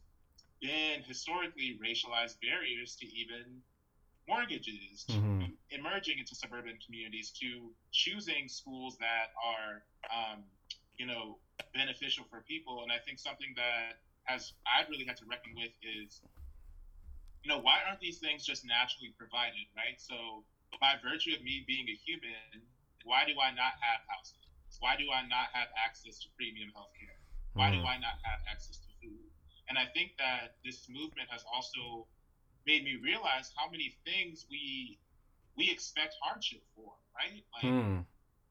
been 0.62 1.02
historically 1.04 1.78
racialized 1.82 2.36
barriers 2.40 2.96
to 3.00 3.06
even 3.06 3.60
mortgages, 4.28 5.04
to 5.08 5.14
mm-hmm. 5.14 5.52
emerging 5.70 6.18
into 6.18 6.34
suburban 6.34 6.78
communities, 6.84 7.30
to 7.40 7.68
choosing 7.92 8.48
schools 8.48 8.96
that 8.98 9.36
are, 9.44 9.82
um, 10.08 10.44
you 10.96 11.06
know, 11.06 11.36
beneficial 11.74 12.24
for 12.30 12.40
people. 12.48 12.82
And 12.82 12.92
I 12.92 12.98
think 13.04 13.18
something 13.18 13.52
that 13.56 14.00
has 14.30 14.54
I've 14.62 14.86
really 14.86 15.04
had 15.04 15.18
to 15.18 15.26
reckon 15.26 15.58
with 15.58 15.74
is 15.82 16.22
you 17.42 17.48
know, 17.48 17.60
why 17.60 17.80
aren't 17.88 18.00
these 18.00 18.18
things 18.18 18.44
just 18.44 18.66
naturally 18.68 19.16
provided, 19.16 19.64
right? 19.72 19.96
So, 19.96 20.44
by 20.80 21.00
virtue 21.00 21.32
of 21.32 21.42
me 21.42 21.64
being 21.66 21.88
a 21.88 21.96
human, 22.04 22.60
why 23.04 23.24
do 23.24 23.32
I 23.40 23.50
not 23.56 23.80
have 23.80 24.04
housing? 24.08 24.44
Why 24.78 24.96
do 24.96 25.08
I 25.10 25.26
not 25.26 25.50
have 25.52 25.68
access 25.76 26.20
to 26.22 26.28
premium 26.36 26.70
healthcare? 26.76 27.18
Why 27.52 27.72
mm. 27.72 27.80
do 27.80 27.88
I 27.88 27.98
not 27.98 28.20
have 28.22 28.40
access 28.46 28.78
to 28.78 28.88
food? 29.02 29.28
And 29.68 29.76
I 29.76 29.88
think 29.92 30.14
that 30.18 30.56
this 30.64 30.86
movement 30.88 31.28
has 31.28 31.42
also 31.48 32.06
made 32.66 32.84
me 32.84 33.00
realize 33.02 33.50
how 33.56 33.68
many 33.68 33.96
things 34.04 34.46
we 34.50 34.98
we 35.56 35.68
expect 35.68 36.14
hardship 36.22 36.62
for, 36.76 36.92
right? 37.16 37.42
Like 37.56 37.66
mm. 37.66 38.04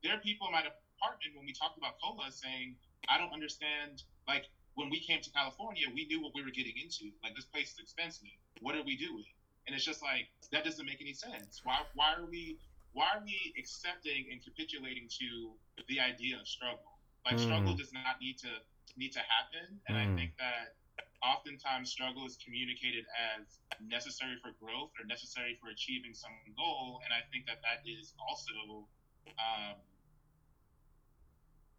there 0.03 0.13
are 0.13 0.21
people 0.21 0.47
in 0.49 0.53
my 0.53 0.65
department 0.65 1.38
when 1.38 1.45
we 1.45 1.53
talked 1.53 1.77
about 1.77 1.95
COLA 2.03 2.30
saying, 2.34 2.75
I 3.07 3.17
don't 3.17 3.32
understand 3.32 4.03
like 4.27 4.49
when 4.80 4.89
we 4.89 5.03
came 5.03 5.19
to 5.19 5.30
California, 5.36 5.84
we 5.93 6.07
knew 6.07 6.23
what 6.23 6.32
we 6.34 6.41
were 6.41 6.55
getting 6.55 6.80
into. 6.80 7.11
Like 7.19 7.36
this 7.36 7.43
place 7.43 7.75
is 7.75 7.80
expensive. 7.84 8.32
What 8.63 8.75
are 8.80 8.84
we 8.88 8.95
doing? 8.95 9.27
And 9.67 9.75
it's 9.75 9.84
just 9.84 10.01
like 10.01 10.32
that 10.55 10.63
doesn't 10.63 10.86
make 10.88 11.03
any 11.03 11.13
sense. 11.13 11.59
Why 11.67 11.84
why 11.93 12.15
are 12.15 12.25
we 12.25 12.57
why 12.95 13.11
are 13.13 13.21
we 13.21 13.53
accepting 13.59 14.32
and 14.32 14.39
capitulating 14.41 15.11
to 15.19 15.51
the 15.91 15.99
idea 15.99 16.39
of 16.39 16.47
struggle? 16.47 16.95
Like 17.27 17.36
mm. 17.36 17.43
struggle 17.43 17.75
does 17.75 17.91
not 17.91 18.23
need 18.23 18.39
to 18.39 18.51
need 18.95 19.11
to 19.19 19.19
happen. 19.19 19.67
And 19.91 19.99
mm. 19.99 20.01
I 20.01 20.07
think 20.15 20.32
that 20.39 20.80
oftentimes 21.19 21.91
struggle 21.91 22.25
is 22.25 22.39
communicated 22.39 23.03
as 23.36 23.59
necessary 23.84 24.39
for 24.39 24.55
growth 24.63 24.95
or 24.95 25.03
necessary 25.05 25.59
for 25.59 25.69
achieving 25.69 26.15
some 26.15 26.32
goal. 26.55 27.03
And 27.03 27.11
I 27.11 27.27
think 27.27 27.45
that 27.51 27.59
that 27.67 27.84
is 27.84 28.15
also 28.15 28.88
um, 29.36 29.75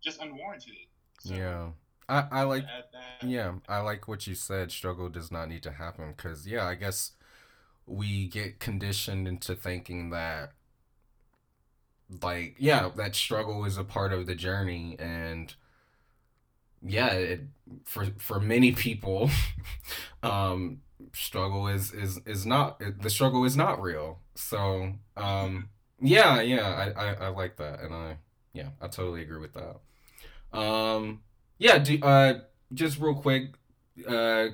just 0.05 0.21
unwarranted. 0.21 0.85
So, 1.21 1.35
yeah. 1.35 1.73
I, 2.11 2.27
I 2.31 2.43
like 2.45 2.69
yeah 3.23 3.55
I 3.69 3.81
like 3.81 4.09
what 4.09 4.27
you 4.27 4.35
said. 4.35 4.73
Struggle 4.73 5.09
does 5.09 5.31
not 5.33 5.49
need 5.49 5.63
to 5.65 5.73
happen 5.73 6.15
because 6.17 6.47
yeah 6.47 6.67
I 6.67 6.75
guess 6.75 7.13
we 7.87 8.29
get 8.29 8.61
conditioned 8.61 9.29
into 9.29 9.55
thinking 9.57 10.11
that 10.11 10.53
like 12.23 12.57
yeah 12.59 12.91
that 12.97 13.15
struggle 13.15 13.65
is 13.65 13.77
a 13.79 13.85
part 13.85 14.13
of 14.13 14.27
the 14.27 14.35
journey 14.35 14.97
and 14.99 15.55
yeah 16.83 17.09
it, 17.13 17.41
for 17.85 18.07
for 18.19 18.41
many 18.41 18.73
people 18.73 19.31
um 20.23 20.81
struggle 21.13 21.67
is 21.69 21.93
is 21.93 22.21
is 22.27 22.47
not 22.47 22.81
the 23.01 23.11
struggle 23.11 23.45
is 23.45 23.57
not 23.57 23.81
real. 23.83 24.21
So 24.35 24.93
um 25.17 25.69
yeah 26.01 26.41
yeah 26.41 26.93
I, 26.97 27.09
I 27.11 27.15
i 27.27 27.29
like 27.29 27.57
that 27.57 27.81
and 27.81 27.93
i 27.95 28.17
yeah 28.55 28.71
i 28.81 28.89
totally 28.89 29.23
agree 29.23 29.41
with 29.41 29.55
that. 29.55 29.77
Um 30.59 31.21
yeah, 31.61 31.79
do, 31.79 31.99
uh, 32.03 32.41
just 32.73 32.99
real 32.99 33.15
quick, 33.15 33.53
uh, 34.09 34.47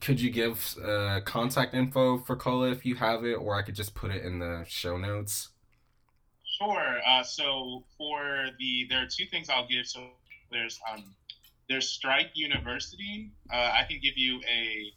could 0.00 0.20
you 0.20 0.30
give 0.30 0.76
uh, 0.82 1.20
contact 1.24 1.74
info 1.74 2.18
for 2.18 2.36
COLA 2.36 2.70
if 2.70 2.86
you 2.86 2.94
have 2.94 3.24
it, 3.24 3.34
or 3.34 3.56
I 3.56 3.62
could 3.62 3.74
just 3.74 3.94
put 3.94 4.12
it 4.12 4.24
in 4.24 4.38
the 4.38 4.64
show 4.68 4.96
notes? 4.96 5.48
Sure. 6.58 7.00
Uh, 7.06 7.24
so 7.24 7.84
for 7.98 8.46
the, 8.60 8.86
there 8.88 9.02
are 9.02 9.08
two 9.10 9.26
things 9.26 9.50
I'll 9.50 9.66
give. 9.66 9.86
So 9.86 10.10
there's 10.52 10.78
um, 10.92 11.04
there's 11.68 11.88
Strike 11.88 12.30
University. 12.34 13.32
Uh, 13.52 13.56
I 13.56 13.84
can 13.88 13.98
give 14.00 14.16
you 14.16 14.40
a 14.48 14.92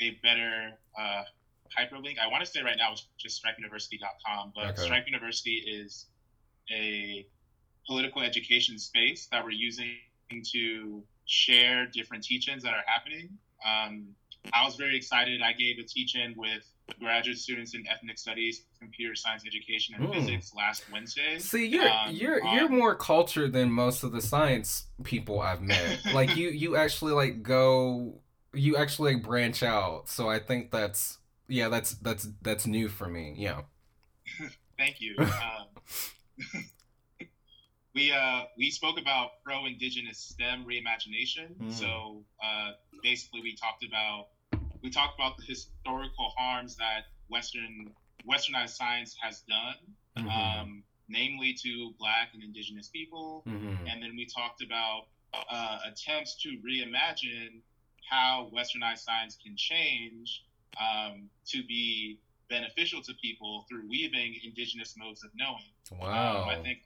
a 0.00 0.18
better 0.22 0.70
uh, 0.98 1.24
hyperlink. 1.78 2.18
I 2.18 2.28
want 2.28 2.42
to 2.42 2.50
say 2.50 2.62
right 2.62 2.76
now 2.78 2.92
it's 2.92 3.06
just 3.18 3.44
strikeuniversity.com, 3.44 4.52
but 4.54 4.70
Okay. 4.70 4.82
Strike 4.82 5.06
University 5.06 5.56
is 5.56 6.06
a 6.70 7.26
political 7.86 8.22
education 8.22 8.78
space 8.78 9.26
that 9.30 9.44
we're 9.44 9.50
using 9.50 9.96
to 10.52 11.02
share 11.26 11.86
different 11.86 12.22
teachings 12.24 12.62
that 12.62 12.72
are 12.72 12.84
happening. 12.86 13.28
Um, 13.66 14.14
I 14.54 14.64
was 14.64 14.76
very 14.76 14.96
excited. 14.96 15.40
I 15.42 15.52
gave 15.52 15.78
a 15.78 15.82
teach-in 15.84 16.34
with 16.36 16.64
graduate 16.98 17.38
students 17.38 17.74
in 17.74 17.86
ethnic 17.86 18.18
studies, 18.18 18.62
computer 18.80 19.14
science 19.14 19.44
education, 19.46 19.94
and 19.94 20.04
Hmm. 20.06 20.12
physics 20.12 20.52
last 20.54 20.84
Wednesday. 20.90 21.38
See, 21.38 21.66
you're 21.66 21.88
Um, 21.88 22.14
you're 22.14 22.44
on- 22.44 22.54
you're 22.56 22.68
more 22.68 22.94
cultured 22.96 23.52
than 23.52 23.70
most 23.70 24.02
of 24.02 24.10
the 24.12 24.20
science 24.20 24.86
people 25.04 25.40
I've 25.40 25.62
met. 25.62 26.04
like 26.12 26.34
you 26.36 26.48
you 26.50 26.76
actually 26.76 27.12
like 27.12 27.42
go 27.42 28.20
you 28.54 28.76
actually 28.76 29.14
like 29.14 29.22
branch 29.22 29.62
out. 29.62 30.08
So 30.08 30.28
I 30.28 30.38
think 30.40 30.70
that's 30.72 31.18
yeah, 31.48 31.68
that's 31.68 31.92
that's 31.94 32.28
that's 32.42 32.66
new 32.66 32.88
for 32.88 33.08
me. 33.08 33.34
Yeah. 33.36 33.62
Thank 34.76 35.00
you. 35.00 35.14
Um, 35.18 35.68
we 37.94 38.12
uh, 38.12 38.42
we 38.56 38.70
spoke 38.70 38.98
about 38.98 39.42
pro-indigenous 39.44 40.18
STEM 40.18 40.64
reimagination. 40.64 41.54
Mm. 41.60 41.72
So 41.72 42.24
uh, 42.42 42.72
basically, 43.02 43.40
we 43.42 43.54
talked 43.54 43.84
about 43.84 44.28
we 44.82 44.90
talked 44.90 45.18
about 45.18 45.36
the 45.36 45.44
historical 45.44 46.32
harms 46.36 46.76
that 46.76 47.06
Western 47.28 47.92
Westernized 48.28 48.70
science 48.70 49.16
has 49.20 49.40
done, 49.42 49.76
Mhm. 50.16 50.30
um, 50.30 50.84
namely 51.08 51.54
to 51.54 51.92
Black 51.98 52.34
and 52.34 52.42
Indigenous 52.42 52.88
people. 52.88 53.42
Mhm. 53.46 53.90
And 53.90 54.02
then 54.02 54.16
we 54.16 54.26
talked 54.26 54.62
about 54.62 55.08
uh, 55.34 55.78
attempts 55.86 56.36
to 56.42 56.50
reimagine 56.58 57.62
how 58.08 58.50
Westernized 58.52 58.98
science 58.98 59.38
can 59.42 59.56
change 59.56 60.44
um, 60.78 61.30
to 61.46 61.62
be 61.64 62.18
beneficial 62.48 63.02
to 63.02 63.14
people 63.14 63.64
through 63.68 63.88
weaving 63.88 64.38
indigenous 64.44 64.94
modes 64.96 65.24
of 65.24 65.30
knowing. 65.34 65.72
Wow. 65.90 66.42
Um, 66.42 66.48
I 66.50 66.62
think 66.62 66.82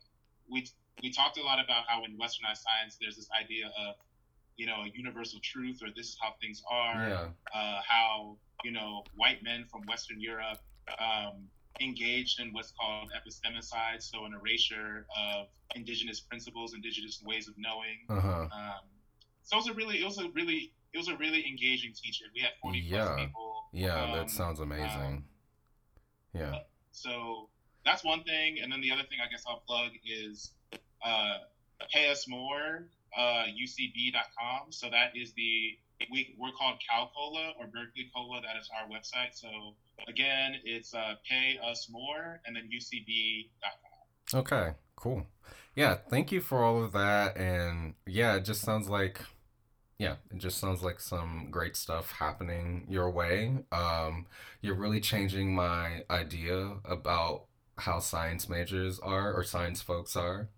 we 0.49 0.65
we 1.03 1.11
talked 1.11 1.38
a 1.38 1.42
lot 1.42 1.59
about 1.62 1.84
how 1.88 2.05
in 2.05 2.12
Westernized 2.18 2.62
science 2.64 2.97
there's 3.01 3.16
this 3.16 3.28
idea 3.38 3.66
of 3.66 3.94
you 4.57 4.66
know 4.66 4.82
a 4.84 4.90
universal 4.94 5.38
truth 5.42 5.80
or 5.82 5.88
this 5.94 6.07
is 6.09 6.16
how 6.20 6.34
things 6.40 6.62
are. 6.70 7.09
yeah. 7.09 7.28
Uh, 7.55 7.80
how 7.86 8.36
you 8.64 8.70
know 8.72 9.03
white 9.14 9.42
men 9.42 9.64
from 9.70 9.82
Western 9.86 10.20
Europe 10.20 10.59
um, 10.99 11.44
engaged 11.80 12.40
in 12.40 12.53
what's 12.55 12.72
called 12.72 13.11
epistemicide, 13.12 14.01
so 14.01 14.24
an 14.24 14.32
erasure 14.32 15.07
of 15.16 15.49
indigenous 15.74 16.20
principles, 16.20 16.72
indigenous 16.74 17.22
ways 17.24 17.49
of 17.49 17.55
knowing. 17.59 17.99
Uh-huh. 18.09 18.42
Um, 18.51 18.84
so 19.42 19.57
it 19.57 19.61
was 19.61 19.68
a 19.68 19.74
really, 19.74 20.01
it 20.01 20.05
was 20.05 20.18
a 20.18 20.28
really, 20.34 20.72
it 20.94 20.99
was 20.99 21.09
a 21.09 21.16
really 21.18 21.47
engaging 21.47 21.92
teach-in. 21.94 22.28
We 22.34 22.40
had 22.40 22.53
forty 22.62 22.78
Yeah. 22.78 23.05
plus 23.05 23.20
people. 23.20 23.64
Yeah, 23.72 24.05
um, 24.05 24.12
that 24.12 24.30
sounds 24.30 24.61
amazing. 24.61 25.24
yeah. 26.32 26.61
So 26.92 27.51
that's 27.84 28.03
one 28.05 28.22
thing, 28.24 28.59
and 28.62 28.72
then 28.72 28.80
the 28.80 28.90
other 28.90 29.03
thing 29.03 29.18
I 29.24 29.30
guess 29.30 29.44
I'll 29.47 29.62
plug 29.66 29.90
is 30.05 30.53
uh, 31.05 31.38
pay 31.92 32.11
us 32.11 32.26
more, 32.28 32.86
uh, 33.16 33.44
UCB.com. 33.51 34.70
So 34.70 34.88
that 34.90 35.16
is 35.16 35.32
the 35.34 35.78
we 36.11 36.34
we're 36.38 36.53
called 36.53 36.76
Cal 36.88 37.11
COLA 37.16 37.53
or 37.59 37.66
Berkeley 37.66 38.11
COLA. 38.14 38.42
That 38.42 38.61
is 38.61 38.68
our 38.76 38.88
website. 38.88 39.32
So 39.34 39.49
again, 40.09 40.57
it's 40.64 40.94
uh, 40.94 41.14
pay 41.28 41.59
us 41.66 41.88
more, 41.90 42.40
and 42.47 42.57
then 42.57 42.68
UCB.com. 42.72 44.40
Okay, 44.40 44.72
cool. 44.97 45.26
Yeah, 45.74 45.97
thank 46.09 46.32
you 46.32 46.40
for 46.40 46.64
all 46.64 46.82
of 46.82 46.92
that. 46.92 47.36
And 47.36 47.94
yeah, 48.07 48.36
it 48.36 48.44
just 48.44 48.62
sounds 48.62 48.88
like, 48.88 49.20
yeah, 49.99 50.16
it 50.30 50.38
just 50.38 50.59
sounds 50.59 50.82
like 50.82 51.01
some 51.01 51.49
great 51.51 51.76
stuff 51.76 52.12
happening 52.12 52.86
your 52.88 53.11
way. 53.11 53.59
Um, 53.72 54.26
you're 54.62 54.74
really 54.74 55.01
changing 55.01 55.55
my 55.55 56.05
idea 56.11 56.76
about 56.84 57.44
how 57.78 58.01
science 58.01 58.49
majors 58.49 58.99
are 59.01 59.32
or 59.34 59.44
science 59.44 59.82
folks 59.82 60.16
are. 60.16 60.49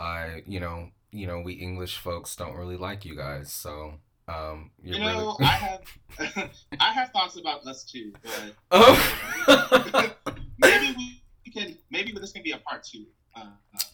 I, 0.00 0.42
you 0.46 0.60
know, 0.60 0.88
you 1.12 1.26
know, 1.26 1.40
we 1.40 1.54
English 1.54 1.98
folks 1.98 2.34
don't 2.34 2.56
really 2.56 2.76
like 2.76 3.04
you 3.04 3.14
guys, 3.14 3.52
so 3.52 3.94
um, 4.28 4.70
you're 4.82 4.96
You 4.96 5.04
know, 5.04 5.36
really. 5.38 5.48
I 5.48 5.52
have 5.52 5.80
I 6.80 6.92
have 6.92 7.10
thoughts 7.10 7.36
about 7.36 7.66
us 7.66 7.84
too, 7.84 8.12
but 8.22 8.54
oh. 8.70 10.14
maybe 10.58 11.20
we 11.44 11.52
can 11.52 11.76
maybe 11.90 12.12
this 12.12 12.32
can 12.32 12.42
be 12.42 12.52
a 12.52 12.58
part 12.58 12.82
two. 12.84 13.06
Uh, 13.36 13.46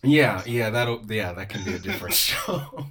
Yeah, 0.02 0.42
yeah, 0.46 0.70
that'll 0.70 1.04
yeah, 1.12 1.32
that 1.32 1.48
can 1.48 1.64
be 1.64 1.74
a 1.74 1.78
different 1.78 2.14
show. 2.14 2.86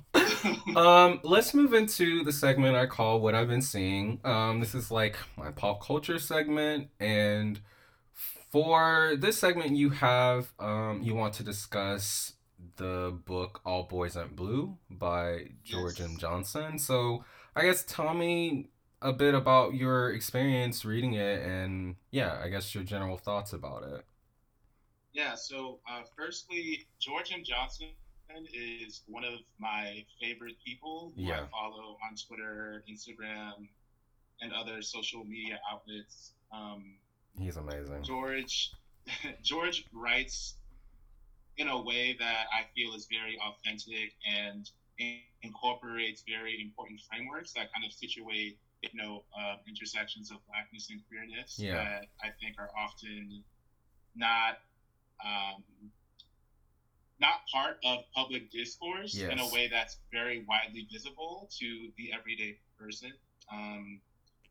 um, 0.76 1.20
let's 1.24 1.54
move 1.54 1.74
into 1.74 2.24
the 2.24 2.32
segment 2.34 2.76
I 2.76 2.86
call 2.88 3.22
what 3.22 3.34
I've 3.34 3.48
been 3.48 3.62
seeing. 3.62 4.20
Um, 4.24 4.60
this 4.60 4.76
is 4.76 4.92
like 4.92 5.16
my 5.38 5.52
pop 5.52 5.82
culture 5.86 6.20
segment, 6.20 6.90
and 7.00 7.62
for 8.52 9.16
this 9.18 9.38
segment, 9.40 9.76
you 9.76 9.90
have 9.92 10.52
um, 10.60 11.02
you 11.04 11.16
want 11.16 11.34
to 11.36 11.44
discuss 11.44 12.34
the 12.78 13.18
book 13.26 13.62
All 13.66 13.84
Boys 13.84 14.16
Aren't 14.18 14.36
Blue 14.36 14.78
by 14.90 15.48
George 15.64 16.00
Yes. 16.00 16.10
M. 16.10 16.18
Johnson. 16.18 16.80
So 16.80 17.24
I 17.56 17.64
guess 17.64 17.84
tell 17.84 18.14
me 18.14 18.70
a 19.02 19.14
bit 19.14 19.34
about 19.36 19.74
your 19.76 20.12
experience 20.14 20.84
reading 20.86 21.14
it, 21.14 21.46
and 21.46 21.96
yeah, 22.12 22.40
I 22.44 22.50
guess 22.50 22.74
your 22.74 22.84
general 22.84 23.18
thoughts 23.18 23.54
about 23.54 23.84
it. 23.84 24.04
Yeah, 25.14 25.36
so 25.36 25.80
uh, 25.90 26.02
firstly, 26.18 26.88
George 27.00 27.32
M. 27.34 27.42
Johnson 27.44 27.88
is 28.54 29.02
one 29.08 29.24
of 29.24 29.40
my 29.60 30.04
favorite 30.22 30.56
people 30.66 31.14
who 31.16 31.22
Yeah. 31.24 31.42
I 31.44 31.48
follow 31.52 31.98
on 32.04 32.16
Twitter, 32.28 32.84
Instagram, 32.92 33.68
and 34.42 34.52
other 34.52 34.82
social 34.82 35.24
media 35.24 35.60
outlets. 35.72 36.34
Um, 36.52 36.96
He's 37.40 37.56
amazing. 37.58 38.04
George 38.04 38.72
George 39.44 39.86
writes 39.94 40.56
in 41.58 41.68
a 41.70 41.82
way 41.82 42.16
that 42.20 42.46
I 42.54 42.66
feel 42.76 42.94
is 42.96 43.08
very 43.10 43.38
authentic 43.40 44.14
and 44.28 44.70
in- 45.00 45.22
incorporates 45.42 46.24
very 46.28 46.62
important 46.62 47.00
frameworks 47.10 47.54
that 47.54 47.72
kind 47.74 47.86
of 47.86 47.92
situate 47.94 48.58
you 48.82 48.90
know 48.94 49.24
uh, 49.40 49.56
intersections 49.68 50.32
of 50.32 50.38
blackness 50.48 50.90
and 50.90 51.02
queerness 51.08 51.58
Yeah. 51.60 51.76
that 51.76 52.06
I 52.24 52.30
think 52.42 52.56
are 52.60 52.70
often 52.78 53.44
not 54.16 54.58
um, 55.24 55.64
not 57.20 57.40
part 57.52 57.78
of 57.86 58.00
public 58.14 58.52
discourse 58.52 59.16
in 59.18 59.40
a 59.40 59.48
way 59.54 59.70
that's 59.72 59.98
very 60.12 60.44
widely 60.48 60.88
visible 60.92 61.50
to 61.60 61.90
the 61.98 62.12
everyday 62.14 62.58
person. 62.78 63.14
Um, 63.52 64.02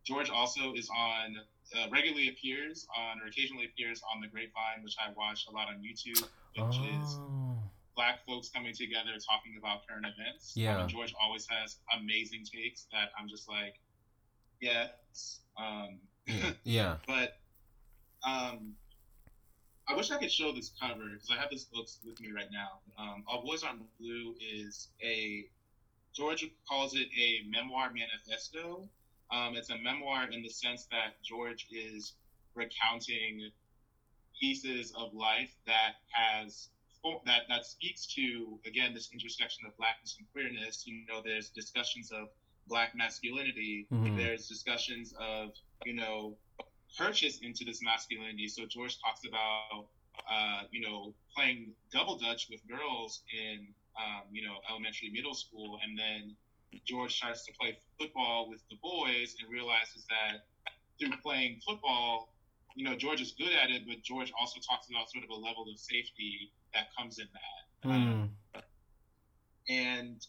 George 0.05 0.31
also 0.31 0.73
is 0.75 0.89
on 0.89 1.37
uh, 1.77 1.89
regularly 1.91 2.29
appears 2.29 2.87
on 2.97 3.21
or 3.21 3.27
occasionally 3.27 3.65
appears 3.67 4.03
on 4.15 4.21
the 4.21 4.27
Grapevine, 4.29 4.83
which 4.83 4.97
I 5.05 5.13
watch 5.17 5.47
a 5.49 5.53
lot 5.53 5.69
on 5.69 5.83
YouTube, 5.83 6.23
which 6.57 6.77
is 6.77 7.17
Oh. 7.19 7.59
black 7.97 8.25
folks 8.27 8.49
coming 8.49 8.75
together 8.75 9.13
talking 9.25 9.57
about 9.59 9.87
current 9.87 10.07
events. 10.07 10.53
Yeah. 10.57 10.79
Um, 10.83 10.89
George 10.89 11.15
always 11.21 11.47
has 11.49 11.77
amazing 11.99 12.45
takes 12.45 12.87
that 12.93 13.11
I'm 13.19 13.29
just 13.29 13.49
like, 13.49 13.79
yes. 14.61 15.41
Um, 15.57 15.99
Yeah. 16.27 16.51
yeah. 16.65 16.97
but 17.07 17.39
um, 18.27 18.75
I 19.89 19.95
wish 19.95 20.11
I 20.11 20.19
could 20.19 20.33
show 20.33 20.53
this 20.53 20.73
cover 20.81 21.05
because 21.13 21.31
I 21.31 21.37
have 21.37 21.51
this 21.51 21.65
book 21.65 21.87
with 22.07 22.19
me 22.21 22.31
right 22.33 22.49
now. 22.51 22.79
Um, 22.99 23.25
All 23.27 23.43
Boys 23.45 23.63
Aren't 23.63 23.83
Blue 23.99 24.35
is 24.41 24.89
a 25.03 25.47
George 26.15 26.49
calls 26.69 26.95
it 26.95 27.09
a 27.21 27.41
memoir 27.49 27.91
manifesto. 27.93 28.89
Um, 29.31 29.57
it's 29.57 29.71
a 29.71 29.79
memoir 29.79 30.29
in 30.31 30.43
the 30.43 30.49
sense 30.49 30.87
that 30.91 31.23
George 31.23 31.67
is 31.71 32.15
recounting 32.55 33.51
pieces 34.39 34.93
of 34.97 35.15
life 35.15 35.55
that 35.67 35.95
has 36.11 36.69
that 37.27 37.43
that 37.51 37.67
speaks 37.67 38.07
to 38.07 38.59
again 38.67 38.95
this 38.95 39.11
intersection 39.13 39.67
of 39.67 39.77
blackness 39.77 40.17
and 40.19 40.27
queerness. 40.33 40.87
You 40.87 41.05
know, 41.07 41.21
there's 41.25 41.51
discussions 41.51 42.11
of 42.13 42.29
black 42.67 42.95
masculinity. 42.95 43.87
Mhm. 43.93 44.17
There's 44.17 44.49
discussions 44.49 45.15
of 45.19 45.53
you 45.85 45.95
know 45.95 46.37
purchase 46.97 47.41
into 47.41 47.65
this 47.65 47.83
masculinity. 47.83 48.49
So 48.49 48.67
George 48.67 48.99
talks 49.01 49.27
about 49.27 49.89
uh, 50.31 50.63
you 50.71 50.81
know 50.81 51.15
playing 51.35 51.75
double 51.91 52.17
dutch 52.17 52.49
with 52.51 52.67
girls 52.67 53.23
in 53.33 53.75
um, 53.99 54.23
you 54.33 54.47
know 54.47 54.57
elementary, 54.71 55.11
middle 55.11 55.35
school, 55.35 55.79
and 55.83 55.99
then 55.99 56.37
George 56.87 57.17
starts 57.17 57.45
to 57.47 57.53
play 57.59 57.77
football 57.99 58.49
with 58.49 58.63
the 58.71 58.77
boys 58.83 59.37
and 59.41 59.51
realizes 59.51 60.07
that 60.09 60.47
through 60.99 61.17
playing 61.23 61.61
football, 61.67 62.33
you 62.77 62.85
know 62.85 62.97
George 62.97 63.21
is 63.21 63.33
good 63.33 63.53
at 63.53 63.71
it, 63.71 63.83
but 63.87 64.03
George 64.03 64.33
also 64.39 64.61
talks 64.61 64.89
about 64.91 65.11
sort 65.11 65.25
of 65.25 65.31
a 65.31 65.35
level 65.35 65.65
of 65.71 65.79
safety 65.79 66.51
that 66.73 66.89
comes 66.97 67.19
in 67.19 67.27
that. 67.33 67.89
Um, 67.91 68.31
Mm. 68.55 68.63
and 69.69 70.27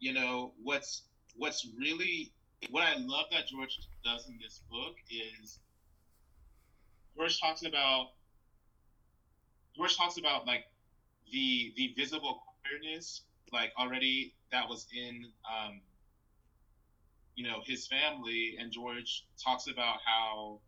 you 0.00 0.12
know 0.12 0.52
what's 0.62 1.04
what's 1.36 1.66
really 1.78 2.32
what 2.70 2.82
I 2.82 2.94
love 2.96 3.26
that 3.30 3.46
George 3.48 3.78
does 4.04 4.28
in 4.28 4.38
this 4.40 4.60
book 4.70 4.94
is 5.10 5.58
George 7.16 7.40
talks 7.40 7.62
about 7.64 8.12
George 9.76 9.96
talks 9.96 10.18
about 10.18 10.46
like 10.46 10.64
the 11.32 11.72
the 11.76 11.94
visible 11.96 12.42
queerness 12.62 13.22
like 13.52 13.72
already 13.78 14.34
that 14.54 14.68
was 14.68 14.86
in 14.94 15.24
um, 15.50 15.82
you 17.34 17.44
know 17.46 17.60
his 17.66 17.86
family 17.88 18.56
and 18.60 18.72
George 18.72 19.24
talks 19.44 19.66
about 19.66 19.98
how 20.06 20.60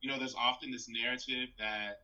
you 0.00 0.10
know 0.10 0.18
there's 0.18 0.34
often 0.36 0.70
this 0.70 0.88
narrative 0.88 1.48
that 1.58 1.98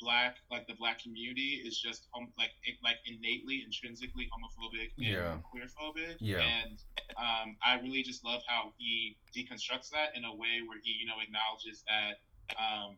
black 0.00 0.36
like 0.50 0.66
the 0.68 0.74
black 0.78 1.02
community 1.02 1.62
is 1.66 1.78
just 1.80 2.08
um, 2.16 2.32
like 2.38 2.50
it, 2.64 2.76
like 2.84 2.96
innately 3.06 3.62
intrinsically 3.66 4.28
homophobic 4.32 4.90
and 5.02 5.08
Yeah. 5.12 5.36
queerphobic 5.52 6.16
Yeah. 6.20 6.46
and 6.62 6.78
um, 7.18 7.56
I 7.64 7.80
really 7.80 8.02
just 8.02 8.24
love 8.24 8.42
how 8.46 8.72
he 8.78 9.16
deconstructs 9.36 9.90
that 9.92 10.16
in 10.16 10.24
a 10.24 10.34
way 10.34 10.62
where 10.66 10.78
he 10.82 10.92
you 11.00 11.06
know 11.06 11.20
acknowledges 11.20 11.82
that 11.88 12.18
um, 12.58 12.96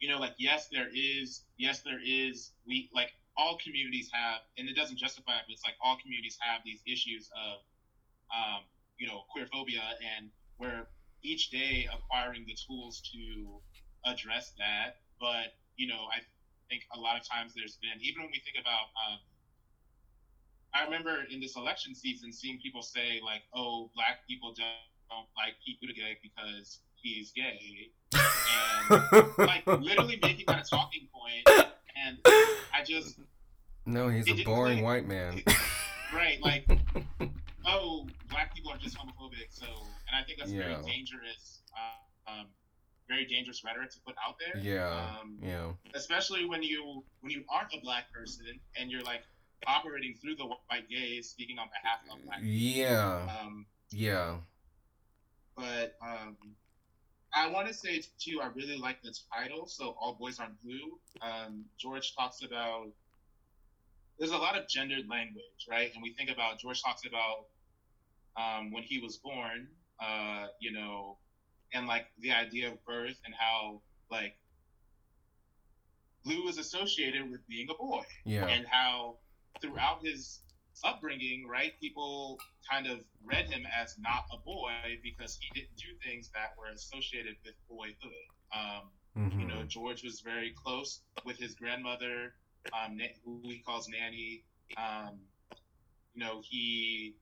you 0.00 0.08
know 0.08 0.18
like 0.18 0.34
yes 0.38 0.68
there 0.72 0.88
is 0.94 1.44
yes 1.58 1.82
there 1.82 2.00
is 2.04 2.52
we 2.66 2.90
like 2.94 3.10
all 3.36 3.58
communities 3.62 4.10
have 4.12 4.40
and 4.58 4.68
it 4.68 4.76
doesn't 4.76 4.98
justify 4.98 5.36
it 5.36 5.42
but 5.46 5.52
it's 5.52 5.64
like 5.64 5.74
all 5.82 5.96
communities 6.00 6.36
have 6.40 6.60
these 6.64 6.80
issues 6.86 7.30
of 7.32 7.60
um, 8.32 8.60
you 8.98 9.06
know 9.06 9.22
queerphobia 9.32 9.82
and 10.16 10.28
we're 10.58 10.86
each 11.22 11.50
day 11.50 11.88
acquiring 11.92 12.44
the 12.46 12.56
tools 12.66 13.00
to 13.12 13.60
address 14.04 14.52
that. 14.58 14.96
But 15.20 15.54
you 15.76 15.88
know 15.88 16.06
i 16.12 16.20
think 16.68 16.82
a 16.94 16.98
lot 16.98 17.18
of 17.18 17.26
times 17.26 17.52
there's 17.56 17.78
been 17.80 17.98
even 18.00 18.22
when 18.22 18.30
we 18.30 18.40
think 18.44 18.56
about 18.60 18.92
um, 19.02 19.18
i 20.74 20.84
remember 20.84 21.24
in 21.30 21.40
this 21.40 21.56
election 21.56 21.94
season 21.94 22.32
seeing 22.32 22.58
people 22.62 22.82
say 22.82 23.20
like 23.24 23.42
oh 23.54 23.90
black 23.94 24.26
people 24.28 24.54
don't, 24.56 24.86
don't 25.10 25.28
like 25.36 25.54
pete 25.64 25.78
buttigieg 25.80 26.16
because 26.22 26.80
he's 27.02 27.32
gay. 27.32 27.90
And 28.14 29.28
like 29.38 29.66
literally 29.66 30.18
making 30.22 30.44
that 30.46 30.66
a 30.66 30.70
talking 30.70 31.08
point 31.12 31.71
and 32.06 32.18
i 32.74 32.82
just 32.86 33.18
no, 33.84 34.08
he's 34.08 34.28
a 34.28 34.44
boring 34.44 34.82
white 34.82 35.06
man. 35.08 35.42
right 36.14 36.40
like 36.40 36.64
oh, 37.66 38.06
black 38.30 38.54
people 38.54 38.70
are 38.70 38.76
just 38.78 38.96
homophobic. 38.96 39.48
So, 39.50 39.66
and 39.66 40.16
I 40.16 40.22
think 40.24 40.38
that's 40.38 40.50
Yeah. 40.52 40.62
very 40.62 40.82
dangerous, 40.84 41.62
uh, 41.76 42.30
um, 42.30 42.46
very 43.08 43.24
dangerous 43.24 43.62
rhetoric 43.64 43.90
to 43.92 43.98
put 44.06 44.14
out 44.26 44.36
there. 44.38 44.60
Yeah. 44.62 45.16
Um, 45.20 45.38
Yeah. 45.42 45.72
especially 45.94 46.44
when 46.44 46.62
you 46.62 47.04
when 47.20 47.30
you 47.32 47.44
aren't 47.48 47.72
a 47.74 47.80
black 47.80 48.12
person 48.12 48.46
and 48.78 48.90
you're 48.90 49.02
like 49.02 49.22
operating 49.66 50.14
through 50.14 50.36
the 50.36 50.44
white 50.44 50.88
gaze, 50.88 51.28
speaking 51.28 51.58
on 51.58 51.68
behalf 51.68 52.00
of 52.10 52.24
black. 52.24 52.40
Yeah. 52.42 53.28
Um, 53.40 53.66
Yeah. 53.90 54.36
but 55.56 55.96
um, 56.02 56.36
I 57.34 57.48
want 57.48 57.66
to 57.68 57.74
say 57.74 58.02
too, 58.18 58.40
I 58.42 58.46
really 58.54 58.76
like 58.76 59.02
the 59.02 59.14
title. 59.34 59.66
So 59.66 59.96
all 60.00 60.14
boys 60.18 60.38
aren't 60.38 60.60
blue. 60.62 60.98
Um, 61.22 61.64
George 61.78 62.14
talks 62.14 62.42
about 62.42 62.88
there's 64.18 64.32
a 64.32 64.36
lot 64.38 64.56
of 64.56 64.68
gendered 64.68 65.08
language, 65.08 65.66
right? 65.68 65.90
And 65.94 66.02
we 66.02 66.12
think 66.12 66.30
about 66.30 66.58
George 66.60 66.82
talks 66.82 67.02
about 67.06 67.46
um, 68.36 68.70
when 68.70 68.82
he 68.82 68.98
was 69.00 69.16
born, 69.16 69.68
uh, 70.00 70.46
you 70.60 70.72
know, 70.72 71.16
and 71.72 71.86
like 71.86 72.06
the 72.20 72.30
idea 72.32 72.70
of 72.70 72.84
birth 72.84 73.16
and 73.24 73.34
how 73.38 73.80
like 74.10 74.36
blue 76.24 76.46
is 76.48 76.58
associated 76.58 77.30
with 77.30 77.40
being 77.48 77.68
a 77.70 77.74
boy 77.74 78.02
Yeah. 78.24 78.46
and 78.46 78.66
how 78.70 79.16
throughout 79.60 80.04
his 80.04 80.40
upbringing, 80.84 81.46
right, 81.46 81.72
people 81.80 82.38
kind 82.70 82.86
of 82.86 83.04
read 83.22 83.46
him 83.46 83.66
as 83.80 83.96
not 83.98 84.24
a 84.32 84.38
boy 84.38 84.82
because 85.02 85.26
he 85.28 85.40
didn't 85.48 85.76
do 85.76 85.82
things 85.90 86.30
that 86.34 86.44
were 86.48 86.60
associated 86.62 87.36
with 87.44 87.54
boyhood. 87.68 88.26
Um, 88.52 88.90
Mhm. 89.16 89.40
You 89.40 89.46
know, 89.46 89.64
George 89.64 90.02
was 90.04 90.20
very 90.20 90.52
close 90.52 91.02
with 91.24 91.38
his 91.38 91.54
grandmother, 91.54 92.34
um, 92.72 92.98
who 93.24 93.40
he 93.44 93.58
calls 93.60 93.88
Nanny. 93.88 94.44
Um, 94.76 95.28
you 96.14 96.20
know, 96.24 96.40
he 96.44 97.16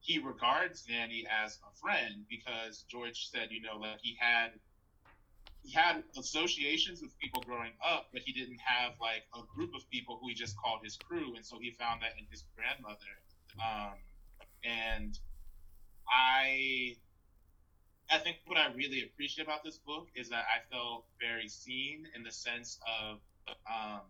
he 0.00 0.18
regards 0.18 0.86
Nanny 0.88 1.26
as 1.30 1.58
a 1.66 1.72
friend 1.80 2.26
because 2.28 2.84
George 2.90 3.28
said, 3.30 3.50
you 3.50 3.60
know, 3.60 3.76
like 3.76 4.00
he 4.02 4.16
had 4.18 4.52
he 5.62 5.72
had 5.72 6.02
associations 6.18 7.02
with 7.02 7.16
people 7.18 7.42
growing 7.42 7.72
up, 7.84 8.08
but 8.12 8.22
he 8.24 8.32
didn't 8.32 8.58
have 8.64 8.92
like 9.00 9.24
a 9.34 9.42
group 9.54 9.74
of 9.74 9.88
people 9.90 10.18
who 10.20 10.28
he 10.28 10.34
just 10.34 10.56
called 10.56 10.80
his 10.82 10.96
crew, 10.96 11.34
and 11.36 11.44
so 11.44 11.58
he 11.60 11.70
found 11.72 12.02
that 12.02 12.12
in 12.18 12.26
his 12.30 12.44
grandmother. 12.56 13.12
Um, 13.58 13.94
and 14.64 15.18
I, 16.08 16.96
I 18.10 18.18
think 18.18 18.38
what 18.46 18.58
I 18.58 18.72
really 18.74 19.04
appreciate 19.04 19.44
about 19.44 19.62
this 19.64 19.78
book 19.78 20.08
is 20.14 20.28
that 20.30 20.44
I 20.48 20.60
felt 20.72 21.04
very 21.20 21.48
seen 21.48 22.06
in 22.16 22.22
the 22.22 22.32
sense 22.32 22.78
of, 23.00 23.18
um, 23.68 24.00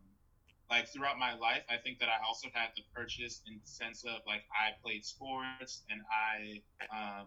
like 0.70 0.88
throughout 0.88 1.18
my 1.18 1.34
life, 1.34 1.62
I 1.68 1.78
think 1.78 1.98
that 1.98 2.08
I 2.08 2.24
also 2.24 2.48
had 2.52 2.68
the 2.76 2.82
purchase 2.94 3.42
in 3.48 3.58
the 3.60 3.68
sense 3.68 4.04
of 4.04 4.22
like 4.26 4.42
I 4.54 4.78
played 4.82 5.04
sports 5.04 5.82
and 5.90 6.00
I, 6.08 6.62
um, 6.94 7.26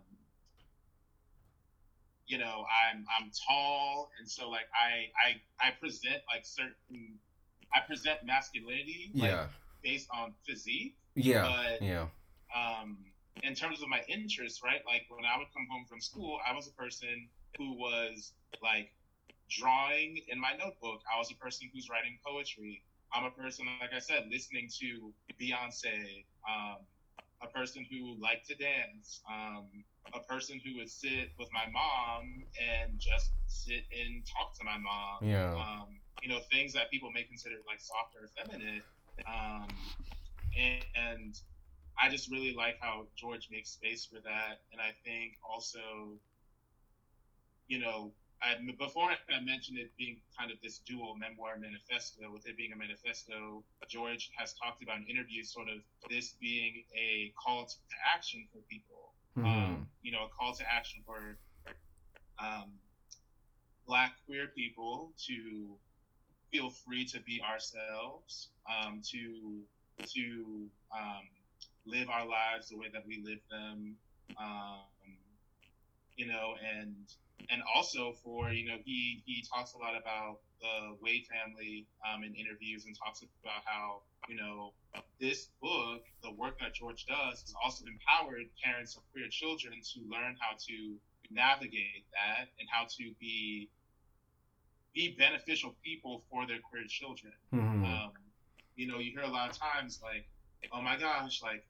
you 2.28 2.38
know, 2.38 2.66
I'm 2.72 3.06
I'm 3.20 3.32
tall, 3.48 4.10
and 4.20 4.30
so 4.30 4.50
like 4.50 4.68
I 4.74 5.12
I 5.26 5.68
I 5.68 5.72
present 5.80 6.22
like 6.34 6.46
certain 6.46 7.20
I 7.76 7.80
present 7.88 8.20
masculinity 8.24 9.12
like, 9.16 9.32
Yeah. 9.32 9.48
based 9.84 10.08
on 10.14 10.34
physique, 10.46 10.96
Yeah. 11.16 11.44
but 11.44 11.82
Yeah. 11.82 12.08
um, 12.56 12.98
in 13.42 13.56
terms 13.56 13.82
of 13.82 13.90
my 13.90 14.02
interests, 14.08 14.62
right? 14.64 14.82
Like 14.86 15.06
when 15.10 15.26
I 15.26 15.38
would 15.38 15.52
come 15.54 15.68
home 15.70 15.86
from 15.90 16.00
school, 16.00 16.40
I 16.48 16.54
was 16.54 16.68
a 16.68 16.72
person 16.74 17.30
who 17.58 17.74
was 17.74 18.34
like 18.62 18.94
drawing 19.50 20.22
in 20.28 20.40
my 20.40 20.54
notebook. 20.54 21.02
I 21.14 21.18
was 21.18 21.32
a 21.32 21.36
person 21.36 21.70
who's 21.74 21.90
writing 21.90 22.20
poetry. 22.26 22.84
I'm 23.14 23.26
a 23.26 23.32
person, 23.32 23.66
like 23.82 23.94
I 23.94 24.00
said, 24.00 24.26
listening 24.32 24.70
to 24.80 25.14
Beyonce. 25.40 26.26
Um, 26.50 26.78
a 27.44 27.48
person 27.48 27.86
who 27.92 28.16
liked 28.22 28.48
to 28.48 28.56
dance. 28.56 29.22
Um, 29.30 29.68
a 30.14 30.20
person 30.22 30.60
who 30.64 30.78
would 30.78 30.90
sit 30.90 31.30
with 31.40 31.50
my 31.54 31.66
mom 31.72 32.44
and 32.60 33.00
just 33.00 33.32
sit 33.48 33.84
and 33.92 34.24
talk 34.26 34.54
to 34.60 34.64
my 34.64 34.78
mom 34.78 35.24
Yeah. 35.28 35.54
um, 35.54 36.00
you 36.22 36.30
know, 36.30 36.40
things 36.52 36.74
that 36.74 36.90
people 36.90 37.12
may 37.12 37.24
consider 37.24 37.56
like 37.68 37.82
soft 37.82 38.16
or 38.16 38.30
feminine. 38.38 38.82
Um, 39.28 39.68
and, 40.58 40.86
and 40.96 41.40
I 42.02 42.10
just 42.10 42.32
really 42.32 42.54
like 42.56 42.78
how 42.82 43.08
George 43.18 43.50
makes 43.52 43.72
space 43.72 44.06
for 44.06 44.20
that. 44.24 44.62
And 44.72 44.82
I 44.82 44.92
think 45.04 45.34
also, 45.44 46.20
you 47.68 47.80
know, 47.80 48.14
I, 48.44 48.56
before 48.78 49.12
I 49.12 49.40
mentioned 49.42 49.80
it 49.80 49.92
being 49.98 50.22
kind 50.38 50.52
of 50.52 50.58
this 50.62 50.80
dual 50.80 51.16
memoir 51.16 51.58
manifesto, 51.58 52.32
with 52.32 52.46
it 52.48 52.58
being 52.58 52.74
a 52.74 52.78
manifesto, 52.78 53.64
George 53.90 54.32
has 54.38 54.54
talked 54.54 54.84
about 54.84 54.98
in 54.98 55.08
interviews 55.08 55.54
sort 55.54 55.70
of 55.70 55.80
this 56.10 56.34
being 56.42 56.84
a 56.96 57.34
call 57.42 57.66
to 57.66 57.78
action 58.16 58.48
for 58.52 58.60
people 58.70 59.14
Mhm. 59.38 59.46
um, 59.46 59.88
you 60.02 60.12
know, 60.12 60.26
a 60.26 60.30
call 60.30 60.54
to 60.54 60.64
action 60.72 61.04
for 61.06 61.38
um, 62.40 62.80
Black 63.88 64.16
queer 64.26 64.48
people 64.48 65.14
to 65.28 65.78
feel 66.52 66.70
free 66.70 67.06
to 67.06 67.20
be 67.22 67.42
ourselves, 67.42 68.50
um, 68.70 69.02
to 69.12 69.64
to 70.06 70.70
um, 70.96 71.28
live 71.86 72.10
our 72.10 72.28
lives 72.28 72.70
the 72.70 72.78
way 72.78 72.90
that 72.94 73.06
we 73.06 73.22
live 73.24 73.42
them, 73.50 73.98
um, 74.38 74.86
you 76.16 76.26
know, 76.28 76.56
and 76.64 77.08
and 77.50 77.62
also 77.74 78.14
for 78.24 78.52
you 78.52 78.66
know 78.68 78.78
he 78.86 79.22
he 79.26 79.44
talks 79.54 79.74
a 79.74 79.78
lot 79.78 79.96
about 79.96 80.40
the 80.62 80.96
Wade 81.02 81.26
family 81.28 81.88
um, 82.08 82.24
in 82.24 82.34
interviews 82.36 82.86
and 82.86 82.96
talks 82.98 83.22
about 83.22 83.62
how 83.66 84.02
you 84.28 84.36
know 84.36 84.74
this 85.20 85.50
book, 85.62 86.04
the 86.24 86.32
work 86.32 86.60
that 86.60 86.74
George 86.74 87.06
does, 87.06 87.42
has 87.42 87.54
also 87.64 87.86
empowered 87.86 88.46
parents 88.64 88.96
of 88.98 89.04
queer 89.12 89.28
children 89.30 89.74
to 89.94 90.02
learn 90.10 90.36
how 90.40 90.56
to 90.68 90.98
navigate 91.32 92.06
that 92.14 92.48
and 92.60 92.68
how 92.72 92.86
to 92.98 93.14
be 93.20 93.70
be 94.94 95.16
beneficial 95.18 95.76
people 95.84 96.24
for 96.30 96.46
their 96.46 96.60
queer 96.60 96.86
children. 96.88 97.34
Mhm. 97.52 97.86
Um, 97.86 98.12
you 98.76 98.88
know, 98.88 99.00
you 99.00 99.12
hear 99.12 99.24
a 99.24 99.28
lot 99.28 99.50
of 99.50 99.58
times 99.58 100.00
like, 100.02 100.28
"Oh 100.72 100.82
my 100.82 100.98
gosh, 100.98 101.42
like, 101.42 101.66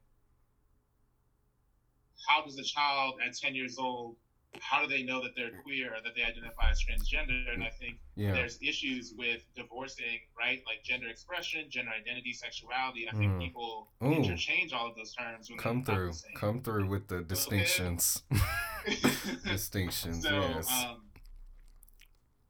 how 2.28 2.42
does 2.44 2.58
a 2.58 2.64
child 2.64 3.20
at 3.26 3.36
ten 3.36 3.56
years 3.56 3.78
old?" 3.78 4.18
How 4.62 4.82
do 4.82 4.88
they 4.88 5.04
know 5.04 5.22
that 5.24 5.36
they're 5.36 5.52
queer 5.64 5.94
or 5.94 6.02
that 6.04 6.14
they 6.16 6.24
identify 6.24 6.70
as 6.72 6.80
transgender? 6.84 7.52
And 7.54 7.64
I 7.64 7.70
think 7.70 7.98
Yeah. 8.16 8.34
there's 8.34 8.58
issues 8.62 9.14
with 9.18 9.42
divorcing, 9.56 10.20
right? 10.38 10.62
Like 10.66 10.84
gender 10.84 11.08
expression, 11.08 11.70
gender 11.70 11.92
identity, 11.92 12.34
sexuality. 12.34 13.08
I 13.10 13.14
think 13.14 13.32
Mhm. 13.34 13.40
people 13.42 13.92
Ooh. 14.04 14.12
interchange 14.14 14.72
all 14.74 14.88
of 14.90 14.96
those 14.96 15.14
terms 15.14 15.50
when 15.50 15.58
Come 15.60 15.84
through. 15.84 16.14
Come 16.36 16.62
through 16.62 16.88
with 16.88 17.08
the 17.08 17.22
distinctions. 17.22 18.24
distinctions. 19.46 20.24
so, 20.24 20.40
yes. 20.40 20.72
um, 20.72 21.02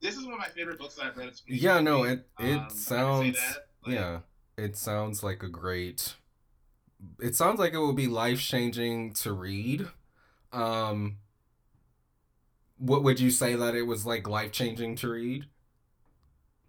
this 0.02 0.18
is 0.18 0.26
one 0.26 0.34
of 0.34 0.40
my 0.40 0.50
favorite 0.50 0.78
books 0.80 0.96
that 0.96 1.06
I've 1.06 1.18
read. 1.18 1.34
yeah. 1.48 1.80
No. 1.80 2.04
It 2.04 2.28
it 2.40 2.54
Um, 2.54 2.60
I 2.60 2.68
can 2.68 2.70
say 2.72 2.76
sounds. 2.96 3.38
like, 3.86 3.94
yeah. 3.96 4.20
It 4.58 4.76
sounds 4.78 5.24
like 5.24 5.42
a 5.44 5.50
great. 5.50 6.16
It 7.20 7.36
sounds 7.36 7.60
like 7.60 7.74
it 7.74 7.78
will 7.80 7.94
be 7.94 8.08
life 8.08 8.40
changing 8.42 9.14
to 9.16 9.34
read. 9.34 9.88
Um. 10.52 11.18
What 12.78 13.04
would 13.04 13.20
you 13.20 13.30
say 13.30 13.56
that 13.56 13.76
it 13.76 13.84
was 13.84 14.06
like 14.06 14.28
life 14.28 14.52
changing 14.52 14.96
to 14.98 15.10
read? 15.10 15.46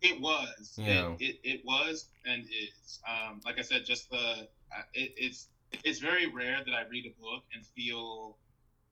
It 0.01 0.21
was. 0.21 0.75
Yeah. 0.77 1.15
It, 1.19 1.25
it, 1.25 1.41
it 1.45 1.61
was 1.65 2.09
and 2.27 2.43
is. 2.45 3.01
Um, 3.09 3.41
like 3.45 3.59
I 3.59 3.63
said, 3.63 3.85
just 3.85 4.11
the 4.11 4.49
it, 4.93 5.13
it's 5.17 5.49
it's 5.83 5.99
very 5.99 6.27
rare 6.27 6.59
that 6.65 6.75
I 6.75 6.83
read 6.91 7.07
a 7.07 7.21
book 7.21 7.43
and 7.55 7.65
feel 7.67 8.37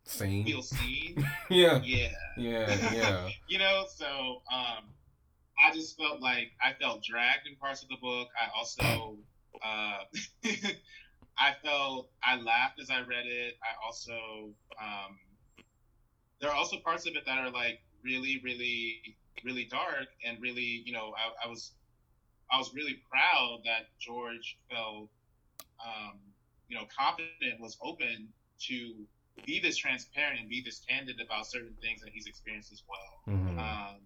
seen. 0.04 0.44
feel 0.44 0.62
seen. 0.62 1.26
yeah. 1.50 1.80
Yeah. 1.82 2.08
Yeah. 2.36 2.92
Yeah. 2.92 3.28
you 3.48 3.58
know, 3.58 3.84
so 3.94 4.42
um, 4.52 4.84
I 5.58 5.72
just 5.72 5.96
felt 5.96 6.20
like 6.20 6.52
I 6.60 6.72
felt 6.80 7.04
dragged 7.04 7.46
in 7.46 7.56
parts 7.56 7.82
of 7.82 7.88
the 7.88 7.96
book. 8.00 8.28
I 8.40 8.48
also, 8.56 9.18
uh, 9.62 9.98
I 11.38 11.54
felt 11.62 12.08
I 12.24 12.36
laughed 12.36 12.80
as 12.80 12.90
I 12.90 13.00
read 13.00 13.26
it. 13.26 13.54
I 13.62 13.84
also, 13.84 14.54
um, 14.80 15.18
there 16.42 16.50
are 16.50 16.56
also 16.56 16.76
parts 16.78 17.06
of 17.06 17.14
it 17.14 17.24
that 17.24 17.38
are 17.38 17.50
like 17.50 17.80
really, 18.02 18.40
really, 18.44 19.00
really 19.44 19.64
dark 19.70 20.08
and 20.26 20.42
really, 20.42 20.82
you 20.84 20.92
know, 20.92 21.14
I, 21.16 21.46
I 21.46 21.48
was, 21.48 21.72
I 22.50 22.58
was 22.58 22.74
really 22.74 23.00
proud 23.08 23.60
that 23.64 23.86
George 24.00 24.58
felt, 24.68 25.08
um, 25.80 26.18
you 26.68 26.76
know, 26.76 26.84
confident, 26.98 27.60
was 27.60 27.78
open 27.80 28.28
to 28.66 29.06
be 29.46 29.60
this 29.60 29.76
transparent 29.76 30.40
and 30.40 30.48
be 30.48 30.60
this 30.60 30.82
candid 30.86 31.20
about 31.24 31.46
certain 31.46 31.74
things 31.80 32.02
that 32.02 32.10
he's 32.12 32.26
experienced 32.26 32.72
as 32.72 32.82
well. 32.88 33.36
Mhm. 33.36 33.58
Um, 33.58 34.00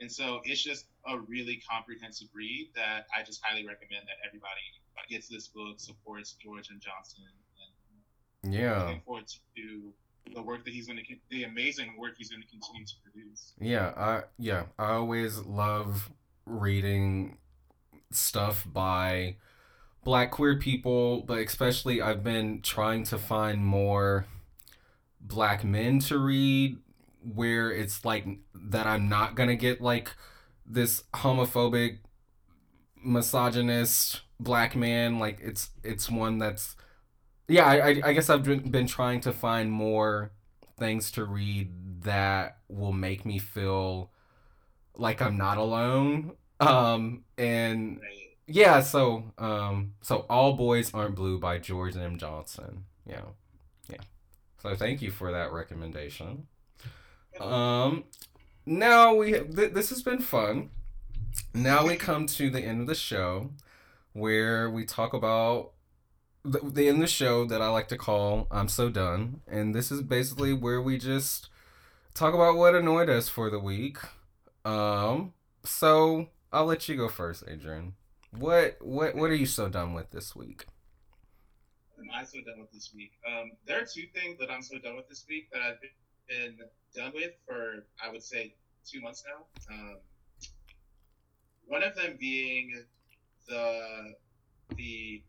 and 0.00 0.10
so 0.10 0.40
it's 0.44 0.62
just 0.62 0.86
a 1.06 1.16
really 1.16 1.62
comprehensive 1.70 2.28
read 2.34 2.70
that 2.74 3.06
I 3.16 3.22
just 3.22 3.40
highly 3.42 3.64
recommend 3.64 4.06
that 4.08 4.16
everybody 4.26 4.60
gets 5.08 5.28
this 5.28 5.46
book, 5.46 5.78
supports 5.78 6.32
George 6.42 6.68
M. 6.72 6.80
Johnson, 6.80 7.24
and 8.42 8.52
Yeah. 8.52 8.82
looking 8.82 9.00
forward 9.02 9.28
to 9.56 9.94
the 10.34 10.42
work 10.42 10.64
that 10.64 10.72
he's 10.72 10.86
going 10.86 10.98
to, 10.98 11.14
the 11.30 11.44
amazing 11.44 11.94
work 11.98 12.14
he's 12.18 12.30
going 12.30 12.42
to 12.42 12.48
continue 12.48 12.84
to 12.84 12.94
produce. 13.02 13.52
Yeah, 13.60 13.92
I 13.96 14.22
yeah, 14.38 14.64
I 14.78 14.92
always 14.92 15.38
love 15.38 16.10
reading 16.44 17.38
stuff 18.10 18.66
by 18.70 19.36
black 20.04 20.30
queer 20.30 20.56
people, 20.56 21.22
but 21.22 21.38
especially 21.38 22.00
I've 22.00 22.22
been 22.22 22.62
trying 22.62 23.04
to 23.04 23.18
find 23.18 23.64
more 23.64 24.26
black 25.20 25.64
men 25.64 25.98
to 25.98 26.18
read 26.18 26.78
where 27.34 27.72
it's 27.72 28.04
like 28.04 28.26
that 28.54 28.86
I'm 28.86 29.08
not 29.08 29.34
going 29.34 29.48
to 29.48 29.56
get 29.56 29.80
like 29.80 30.10
this 30.64 31.02
homophobic 31.14 31.98
misogynist 33.04 34.22
black 34.38 34.74
man 34.76 35.18
like 35.18 35.38
it's 35.40 35.70
it's 35.84 36.10
one 36.10 36.38
that's 36.38 36.76
yeah 37.48 37.64
I, 37.66 37.76
I- 37.90 38.00
I 38.06 38.12
guess 38.12 38.30
i've 38.30 38.42
been, 38.44 38.70
been 38.70 38.86
trying 38.86 39.20
to 39.22 39.32
find 39.32 39.70
more 39.70 40.30
things 40.78 41.10
to 41.12 41.24
read 41.24 41.70
that 42.02 42.58
will 42.68 42.92
make 42.92 43.24
me 43.24 43.38
feel 43.38 44.10
like 44.96 45.20
i'm 45.22 45.36
not 45.36 45.58
alone. 45.58 46.32
Um 46.60 47.24
and 47.38 48.00
yeah 48.46 48.80
so 48.80 49.24
um 49.38 49.94
so 50.02 50.24
all 50.30 50.54
boys 50.54 50.92
aren't 50.94 51.14
blue 51.16 51.38
by 51.38 51.58
george 51.58 51.96
m. 51.96 52.18
Johnson. 52.18 52.84
Yeah 53.06 53.22
yeah. 53.88 53.98
So 54.62 54.74
thank 54.74 55.02
you 55.02 55.10
for 55.10 55.32
that 55.32 55.52
recommendation. 55.52 56.46
Um 57.40 58.04
now 58.66 59.14
we 59.14 59.32
th- 59.32 59.72
this 59.74 59.90
has 59.90 60.02
been 60.02 60.20
fun. 60.20 60.70
Now 61.54 61.86
we 61.86 61.96
come 61.96 62.26
to 62.28 62.50
the 62.50 62.60
end 62.60 62.80
of 62.82 62.86
the 62.86 62.94
show 62.94 63.50
where 64.14 64.70
we 64.70 64.84
talk 64.86 65.14
about 65.14 65.72
the, 66.46 66.60
the 66.70 66.88
end 66.88 66.96
of 66.96 67.00
the 67.02 67.06
show 67.06 67.44
that 67.46 67.60
I 67.60 67.68
like 67.68 67.88
to 67.88 67.98
call 67.98 68.46
I'm 68.50 68.68
So 68.68 68.88
Done. 68.88 69.40
And 69.46 69.74
this 69.74 69.90
is 69.90 70.02
basically 70.02 70.52
where 70.52 70.80
we 70.80 70.98
just 70.98 71.48
talk 72.14 72.34
about 72.34 72.56
what 72.56 72.74
annoyed 72.74 73.10
us 73.10 73.28
for 73.28 73.50
the 73.50 73.60
week. 73.60 73.98
Um, 74.64 75.32
so 75.64 76.28
I'll 76.52 76.66
let 76.66 76.88
you 76.88 76.96
go 76.96 77.08
first, 77.08 77.44
Adrian. 77.48 77.94
What 78.30 78.76
what 78.80 79.14
what 79.14 79.30
are 79.30 79.34
you 79.34 79.46
so 79.46 79.68
done 79.68 79.94
with 79.94 80.10
this 80.10 80.34
week? 80.36 80.66
am 81.98 82.10
I 82.14 82.24
so 82.24 82.38
done 82.40 82.60
with 82.60 82.72
this 82.72 82.92
week? 82.94 83.12
Um, 83.26 83.52
there 83.66 83.78
are 83.78 83.86
two 83.86 84.04
things 84.14 84.38
that 84.38 84.50
I'm 84.50 84.62
so 84.62 84.78
done 84.78 84.96
with 84.96 85.08
this 85.08 85.24
week 85.28 85.48
that 85.52 85.62
I've 85.62 85.80
been 86.28 86.58
done 86.94 87.12
with 87.14 87.32
for, 87.46 87.84
I 88.04 88.10
would 88.10 88.22
say, 88.22 88.54
two 88.86 89.00
months 89.00 89.24
now. 89.26 89.74
Um, 89.74 89.96
one 91.66 91.82
of 91.82 91.94
them 91.96 92.16
being 92.18 92.84
the 93.48 94.14
the 94.76 95.22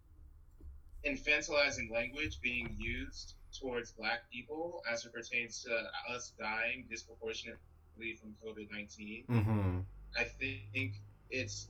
infantilizing 1.05 1.91
language 1.91 2.39
being 2.41 2.75
used 2.77 3.35
towards 3.59 3.91
Black 3.91 4.29
people 4.31 4.81
as 4.91 5.05
it 5.05 5.13
pertains 5.13 5.63
to 5.63 5.83
us 6.13 6.33
dying 6.39 6.85
disproportionately 6.89 7.59
from 8.19 8.35
COVID 8.43 8.69
nineteen. 8.71 9.25
Mm-hmm. 9.29 9.79
I 10.17 10.23
think 10.23 10.93
it's 11.29 11.69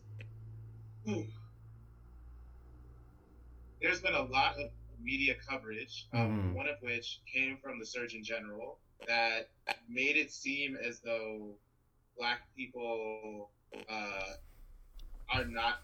there's 3.82 4.02
been 4.02 4.16
a 4.16 4.24
lot 4.24 4.58
of 4.60 4.72
media 5.00 5.36
coverage, 5.48 6.08
um, 6.14 6.52
Mhm. 6.52 6.54
one 6.56 6.68
of 6.68 6.82
which 6.82 7.22
came 7.32 7.58
from 7.58 7.80
the 7.80 7.86
Surgeon 7.86 8.24
General 8.24 8.80
that 9.08 9.50
made 9.88 10.18
it 10.18 10.32
seem 10.32 10.76
as 10.76 11.00
though 11.02 11.56
black 12.18 12.42
people 12.56 13.52
uh, 13.88 14.34
are 15.30 15.46
not 15.46 15.82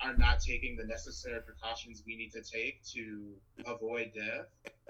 are 0.00 0.16
not 0.16 0.40
taking 0.40 0.76
the 0.76 0.84
necessary 0.84 1.40
precautions 1.42 2.02
we 2.06 2.16
need 2.16 2.30
to 2.32 2.42
take 2.42 2.82
to 2.94 3.34
avoid 3.66 4.12
death. 4.14 4.46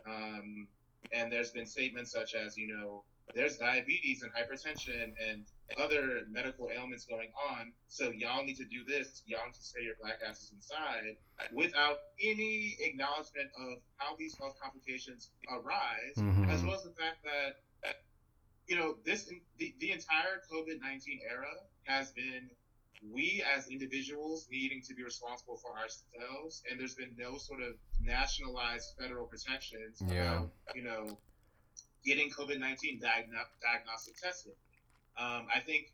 Um, 0.07 0.67
and 1.13 1.33
there's 1.33 1.51
been 1.51 1.67
statements 1.67 2.13
such 2.13 2.35
as, 2.35 2.57
you 2.57 2.69
know, 2.77 3.05
there's 3.35 3.59
diabetes 3.59 4.23
and 4.23 4.33
hypertension 4.33 5.13
and 5.29 5.45
other 5.79 6.23
medical 6.31 6.71
ailments 6.75 7.05
going 7.05 7.29
on. 7.51 7.73
So 7.89 8.11
y'all 8.11 8.43
need 8.45 8.57
to 8.57 8.65
do 8.65 8.85
this. 8.87 9.23
Y'all 9.27 9.45
need 9.47 9.55
to 9.55 9.63
stay 9.63 9.83
your 9.83 9.95
black 10.01 10.19
asses 10.27 10.51
inside 10.55 11.17
without 11.53 11.99
any 12.23 12.77
acknowledgement 12.81 13.51
of 13.61 13.79
how 13.97 14.17
these 14.19 14.37
health 14.39 14.57
complications 14.63 15.31
arise, 15.51 16.17
Mhm. 16.17 16.49
as 16.49 16.63
well 16.63 16.75
as 16.75 16.85
the 16.85 16.93
fact 16.93 17.23
that, 17.25 17.61
you 18.67 18.77
know, 18.77 18.97
this 19.05 19.31
the, 19.59 19.75
the 19.79 19.93
entire 19.93 20.43
COVID 20.51 20.81
19 20.81 21.21
era 21.29 21.53
has 21.85 22.13
been 22.13 22.51
we 23.13 23.45
as 23.57 23.69
individuals 23.69 24.49
needing 24.51 24.83
to 24.83 24.95
be 24.95 25.05
responsible 25.05 25.57
for 25.57 25.71
ourselves, 25.79 26.63
and 26.71 26.79
there's 26.81 26.95
been 26.95 27.15
no 27.17 27.39
sort 27.39 27.63
of 27.63 27.75
nationalized 28.01 28.95
federal 28.99 29.27
protections 29.27 30.03
Yeah. 30.03 30.39
about, 30.39 30.51
you 30.75 30.83
know, 30.83 31.19
getting 32.05 32.31
COVID 32.31 32.59
19 32.59 33.01
diagno- 33.01 33.47
diagnostic 33.63 34.17
testing. 34.17 34.55
Um, 35.17 35.47
I 35.55 35.61
think, 35.61 35.93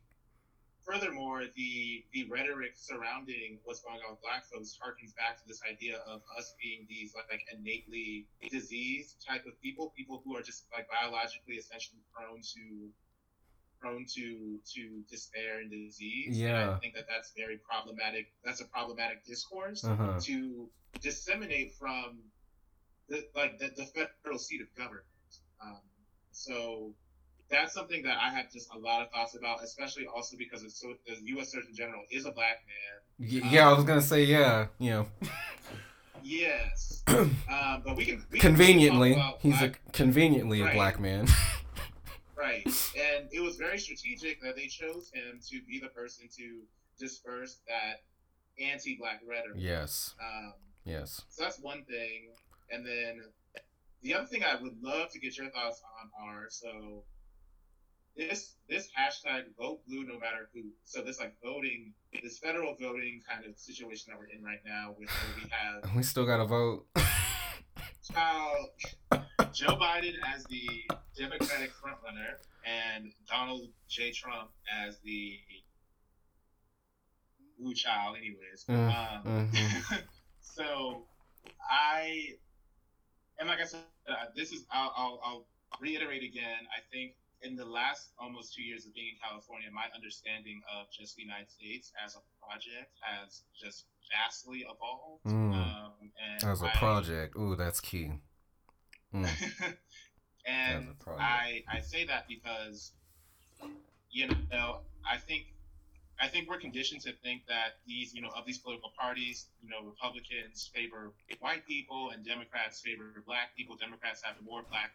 furthermore, 0.84 1.44
the 1.56 2.04
the 2.12 2.24
rhetoric 2.24 2.72
surrounding 2.76 3.58
what's 3.64 3.80
going 3.80 4.00
on 4.02 4.12
with 4.12 4.20
Black 4.22 4.44
folks 4.46 4.78
harkens 4.82 5.14
back 5.16 5.36
to 5.40 5.46
this 5.46 5.60
idea 5.70 5.98
of 6.06 6.22
us 6.38 6.54
being 6.62 6.86
these 6.88 7.14
like, 7.14 7.30
like 7.30 7.42
innately 7.52 8.26
diseased 8.50 9.24
type 9.26 9.44
of 9.46 9.60
people, 9.60 9.92
people 9.96 10.20
who 10.24 10.36
are 10.36 10.42
just 10.42 10.66
like 10.72 10.86
biologically 10.88 11.56
essentially 11.56 12.00
prone 12.14 12.40
to 12.42 12.90
prone 13.84 14.06
to 14.14 14.58
to 14.74 15.02
despair 15.10 15.60
and 15.60 15.70
disease. 15.70 16.28
And 16.28 16.36
Yeah. 16.36 16.70
I 16.74 16.78
think 16.78 16.94
that 16.94 17.04
that's 17.08 17.32
very 17.36 17.58
problematic. 17.58 18.26
That's 18.44 18.60
a 18.60 18.66
problematic 18.66 19.24
discourse 19.24 19.84
Uh-huh. 19.84 20.18
to 20.22 20.68
disseminate 21.00 21.74
from 21.78 22.18
the 23.08 23.26
like 23.34 23.58
the, 23.58 23.68
the 23.76 23.84
federal 23.86 24.38
seat 24.38 24.62
of 24.62 24.74
government. 24.74 25.04
Um, 25.62 25.80
so 26.32 26.94
that's 27.50 27.74
something 27.74 28.02
that 28.04 28.16
I 28.18 28.30
have 28.30 28.50
just 28.50 28.68
a 28.74 28.78
lot 28.78 29.02
of 29.02 29.10
thoughts 29.10 29.36
about, 29.36 29.62
especially 29.62 30.06
also 30.06 30.36
because 30.38 30.62
it's 30.62 30.80
so, 30.80 30.94
the 31.06 31.16
U.S. 31.34 31.52
Surgeon 31.52 31.74
General 31.74 32.02
is 32.10 32.24
a 32.24 32.32
black 32.32 32.58
man. 32.66 33.30
Y- 33.42 33.48
yeah, 33.52 33.68
I 33.68 33.72
was 33.74 33.84
gonna 33.84 34.00
say 34.00 34.24
yeah, 34.24 34.68
you 34.78 34.90
know, 34.90 35.06
Yes, 36.22 37.02
um, 37.06 37.82
but 37.84 37.96
we 37.96 38.06
can 38.06 38.24
we 38.30 38.38
conveniently 38.38 39.14
talk 39.14 39.36
about 39.36 39.40
he's 39.42 39.60
a 39.60 39.72
conveniently 39.92 40.62
a 40.62 40.72
black 40.72 40.98
man. 40.98 41.26
right, 42.36 42.64
and 42.66 43.28
it 43.32 43.40
was 43.40 43.56
very 43.56 43.78
strategic 43.78 44.40
that 44.42 44.56
they 44.56 44.66
chose 44.66 45.10
him 45.14 45.40
to 45.50 45.60
be 45.68 45.80
the 45.80 45.88
person 45.88 46.28
to 46.38 46.60
disperse 46.98 47.58
that 47.68 48.02
anti-black 48.62 49.20
rhetoric. 49.28 49.56
yes, 49.56 50.14
Um, 50.20 50.54
yes. 50.84 51.22
So 51.28 51.42
that's 51.42 51.58
one 51.60 51.84
thing. 51.84 52.30
And 52.70 52.86
then 52.86 53.20
the 54.02 54.14
other 54.14 54.26
thing 54.26 54.42
I 54.44 54.60
would 54.60 54.80
love 54.82 55.10
to 55.10 55.18
get 55.18 55.36
your 55.36 55.50
thoughts 55.50 55.82
on 56.00 56.28
are 56.28 56.46
so 56.50 57.02
this 58.16 58.54
this 58.68 58.88
hashtag 58.96 59.42
vote 59.58 59.80
blue 59.88 60.04
no 60.04 60.14
matter 60.18 60.48
who. 60.54 60.62
So 60.84 61.02
this 61.02 61.18
like 61.18 61.34
voting 61.42 61.92
this 62.22 62.38
federal 62.38 62.76
voting 62.80 63.20
kind 63.28 63.44
of 63.44 63.58
situation 63.58 64.12
that 64.12 64.18
we're 64.18 64.26
in 64.26 64.42
right 64.44 64.60
now 64.64 64.94
where 64.96 65.08
we 65.36 65.50
have 65.50 65.94
We 65.96 66.02
still 66.02 66.26
gotta 66.26 66.44
vote. 66.46 66.86
child 68.12 68.68
Joe 69.52 69.76
Biden 69.76 70.14
as 70.34 70.44
the 70.44 70.68
Democratic 71.16 71.70
frontrunner 71.70 72.36
and 72.66 73.12
Donald 73.28 73.68
J. 73.88 74.10
Trump 74.10 74.50
as 74.84 74.98
the 75.04 75.38
blue 77.58 77.74
child, 77.74 78.16
anyways. 78.16 78.64
Mm, 78.68 79.24
um, 79.26 79.50
mhm. 79.52 80.02
so 80.40 81.04
I 81.70 82.34
and 83.38 83.48
like 83.48 83.60
I 83.60 83.64
said, 83.64 83.80
uh, 84.08 84.26
this 84.36 84.52
is 84.52 84.64
I'll, 84.70 84.92
I'll, 84.96 85.20
I'll 85.24 85.46
reiterate 85.80 86.22
again. 86.22 86.66
I 86.76 86.80
think 86.92 87.12
in 87.44 87.56
the 87.56 87.64
last 87.64 88.10
almost 88.18 88.54
two 88.54 88.62
years 88.62 88.86
of 88.86 88.94
being 88.94 89.08
in 89.14 89.18
California, 89.22 89.68
my 89.72 89.86
understanding 89.94 90.60
of 90.74 90.86
just 90.90 91.16
the 91.16 91.22
United 91.22 91.50
States 91.50 91.92
as 92.04 92.16
a 92.16 92.22
project 92.44 92.90
has 93.02 93.42
just 93.60 93.84
vastly 94.10 94.64
evolved. 94.64 95.24
Mm. 95.26 95.52
Um, 95.54 95.92
and 96.18 96.44
As 96.50 96.62
a 96.62 96.66
I- 96.66 96.78
project, 96.78 97.36
ooh, 97.36 97.56
that's 97.56 97.80
key. 97.80 98.12
Mm. 99.14 99.30
And 100.46 100.88
I 101.06 101.62
I 101.70 101.80
say 101.80 102.04
that 102.06 102.26
because 102.28 102.92
you 104.10 104.26
know 104.50 104.80
I 105.08 105.16
think 105.18 105.46
I 106.20 106.28
think 106.28 106.48
we're 106.48 106.58
conditioned 106.58 107.00
to 107.02 107.12
think 107.22 107.46
that 107.48 107.78
these, 107.86 108.14
you 108.14 108.22
know, 108.22 108.28
of 108.36 108.44
these 108.46 108.58
political 108.58 108.92
parties, 108.98 109.46
you 109.62 109.68
know, 109.68 109.82
Republicans 109.86 110.70
favor 110.74 111.12
white 111.40 111.66
people 111.66 112.10
and 112.10 112.24
Democrats 112.24 112.80
favor 112.80 113.22
black 113.26 113.56
people. 113.56 113.76
Democrats 113.76 114.22
have 114.22 114.36
more 114.44 114.62
black, 114.68 114.92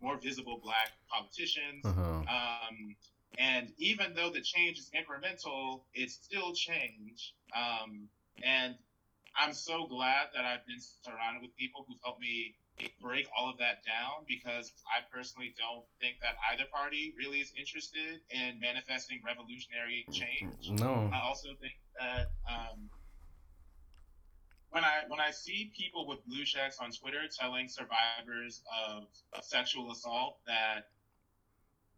more 0.00 0.18
visible 0.18 0.60
black 0.62 0.92
politicians. 1.10 1.84
Uh-huh. 1.84 2.00
Um, 2.00 2.96
and 3.38 3.72
even 3.78 4.14
though 4.14 4.30
the 4.30 4.40
change 4.40 4.78
is 4.78 4.90
incremental, 4.94 5.82
it's 5.94 6.14
still 6.14 6.52
change. 6.52 7.34
Um, 7.54 8.08
and 8.42 8.74
I'm 9.38 9.54
so 9.54 9.86
glad 9.86 10.28
that 10.34 10.44
I've 10.44 10.66
been 10.66 10.80
surrounded 10.80 11.42
with 11.42 11.56
people 11.56 11.84
who've 11.86 12.00
helped 12.02 12.20
me 12.20 12.54
break 13.00 13.28
all 13.36 13.50
of 13.50 13.58
that 13.58 13.84
down 13.84 14.24
because 14.26 14.72
I 14.88 15.04
personally 15.12 15.54
don't 15.58 15.84
think 16.00 16.16
that 16.22 16.36
either 16.52 16.64
party 16.72 17.14
really 17.16 17.38
is 17.38 17.52
interested 17.58 18.20
in 18.30 18.58
manifesting 18.60 19.20
revolutionary 19.24 20.06
change. 20.10 20.70
No. 20.80 21.10
I 21.12 21.20
also 21.20 21.48
think 21.60 21.76
that 21.98 22.32
um, 22.48 22.88
when 24.70 24.84
I 24.84 25.02
when 25.08 25.20
I 25.20 25.30
see 25.30 25.72
people 25.76 26.06
with 26.06 26.24
blue 26.26 26.44
checks 26.44 26.78
on 26.80 26.90
Twitter 26.92 27.22
telling 27.38 27.68
survivors 27.68 28.62
of, 28.88 29.04
of 29.32 29.44
sexual 29.44 29.90
assault 29.90 30.38
that 30.46 30.88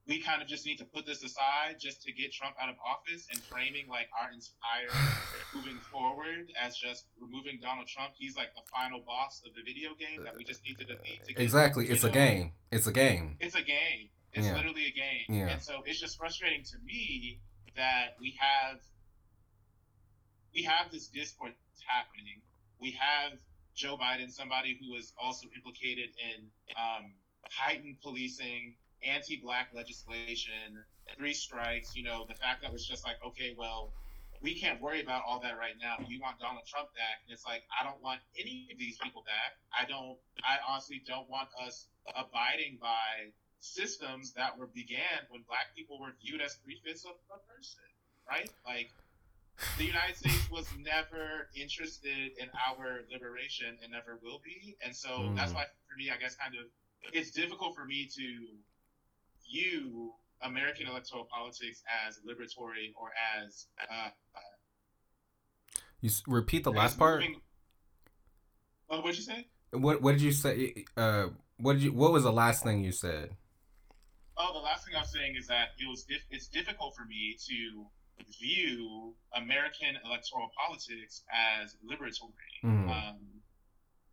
we 0.06 0.20
kind 0.20 0.42
of 0.42 0.48
just 0.48 0.66
need 0.66 0.78
to 0.78 0.84
put 0.84 1.06
this 1.06 1.22
aside 1.22 1.76
just 1.78 2.02
to 2.02 2.12
get 2.12 2.32
Trump 2.32 2.56
out 2.60 2.68
of 2.68 2.74
office 2.84 3.28
and 3.30 3.40
framing 3.40 3.86
like 3.88 4.08
our 4.20 4.30
entire 4.32 4.90
moving 5.54 5.78
forward 5.92 6.50
as 6.60 6.76
just 6.76 7.06
removing 7.20 7.60
Donald 7.62 7.86
Trump. 7.86 8.12
He's 8.18 8.36
like 8.36 8.54
the 8.54 8.62
final 8.72 9.00
boss 9.06 9.42
of 9.46 9.54
the 9.54 9.62
video 9.62 9.90
game 9.94 10.24
that 10.24 10.36
we 10.36 10.44
just 10.44 10.64
need 10.64 10.78
to 10.78 10.84
defeat. 10.84 11.20
To 11.26 11.42
exactly, 11.42 11.86
it's 11.88 12.02
know? 12.02 12.10
a 12.10 12.12
game. 12.12 12.52
It's 12.72 12.86
a 12.86 12.92
game. 12.92 13.36
It's 13.38 13.54
a 13.54 13.62
game. 13.62 14.08
It's 14.32 14.46
yeah. 14.46 14.56
literally 14.56 14.86
a 14.86 14.92
game. 14.92 15.28
Yeah. 15.28 15.52
And 15.52 15.62
so 15.62 15.82
it's 15.84 16.00
just 16.00 16.18
frustrating 16.18 16.64
to 16.64 16.76
me 16.84 17.38
that 17.76 18.16
we 18.20 18.34
have 18.40 18.78
we 20.54 20.62
have 20.62 20.90
this 20.90 21.06
discourse 21.08 21.52
happening. 21.86 22.40
We 22.82 22.98
have 22.98 23.38
Joe 23.76 23.96
Biden, 23.96 24.30
somebody 24.30 24.76
who 24.80 24.96
is 24.96 25.12
also 25.16 25.46
implicated 25.54 26.10
in 26.18 26.50
um, 26.76 27.14
heightened 27.48 27.96
policing 28.02 28.74
anti-black 29.06 29.68
legislation, 29.74 30.82
three 31.16 31.32
strikes. 31.32 31.94
You 31.94 32.02
know, 32.02 32.26
the 32.28 32.34
fact 32.34 32.62
that 32.62 32.72
was 32.72 32.84
just 32.84 33.04
like, 33.04 33.16
okay, 33.24 33.54
well, 33.56 33.92
we 34.42 34.58
can't 34.58 34.82
worry 34.82 35.00
about 35.00 35.22
all 35.26 35.38
that 35.40 35.56
right 35.56 35.78
now. 35.80 36.04
You 36.08 36.20
want 36.20 36.40
Donald 36.40 36.66
Trump 36.66 36.88
back, 36.94 37.22
and 37.24 37.32
it's 37.32 37.46
like 37.46 37.62
I 37.70 37.84
don't 37.86 38.02
want 38.02 38.20
any 38.38 38.68
of 38.72 38.78
these 38.78 38.98
people 38.98 39.22
back. 39.22 39.54
I 39.70 39.86
don't. 39.86 40.18
I 40.42 40.58
honestly 40.68 41.00
don't 41.06 41.30
want 41.30 41.48
us 41.64 41.86
abiding 42.16 42.78
by 42.82 43.30
systems 43.60 44.32
that 44.34 44.58
were 44.58 44.66
began 44.66 45.22
when 45.30 45.42
black 45.46 45.70
people 45.76 46.00
were 46.00 46.10
viewed 46.18 46.42
as 46.42 46.58
three 46.66 46.82
fifths 46.84 47.06
of 47.06 47.14
a 47.30 47.38
person, 47.46 47.86
right? 48.28 48.50
Like 48.66 48.90
the 49.78 49.84
United 49.84 50.16
States 50.16 50.50
was 50.50 50.66
never 50.78 51.48
interested 51.54 52.32
in 52.38 52.48
our 52.68 53.02
liberation 53.10 53.78
and 53.82 53.92
never 53.92 54.18
will 54.22 54.40
be, 54.44 54.76
and 54.84 54.94
so 54.94 55.08
mm. 55.08 55.36
that's 55.36 55.52
why 55.52 55.64
for 55.88 55.96
me, 55.96 56.10
I 56.10 56.18
guess, 56.18 56.34
kind 56.36 56.54
of, 56.54 56.66
it's 57.12 57.30
difficult 57.30 57.74
for 57.74 57.84
me 57.84 58.08
to 58.16 58.46
view 59.50 60.12
American 60.42 60.86
electoral 60.86 61.26
politics 61.32 61.82
as 62.06 62.18
liberatory 62.18 62.92
or 62.96 63.10
as. 63.38 63.66
Uh, 63.80 64.08
uh, 64.34 64.40
you 66.00 66.10
repeat 66.26 66.64
the 66.64 66.72
last 66.72 66.98
part. 66.98 67.20
Moving... 67.20 67.40
Oh, 68.90 69.00
what'd 69.00 69.16
you 69.16 69.22
say? 69.22 69.46
What 69.70 70.02
What 70.02 70.12
did 70.12 70.22
you 70.22 70.32
say? 70.32 70.84
Uh, 70.96 71.28
what 71.58 71.74
did 71.74 71.82
you? 71.82 71.92
What 71.92 72.12
was 72.12 72.24
the 72.24 72.32
last 72.32 72.64
thing 72.64 72.82
you 72.82 72.92
said? 72.92 73.30
Oh, 74.36 74.52
the 74.52 74.60
last 74.60 74.84
thing 74.84 74.94
I'm 74.96 75.04
saying 75.04 75.36
is 75.38 75.46
that 75.46 75.68
it 75.78 75.88
was. 75.88 76.04
It's 76.30 76.48
difficult 76.48 76.96
for 76.96 77.04
me 77.04 77.36
to 77.48 77.86
view 78.40 79.14
American 79.34 79.96
electoral 80.04 80.50
politics 80.56 81.22
as 81.30 81.76
liberatory. 81.84 82.58
Mm. 82.64 82.88
Um, 82.88 83.16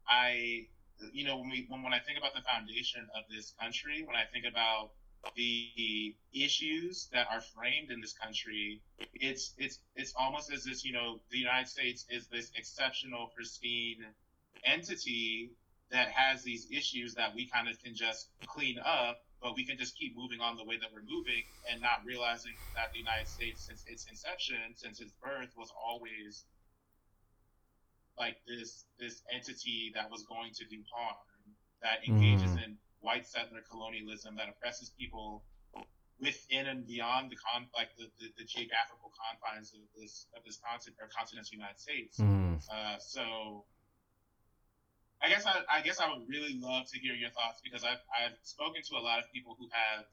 I, 0.07 0.67
you 1.13 1.25
know, 1.25 1.37
when 1.37 1.49
we 1.49 1.65
when, 1.69 1.83
when 1.83 1.93
I 1.93 1.99
think 1.99 2.17
about 2.17 2.33
the 2.33 2.41
foundation 2.41 3.07
of 3.15 3.23
this 3.29 3.53
country, 3.59 4.03
when 4.05 4.15
I 4.15 4.25
think 4.31 4.45
about 4.49 4.91
the 5.35 6.15
issues 6.33 7.09
that 7.11 7.27
are 7.31 7.41
framed 7.41 7.91
in 7.91 8.01
this 8.01 8.13
country, 8.13 8.81
it's 9.13 9.53
it's 9.57 9.79
it's 9.95 10.13
almost 10.17 10.51
as 10.51 10.65
if 10.65 10.83
you 10.83 10.93
know 10.93 11.19
the 11.29 11.37
United 11.37 11.67
States 11.67 12.05
is 12.09 12.27
this 12.27 12.51
exceptional, 12.55 13.31
pristine 13.35 14.05
entity 14.65 15.51
that 15.91 16.09
has 16.09 16.43
these 16.43 16.67
issues 16.71 17.15
that 17.15 17.33
we 17.35 17.47
kind 17.47 17.67
of 17.67 17.81
can 17.81 17.95
just 17.95 18.29
clean 18.45 18.77
up, 18.79 19.21
but 19.41 19.55
we 19.55 19.65
can 19.65 19.77
just 19.77 19.97
keep 19.97 20.15
moving 20.17 20.41
on 20.41 20.57
the 20.57 20.63
way 20.65 20.77
that 20.77 20.89
we're 20.91 21.05
moving 21.07 21.43
and 21.71 21.81
not 21.81 22.03
realizing 22.05 22.53
that 22.75 22.91
the 22.91 22.99
United 22.99 23.27
States, 23.27 23.65
since 23.65 23.83
its 23.87 24.05
inception, 24.09 24.75
since 24.75 24.99
its 24.99 25.13
birth, 25.23 25.51
was 25.57 25.71
always 25.75 26.43
like 28.17 28.35
this 28.47 28.83
this 28.99 29.23
entity 29.31 29.91
that 29.95 30.11
was 30.11 30.23
going 30.27 30.51
to 30.51 30.65
do 30.67 30.83
harm, 30.91 31.15
that 31.81 32.03
engages 32.07 32.51
mm. 32.51 32.63
in 32.65 32.77
white 32.99 33.25
settler 33.25 33.63
colonialism 33.71 34.35
that 34.35 34.49
oppresses 34.49 34.91
people 34.99 35.43
within 36.19 36.67
and 36.67 36.85
beyond 36.85 37.31
the 37.31 37.37
con 37.39 37.67
like 37.75 37.95
the, 37.97 38.11
the, 38.19 38.27
the 38.37 38.43
geographical 38.43 39.11
confines 39.15 39.71
of 39.71 39.79
this 39.95 40.27
of 40.35 40.43
this 40.43 40.59
continent 40.59 40.99
or 40.99 41.07
continental 41.07 41.51
United 41.55 41.79
States. 41.79 42.19
Mm. 42.19 42.59
Uh, 42.67 42.99
so 42.99 43.63
I 45.21 45.29
guess 45.29 45.45
I, 45.45 45.59
I 45.71 45.81
guess 45.81 45.99
I 45.99 46.09
would 46.09 46.27
really 46.29 46.59
love 46.61 46.87
to 46.91 46.99
hear 46.99 47.13
your 47.13 47.29
thoughts 47.31 47.61
because 47.63 47.83
I've 47.83 48.01
I've 48.09 48.37
spoken 48.43 48.81
to 48.89 48.95
a 48.95 49.03
lot 49.03 49.19
of 49.19 49.25
people 49.33 49.55
who 49.59 49.67
have 49.71 50.05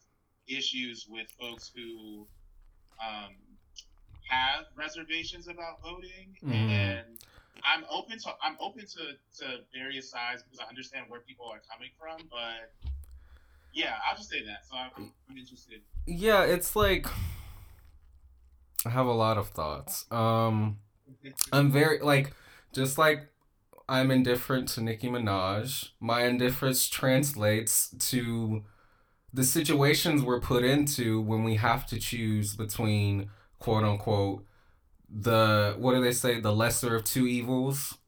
issues 0.48 1.06
with 1.08 1.26
folks 1.38 1.70
who 1.74 2.26
um, 3.00 3.34
have 4.28 4.66
reservations 4.76 5.48
about 5.48 5.82
voting 5.82 6.36
mm. 6.44 6.52
and 6.52 7.18
I'm 7.64 7.84
open 7.90 8.18
to 8.18 8.30
I'm 8.42 8.56
open 8.60 8.82
to, 8.86 9.42
to 9.42 9.60
various 9.74 10.10
sides 10.10 10.42
because 10.42 10.60
I 10.64 10.68
understand 10.68 11.06
where 11.08 11.20
people 11.20 11.46
are 11.46 11.60
coming 11.70 11.90
from, 11.98 12.28
but 12.30 12.90
yeah, 13.72 13.94
I'll 14.08 14.16
just 14.16 14.30
say 14.30 14.44
that. 14.44 14.66
So 14.68 14.76
I'm, 14.76 15.12
I'm 15.28 15.36
interested. 15.36 15.80
Yeah, 16.06 16.42
it's 16.42 16.76
like 16.76 17.06
I 18.84 18.90
have 18.90 19.06
a 19.06 19.12
lot 19.12 19.36
of 19.36 19.48
thoughts. 19.48 20.06
Um, 20.10 20.78
I'm 21.52 21.70
very 21.70 21.98
like 22.00 22.32
just 22.72 22.98
like 22.98 23.28
I'm 23.88 24.10
indifferent 24.10 24.68
to 24.70 24.80
Nicki 24.80 25.08
Minaj. 25.08 25.90
My 26.00 26.22
indifference 26.24 26.88
translates 26.88 27.90
to 28.10 28.64
the 29.32 29.44
situations 29.44 30.22
we're 30.22 30.40
put 30.40 30.64
into 30.64 31.20
when 31.20 31.44
we 31.44 31.56
have 31.56 31.86
to 31.86 31.98
choose 31.98 32.56
between 32.56 33.30
quote 33.58 33.84
unquote 33.84 34.44
the 35.08 35.76
what 35.78 35.94
do 35.94 36.02
they 36.02 36.12
say? 36.12 36.40
The 36.40 36.52
lesser 36.52 36.96
of 36.96 37.04
two 37.04 37.26
evils? 37.26 37.98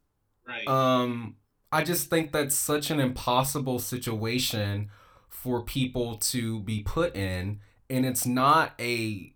Right. 0.47 0.67
Um 0.67 1.37
i 1.71 1.83
just 1.83 2.09
think 2.09 2.33
that's 2.33 2.57
such 2.57 2.91
an 2.91 2.99
impossible 2.99 3.79
situation 3.79 4.91
for 5.29 5.63
people 5.63 6.17
to 6.17 6.61
be 6.61 6.83
put 6.83 7.15
in 7.15 7.61
and 7.91 8.07
it's 8.07 8.27
not 8.27 8.73
a 8.81 9.35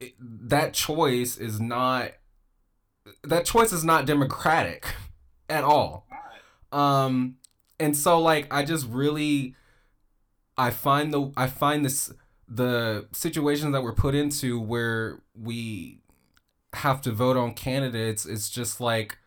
it, 0.00 0.14
that 0.20 0.74
choice 0.74 1.36
is 1.36 1.60
not 1.60 2.12
that 3.24 3.44
choice 3.44 3.72
is 3.72 3.84
not 3.84 4.06
democratic 4.06 4.86
at 5.48 5.64
all. 5.64 6.06
Um 6.70 7.36
and 7.82 7.96
so 7.96 8.18
like 8.20 8.46
i 8.52 8.64
just 8.64 8.88
really 8.88 9.54
i 10.56 10.70
find 10.70 11.12
the 11.12 11.32
i 11.36 11.46
find 11.46 11.84
this 11.84 12.12
the 12.48 13.06
situations 13.12 13.72
that 13.72 13.82
we're 13.82 13.92
put 13.92 14.14
into 14.14 14.60
where 14.60 15.20
we 15.34 16.00
have 16.74 17.00
to 17.02 17.10
vote 17.10 17.36
on 17.36 17.52
candidates 17.52 18.24
it's 18.24 18.48
just 18.48 18.80
like 18.80 19.18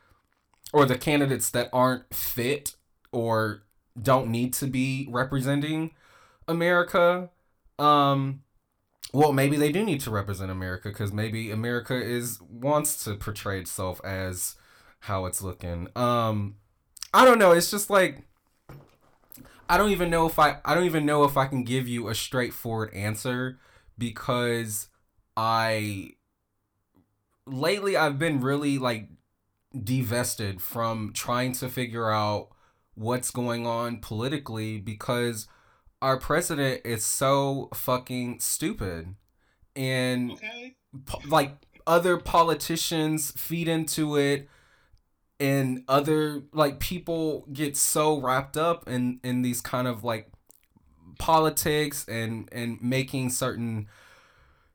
or 0.74 0.86
the 0.86 0.98
candidates 0.98 1.50
that 1.50 1.70
aren't 1.72 2.14
fit 2.14 2.76
or 3.12 3.64
don't 4.02 4.28
need 4.28 4.54
to 4.54 4.68
be 4.68 5.08
representing 5.10 5.92
America 6.48 7.30
um 7.78 8.42
well 9.14 9.32
maybe 9.32 9.58
they 9.58 9.72
do 9.72 9.84
need 9.84 10.00
to 10.00 10.10
represent 10.10 10.50
America 10.50 10.92
cuz 10.92 11.12
maybe 11.12 11.52
America 11.52 11.96
is 11.96 12.40
wants 12.42 13.04
to 13.04 13.16
portray 13.16 13.60
itself 13.60 14.00
as 14.04 14.56
how 15.06 15.26
it's 15.26 15.42
looking 15.42 15.88
um 15.96 16.56
I 17.14 17.26
don't 17.26 17.40
know 17.40 17.52
it's 17.52 17.70
just 17.70 17.90
like 17.90 18.24
I 19.70 19.78
don't 19.78 19.92
even 19.92 20.10
know 20.10 20.28
if 20.28 20.38
I 20.40 20.58
I 20.66 20.74
don't 20.74 20.86
even 20.86 21.06
know 21.06 21.24
if 21.24 21.38
I 21.38 21.46
can 21.46 21.64
give 21.64 21.88
you 21.88 22.08
a 22.08 22.16
straightforward 22.16 22.94
answer 22.94 23.60
because 23.98 24.88
I 25.38 26.12
lately 27.46 27.96
I've 27.96 28.20
been 28.20 28.42
really 28.42 28.78
like 28.78 29.10
divested 29.84 30.62
from 30.62 31.12
trying 31.14 31.52
to 31.54 31.70
figure 31.70 32.12
out 32.12 32.50
what's 32.96 33.30
going 33.30 33.68
on 33.68 33.98
politically 33.98 34.80
because 34.80 35.48
our 36.02 36.18
president 36.18 36.82
is 36.86 37.06
so 37.06 37.70
fucking 37.74 38.40
stupid 38.40 39.16
and 39.76 40.32
okay. 40.32 40.76
po- 41.06 41.22
like 41.28 41.58
other 41.88 42.18
politicians 42.18 43.32
feed 43.32 43.68
into 43.68 44.16
it 44.16 44.48
and 45.40 45.84
other 45.88 46.44
like 46.54 46.80
people 46.80 47.46
get 47.52 47.76
so 47.76 48.20
wrapped 48.20 48.58
up 48.58 48.88
in 48.88 49.20
in 49.24 49.42
these 49.42 49.62
kind 49.62 49.88
of 49.88 50.04
like 50.04 50.30
politics 51.18 52.06
and 52.08 52.50
and 52.52 52.82
making 52.82 53.30
certain 53.30 53.88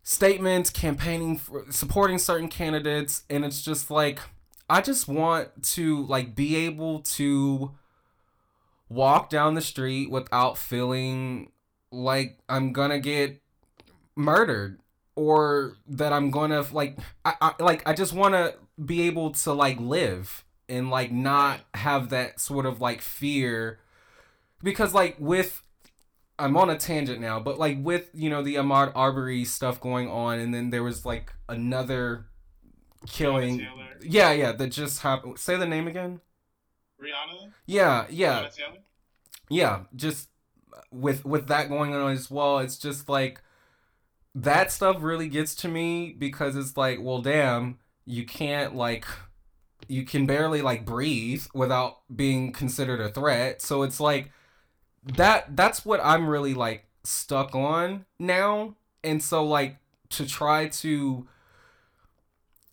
statements, 0.03 0.71
campaigning 0.71 1.37
for 1.39 1.65
supporting 1.71 2.19
certain 2.19 2.49
candidates, 2.49 3.25
and 3.31 3.45
it's 3.45 3.63
just 3.63 3.91
like 3.91 4.21
I 4.69 4.81
just 4.81 5.09
want 5.09 5.63
to 5.75 6.07
like 6.07 6.35
be 6.35 6.57
able 6.57 7.01
to 7.01 7.73
walk 8.89 9.31
down 9.31 9.55
the 9.55 9.61
street 9.61 10.11
without 10.11 10.59
feeling 10.59 11.53
like 11.93 12.39
I'm 12.49 12.73
gonna 12.73 13.01
get 13.01 13.41
murdered 14.17 14.81
or 15.15 15.77
that 15.87 16.13
I'm 16.13 16.31
gonna 16.31 16.65
like 16.73 16.99
I, 17.25 17.35
I 17.41 17.63
like 17.63 17.87
I 17.89 17.95
just 17.95 18.13
want 18.13 18.35
to 18.35 18.55
be 18.83 19.03
able 19.03 19.31
to 19.31 19.53
like 19.53 19.79
live 19.81 20.45
and 20.71 20.89
like 20.89 21.13
not 21.13 21.61
have 21.75 22.09
that 22.11 22.41
sort 22.41 22.65
of 22.65 22.81
like 22.81 23.03
fear 23.03 23.81
because 24.63 24.95
like 24.95 25.17
with 25.19 25.63
I'm 26.39 26.57
on 26.57 26.71
a 26.71 26.79
tangent 26.79 27.21
now, 27.21 27.39
but 27.39 27.59
like 27.59 27.79
with 27.81 28.09
you 28.15 28.31
know 28.31 28.43
the 28.43 28.55
Ahmaud 28.55 28.93
Arbery 28.95 29.45
stuff 29.45 29.81
going 29.81 30.09
on, 30.09 30.39
and 30.39 30.55
then 30.55 30.71
there 30.71 30.83
was 30.83 31.05
like 31.05 31.33
another 31.49 32.27
killing. 33.07 33.67
Yeah, 34.01 34.33
yeah, 34.33 34.53
that 34.53 34.69
just 34.69 35.03
happened. 35.03 35.39
Say 35.39 35.57
the 35.57 35.67
name 35.67 35.87
again. 35.87 36.21
Breonna. 36.99 37.53
Yeah, 37.67 38.07
yeah, 38.09 38.49
yeah. 39.51 39.81
Just 39.95 40.31
with 40.91 41.25
with 41.27 41.49
that 41.49 41.69
going 41.69 41.95
on 41.95 42.13
as 42.13 42.31
well, 42.31 42.59
it's 42.61 42.79
just 42.79 43.09
like 43.09 43.43
that 44.35 44.73
stuff 44.73 44.97
really 45.01 45.29
gets 45.29 45.55
to 45.57 45.69
me 45.69 46.15
because 46.19 46.57
it's 46.57 46.77
like, 46.77 46.99
well, 47.03 47.21
damn, 47.21 47.79
you 48.07 48.25
can't 48.25 48.75
like 48.75 49.05
you 49.91 50.05
can 50.05 50.25
barely 50.27 50.63
like 50.63 50.87
breathe 50.87 51.45
without 51.53 51.99
being 52.15 52.53
considered 52.53 53.01
a 53.01 53.11
threat. 53.11 53.61
So 53.61 53.83
it's 53.83 54.01
like 54.01 54.31
that 55.17 55.57
that's 55.57 55.85
what 55.85 56.01
I'm 56.03 56.29
really 56.29 56.55
like 56.55 56.87
stuck 57.03 57.55
on 57.55 58.05
now. 58.19 58.77
And 59.03 59.23
so 59.23 59.45
like 59.45 59.79
to 60.11 60.27
try 60.27 60.69
to 60.69 61.27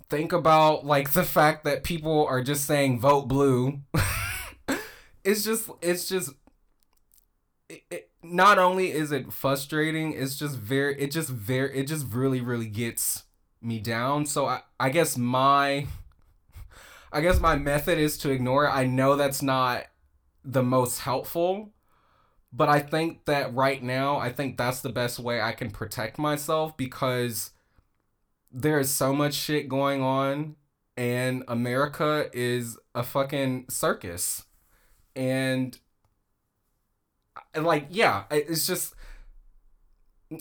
think 0.09 0.31
about 0.31 0.85
like 0.85 1.13
the 1.13 1.23
fact 1.23 1.63
that 1.65 1.83
people 1.83 2.25
are 2.25 2.41
just 2.41 2.65
saying 2.65 2.99
vote 2.99 3.27
blue 3.27 3.81
it's 5.25 5.43
just 5.43 5.69
it's 5.81 6.07
just 6.07 6.31
it, 7.67 7.83
it, 7.91 8.09
not 8.23 8.57
only 8.57 8.89
is 8.89 9.11
it 9.11 9.33
frustrating 9.33 10.13
it's 10.13 10.37
just 10.37 10.57
very 10.57 10.97
it 10.99 11.11
just 11.11 11.29
very 11.29 11.77
it 11.77 11.87
just 11.87 12.07
really 12.13 12.39
really 12.39 12.67
gets 12.67 13.23
me 13.61 13.79
down 13.79 14.25
so 14.25 14.45
i 14.45 14.61
i 14.79 14.89
guess 14.89 15.17
my 15.17 15.85
i 17.11 17.21
guess 17.21 17.39
my 17.39 17.55
method 17.55 17.97
is 17.97 18.17
to 18.17 18.29
ignore 18.29 18.65
it 18.65 18.69
i 18.69 18.85
know 18.85 19.15
that's 19.15 19.41
not 19.41 19.85
the 20.43 20.63
most 20.63 20.99
helpful 20.99 21.71
but 22.53 22.69
I 22.69 22.79
think 22.79 23.25
that 23.25 23.53
right 23.53 23.83
now, 23.83 24.17
I 24.17 24.31
think 24.31 24.57
that's 24.57 24.81
the 24.81 24.89
best 24.89 25.19
way 25.19 25.41
I 25.41 25.51
can 25.51 25.69
protect 25.69 26.17
myself 26.17 26.77
because 26.77 27.51
there 28.51 28.79
is 28.79 28.89
so 28.89 29.13
much 29.13 29.33
shit 29.33 29.67
going 29.67 30.01
on 30.01 30.55
and 30.95 31.43
America 31.47 32.29
is 32.33 32.77
a 32.95 33.03
fucking 33.03 33.65
circus. 33.69 34.45
And 35.15 35.77
like 37.55 37.87
yeah, 37.89 38.23
it's 38.31 38.65
just 38.65 38.93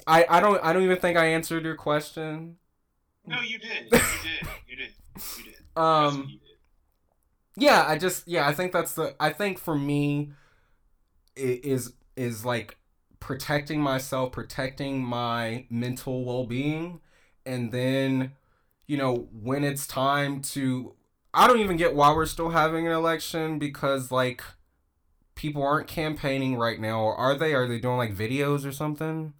I 0.06 0.26
I 0.28 0.40
don't 0.40 0.62
I 0.62 0.72
don't 0.72 0.82
even 0.82 0.98
think 0.98 1.18
I 1.18 1.26
answered 1.26 1.64
your 1.64 1.74
question. 1.76 2.56
No, 3.26 3.40
you 3.40 3.58
did. 3.58 3.84
You 3.84 3.90
did. 3.90 4.48
You 4.68 4.76
did. 4.76 4.90
You 5.38 5.44
did. 5.44 5.52
Um 5.76 6.28
you 6.30 6.38
did. 6.38 6.45
Yeah, 7.56 7.84
I 7.86 7.98
just 7.98 8.28
yeah, 8.28 8.46
I 8.46 8.54
think 8.54 8.72
that's 8.72 8.92
the 8.94 9.14
I 9.18 9.30
think 9.32 9.58
for 9.58 9.76
me 9.76 10.32
is 11.36 11.92
is 12.16 12.44
like 12.44 12.76
protecting 13.20 13.80
myself, 13.80 14.32
protecting 14.32 15.02
my 15.04 15.66
mental 15.70 16.24
well-being 16.24 17.00
and 17.44 17.72
then 17.72 18.32
you 18.86 18.96
know 18.96 19.28
when 19.32 19.64
it's 19.64 19.86
time 19.86 20.42
to 20.42 20.94
I 21.32 21.46
don't 21.46 21.60
even 21.60 21.76
get 21.76 21.94
why 21.94 22.12
we're 22.14 22.26
still 22.26 22.50
having 22.50 22.86
an 22.86 22.92
election 22.92 23.58
because 23.58 24.10
like 24.10 24.42
people 25.34 25.62
aren't 25.62 25.86
campaigning 25.86 26.56
right 26.56 26.80
now 26.80 27.00
or 27.00 27.14
are 27.16 27.34
they? 27.34 27.54
Are 27.54 27.66
they 27.66 27.78
doing 27.78 27.98
like 27.98 28.14
videos 28.16 28.66
or 28.66 28.72
something? 28.72 29.34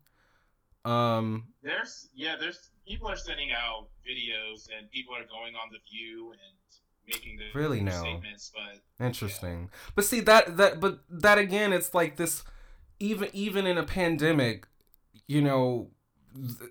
Um 0.85 1.49
there's 1.63 2.09
yeah 2.15 2.37
there's 2.39 2.71
people 2.87 3.09
are 3.09 3.17
sending 3.17 3.51
out 3.53 3.89
videos 4.09 4.69
and 4.77 4.91
people 4.91 5.15
are 5.15 5.27
going 5.27 5.55
on 5.55 5.69
the 5.73 5.79
view 5.91 6.31
and 6.33 6.57
making 7.09 7.39
the 7.39 7.45
really 7.59 7.81
no 7.81 7.93
statements 7.93 8.53
but 8.55 9.05
interesting. 9.05 9.61
Yeah. 9.61 9.91
but 9.95 10.05
see 10.05 10.21
that 10.21 10.57
that 10.57 10.81
but 10.81 11.01
that 11.11 11.39
again 11.39 11.73
it's 11.73 11.95
like 11.95 12.17
this 12.17 12.43
even 12.99 13.29
even 13.33 13.67
in 13.67 13.79
a 13.79 13.83
pandemic 13.83 14.67
you 15.27 15.43
know 15.43 15.91
the, 16.35 16.71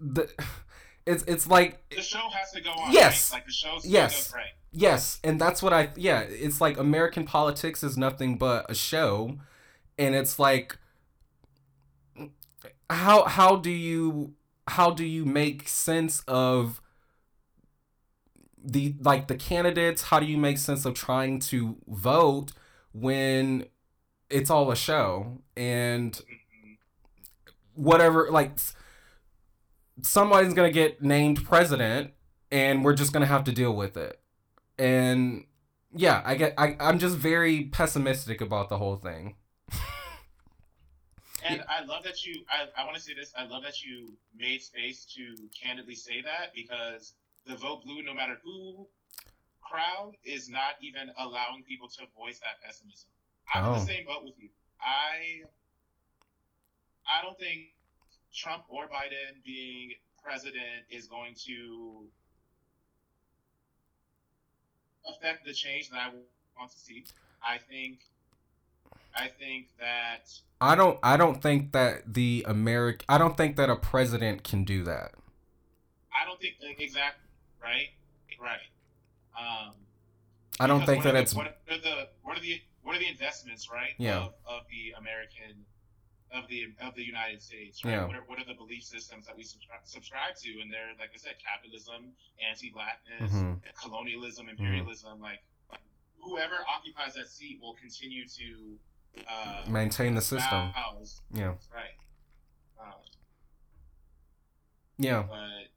the 0.00 0.28
it's 1.06 1.22
it's 1.24 1.46
like 1.46 1.86
the 1.90 2.00
show 2.00 2.28
has 2.30 2.50
to 2.52 2.60
go 2.60 2.70
on 2.70 2.92
yes. 2.92 3.30
Right? 3.30 3.38
like 3.38 3.46
the 3.46 3.52
show 3.52 3.78
yes. 3.84 4.32
right? 4.34 4.44
Yes 4.76 5.20
and 5.22 5.40
that's 5.40 5.62
what 5.62 5.72
i 5.72 5.90
yeah 5.94 6.20
it's 6.20 6.60
like 6.60 6.78
american 6.78 7.24
politics 7.24 7.84
is 7.84 7.96
nothing 7.96 8.36
but 8.38 8.68
a 8.68 8.74
show 8.74 9.38
and 9.98 10.14
it's 10.16 10.38
like 10.38 10.78
how 12.90 13.24
how 13.24 13.56
do 13.56 13.70
you 13.70 14.34
how 14.68 14.90
do 14.90 15.04
you 15.04 15.24
make 15.24 15.68
sense 15.68 16.22
of 16.26 16.80
the 18.64 18.94
like 19.00 19.28
the 19.28 19.34
candidates 19.36 20.02
how 20.02 20.18
do 20.18 20.26
you 20.26 20.38
make 20.38 20.58
sense 20.58 20.84
of 20.84 20.94
trying 20.94 21.38
to 21.38 21.76
vote 21.86 22.52
when 22.92 23.66
it's 24.30 24.50
all 24.50 24.70
a 24.70 24.76
show? 24.76 25.42
And 25.56 26.20
whatever 27.74 28.28
like 28.30 28.58
somebody's 30.02 30.54
gonna 30.54 30.70
get 30.70 31.02
named 31.02 31.44
president 31.44 32.12
and 32.50 32.84
we're 32.84 32.94
just 32.94 33.12
gonna 33.12 33.26
have 33.26 33.44
to 33.44 33.52
deal 33.52 33.74
with 33.74 33.96
it. 33.96 34.20
And 34.78 35.44
yeah 35.94 36.22
i 36.24 36.34
get 36.34 36.54
I, 36.58 36.76
i'm 36.80 36.98
just 36.98 37.16
very 37.16 37.64
pessimistic 37.64 38.40
about 38.40 38.68
the 38.68 38.78
whole 38.78 38.96
thing. 38.96 39.36
And 41.46 41.62
i 41.68 41.84
love 41.84 42.02
that 42.04 42.24
you 42.24 42.42
i, 42.48 42.80
I 42.80 42.84
want 42.86 42.96
to 42.96 43.02
say 43.02 43.12
this 43.14 43.32
i 43.36 43.44
love 43.44 43.62
that 43.64 43.82
you 43.82 44.14
made 44.34 44.62
space 44.62 45.04
to 45.14 45.36
candidly 45.62 45.94
say 45.94 46.22
that 46.22 46.54
because 46.54 47.12
the 47.46 47.56
vote 47.56 47.84
blue 47.84 48.02
no 48.02 48.14
matter 48.14 48.38
who 48.42 48.86
crowd 49.60 50.12
is 50.24 50.48
not 50.48 50.76
even 50.80 51.10
allowing 51.18 51.62
people 51.66 51.88
to 51.88 52.02
voice 52.16 52.38
that 52.40 52.62
pessimism. 52.64 53.08
I'm 53.52 53.64
oh. 53.64 53.66
in 53.68 53.72
the 53.74 53.80
oh. 53.80 53.86
same 53.86 54.06
boat 54.06 54.24
with 54.24 54.34
you. 54.38 54.48
I 54.80 55.44
i 57.06 57.22
don't 57.22 57.38
think 57.38 57.68
trump 58.34 58.64
or 58.68 58.84
biden 58.84 59.42
being 59.44 59.92
president 60.22 60.84
is 60.90 61.06
going 61.06 61.34
to 61.34 62.06
affect 65.10 65.44
the 65.44 65.52
change 65.52 65.90
that 65.90 65.98
i 65.98 66.08
want 66.58 66.70
to 66.70 66.78
see. 66.78 67.04
I 67.42 67.58
think 67.58 68.00
i 69.14 69.28
think 69.28 69.68
that 69.78 70.32
i 70.60 70.74
don't 70.74 70.98
i 71.02 71.16
don't 71.16 71.42
think 71.42 71.72
that 71.72 72.14
the 72.14 72.44
american 72.48 73.04
i 73.08 73.18
don't 73.18 73.36
think 73.36 73.56
that 73.56 73.70
a 73.70 73.76
president 73.76 74.44
can 74.44 74.64
do 74.64 74.84
that. 74.84 75.12
I 76.12 76.26
don't 76.26 76.40
think 76.40 76.80
exactly 76.80 77.20
right? 77.64 77.88
Right. 78.40 78.68
Um, 79.38 79.72
I 80.60 80.66
don't 80.66 80.84
think 80.86 81.02
that 81.04 81.16
it's. 81.16 81.34
What 81.34 81.46
are 81.70 81.78
the 81.88 82.08
what 82.22 82.36
are 82.38 82.40
the 82.40 82.60
what 82.82 82.94
are 82.96 82.98
the 83.00 83.08
investments, 83.08 83.68
right? 83.72 83.94
Yeah. 83.98 84.18
Of, 84.18 84.34
of 84.46 84.62
the 84.70 84.94
American, 84.98 85.64
of 86.32 86.46
the 86.48 86.66
of 86.86 86.94
the 86.94 87.02
United 87.02 87.40
States, 87.42 87.82
right? 87.84 87.92
Yeah. 87.92 88.04
What 88.06 88.16
are, 88.16 88.24
what 88.26 88.38
are 88.38 88.44
the 88.46 88.54
belief 88.54 88.84
systems 88.84 89.26
that 89.26 89.36
we 89.36 89.42
subscribe, 89.42 89.80
subscribe 89.84 90.36
to? 90.44 90.50
And 90.60 90.70
they're 90.72 90.92
like 91.00 91.10
I 91.14 91.18
said, 91.18 91.34
capitalism, 91.42 92.12
anti-blackness, 92.48 93.32
Mhm. 93.32 93.60
colonialism, 93.82 94.48
imperialism. 94.48 95.20
Like 95.20 95.40
whoever 96.20 96.54
occupies 96.74 97.14
that 97.14 97.28
seat 97.28 97.58
will 97.60 97.74
continue 97.74 98.26
to 98.28 98.78
uh, 99.28 99.62
Maintain 99.68 100.14
the 100.14 100.20
system. 100.22 100.70
house. 100.70 101.20
Yeah. 101.32 101.54
Right. 101.74 101.94
Um, 102.80 102.94
Yeah. 104.98 105.22
but 105.28 105.68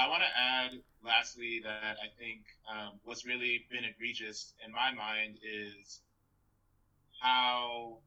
I 0.00 0.08
want 0.08 0.22
to 0.24 0.32
add, 0.32 0.70
lastly, 1.04 1.60
that 1.62 2.00
I 2.00 2.08
think 2.16 2.40
um, 2.64 2.96
what's 3.04 3.26
really 3.26 3.66
been 3.70 3.84
egregious 3.84 4.54
in 4.64 4.72
my 4.72 4.96
mind 4.96 5.36
is 5.44 6.00
how 7.20 7.98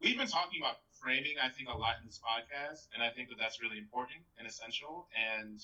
we've 0.00 0.16
been 0.16 0.30
talking 0.30 0.62
about 0.62 0.78
framing, 1.02 1.34
I 1.42 1.50
think, 1.50 1.68
a 1.68 1.76
lot 1.76 1.98
in 1.98 2.06
this 2.06 2.22
podcast, 2.22 2.86
and 2.94 3.02
I 3.02 3.10
think 3.10 3.28
that 3.30 3.42
that's 3.42 3.60
really 3.60 3.78
important 3.78 4.22
and 4.38 4.46
essential. 4.46 5.08
And 5.18 5.58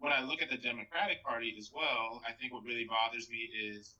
when 0.00 0.12
I 0.12 0.20
look 0.20 0.42
at 0.42 0.50
the 0.50 0.60
Democratic 0.60 1.24
Party 1.24 1.56
as 1.56 1.70
well, 1.72 2.20
I 2.28 2.32
think 2.36 2.52
what 2.52 2.64
really 2.64 2.84
bothers 2.84 3.30
me 3.30 3.48
is 3.48 3.94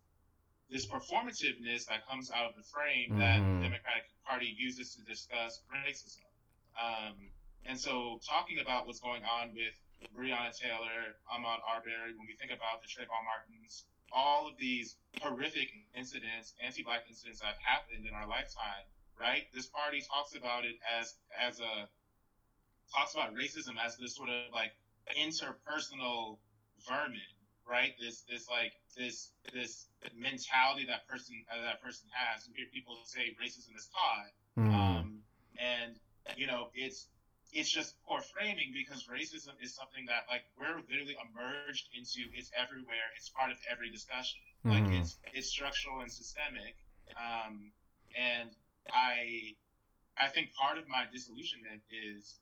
this 0.68 0.84
performativeness 0.84 1.88
that 1.88 2.06
comes 2.06 2.30
out 2.30 2.44
of 2.44 2.60
the 2.60 2.66
frame 2.68 3.16
mm-hmm. 3.16 3.24
that 3.24 3.40
the 3.40 3.72
Democratic 3.72 4.04
Party 4.28 4.52
uses 4.52 4.94
to 4.96 5.02
discuss 5.08 5.64
racism. 5.72 6.28
Um, 6.76 7.16
and 7.64 7.80
so, 7.80 8.20
talking 8.20 8.60
about 8.60 8.86
what's 8.86 9.00
going 9.00 9.22
on 9.24 9.56
with 9.56 9.72
Breonna 10.16 10.56
Taylor, 10.56 11.16
Ahmaud 11.28 11.60
Arbery, 11.68 12.16
when 12.16 12.26
we 12.26 12.34
think 12.34 12.52
about 12.52 12.80
the 12.82 12.88
Trayvon 12.88 13.24
Martins, 13.24 13.84
all 14.12 14.48
of 14.48 14.56
these 14.58 14.96
horrific 15.20 15.70
incidents, 15.94 16.54
anti-black 16.64 17.04
incidents 17.08 17.40
that 17.40 17.54
have 17.54 17.62
happened 17.62 18.06
in 18.06 18.14
our 18.14 18.26
lifetime, 18.26 18.84
right? 19.20 19.46
This 19.54 19.66
party 19.66 20.02
talks 20.02 20.34
about 20.34 20.64
it 20.64 20.76
as 20.98 21.14
as 21.38 21.60
a 21.60 21.88
talks 22.94 23.14
about 23.14 23.34
racism 23.34 23.74
as 23.84 23.96
this 23.96 24.16
sort 24.16 24.28
of 24.28 24.52
like 24.52 24.72
interpersonal 25.16 26.38
vermin, 26.88 27.32
right? 27.68 27.94
This 28.00 28.22
this 28.28 28.48
like 28.48 28.72
this 28.96 29.30
this 29.52 29.86
mentality 30.16 30.86
that 30.86 31.06
person 31.06 31.44
uh, 31.52 31.62
that 31.62 31.82
person 31.82 32.08
has. 32.12 32.48
You 32.48 32.54
hear 32.56 32.66
people 32.72 32.96
say 33.04 33.36
racism 33.40 33.76
is 33.76 33.88
taught, 33.92 34.64
mm. 34.64 34.74
um, 34.74 35.18
and 35.58 35.94
you 36.36 36.46
know 36.46 36.68
it's 36.74 37.06
it's 37.52 37.70
just 37.70 37.94
poor 38.06 38.20
framing 38.20 38.72
because 38.72 39.06
racism 39.06 39.54
is 39.62 39.74
something 39.74 40.06
that 40.06 40.26
like 40.30 40.42
we're 40.58 40.76
literally 40.88 41.16
emerged 41.18 41.88
into. 41.96 42.28
It's 42.34 42.50
everywhere. 42.56 43.10
It's 43.16 43.28
part 43.28 43.50
of 43.50 43.58
every 43.70 43.90
discussion. 43.90 44.40
Mm. 44.64 44.70
Like 44.70 45.00
it's 45.00 45.18
it's 45.32 45.48
structural 45.48 46.00
and 46.00 46.10
systemic. 46.10 46.76
Um, 47.18 47.72
and 48.14 48.50
I 48.92 49.54
I 50.18 50.28
think 50.28 50.54
part 50.54 50.78
of 50.78 50.88
my 50.88 51.04
disillusionment 51.12 51.82
is, 51.90 52.38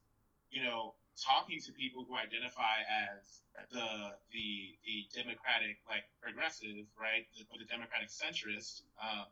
you 0.50 0.62
know, 0.62 0.94
talking 1.16 1.61
to 1.61 1.72
people 1.72 2.04
who 2.09 2.16
identify 2.16 2.84
as 2.86 3.42
the 3.72 4.14
the 4.32 4.76
the 4.84 5.06
democratic 5.14 5.78
like 5.88 6.04
progressive, 6.20 6.86
right, 7.00 7.26
the, 7.36 7.44
or 7.50 7.59
the 7.59 7.66
democratic 7.66 8.09
centrist. 8.09 8.82
Um, 9.00 9.26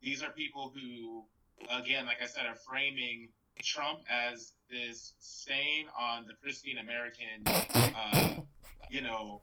these 0.00 0.22
are 0.22 0.30
people 0.30 0.72
who, 0.74 1.22
again, 1.70 2.06
like 2.06 2.18
I 2.22 2.26
said, 2.26 2.46
are 2.46 2.56
framing 2.56 3.28
Trump 3.62 4.00
as 4.10 4.52
this 4.72 5.12
stain 5.20 5.86
on 5.98 6.24
the 6.26 6.34
pristine 6.42 6.78
American, 6.78 7.44
uh, 7.46 8.40
you 8.90 9.02
know, 9.02 9.42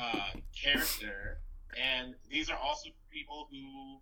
uh, 0.00 0.30
character, 0.54 1.38
and 1.76 2.14
these 2.30 2.48
are 2.48 2.58
also 2.58 2.90
people 3.10 3.48
who 3.50 3.98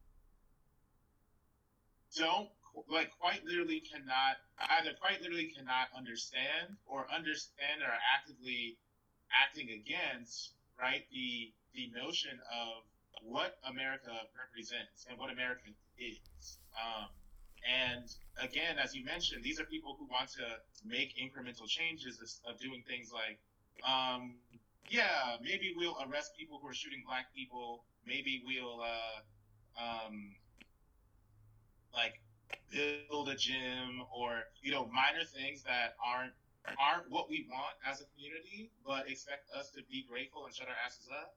don't 2.16 2.48
like 2.88 3.10
quite 3.18 3.44
literally 3.44 3.80
cannot 3.80 4.36
either 4.78 4.92
quite 5.00 5.20
literally 5.20 5.52
cannot 5.56 5.88
understand 5.96 6.76
or 6.86 7.06
understand 7.14 7.80
or 7.80 7.88
are 7.88 8.04
actively 8.16 8.76
acting 9.32 9.70
against 9.70 10.52
right 10.78 11.04
the 11.12 11.52
the 11.74 11.88
notion 11.96 12.36
of 12.52 12.84
what 13.24 13.56
America 13.68 14.12
represents 14.36 15.06
and 15.08 15.18
what 15.18 15.32
America 15.32 15.72
is. 15.96 16.58
Um, 16.76 17.08
and 17.68 18.04
again, 18.42 18.78
as 18.82 18.94
you 18.94 19.04
mentioned, 19.04 19.42
these 19.42 19.60
are 19.60 19.64
people 19.64 19.96
who 19.98 20.06
want 20.06 20.30
to 20.32 20.44
make 20.84 21.14
incremental 21.16 21.66
changes 21.66 22.40
of 22.46 22.58
doing 22.58 22.82
things 22.86 23.12
like, 23.12 23.38
um, 23.86 24.36
yeah, 24.88 25.36
maybe 25.42 25.72
we'll 25.76 25.96
arrest 26.08 26.32
people 26.38 26.58
who 26.60 26.68
are 26.68 26.74
shooting 26.74 27.02
black 27.06 27.32
people. 27.34 27.84
Maybe 28.06 28.42
we'll, 28.44 28.80
uh, 28.80 29.82
um, 29.82 30.34
like, 31.94 32.20
build 32.70 33.28
a 33.28 33.36
gym 33.36 34.02
or 34.14 34.44
you 34.62 34.72
know 34.72 34.86
minor 34.86 35.24
things 35.24 35.62
that 35.62 35.94
aren't 36.04 36.32
aren't 36.78 37.10
what 37.10 37.28
we 37.28 37.46
want 37.50 37.74
as 37.86 38.00
a 38.00 38.04
community, 38.14 38.70
but 38.86 39.08
expect 39.10 39.48
us 39.58 39.70
to 39.70 39.82
be 39.90 40.04
grateful 40.08 40.46
and 40.46 40.54
shut 40.54 40.68
our 40.68 40.76
asses 40.84 41.08
up. 41.10 41.34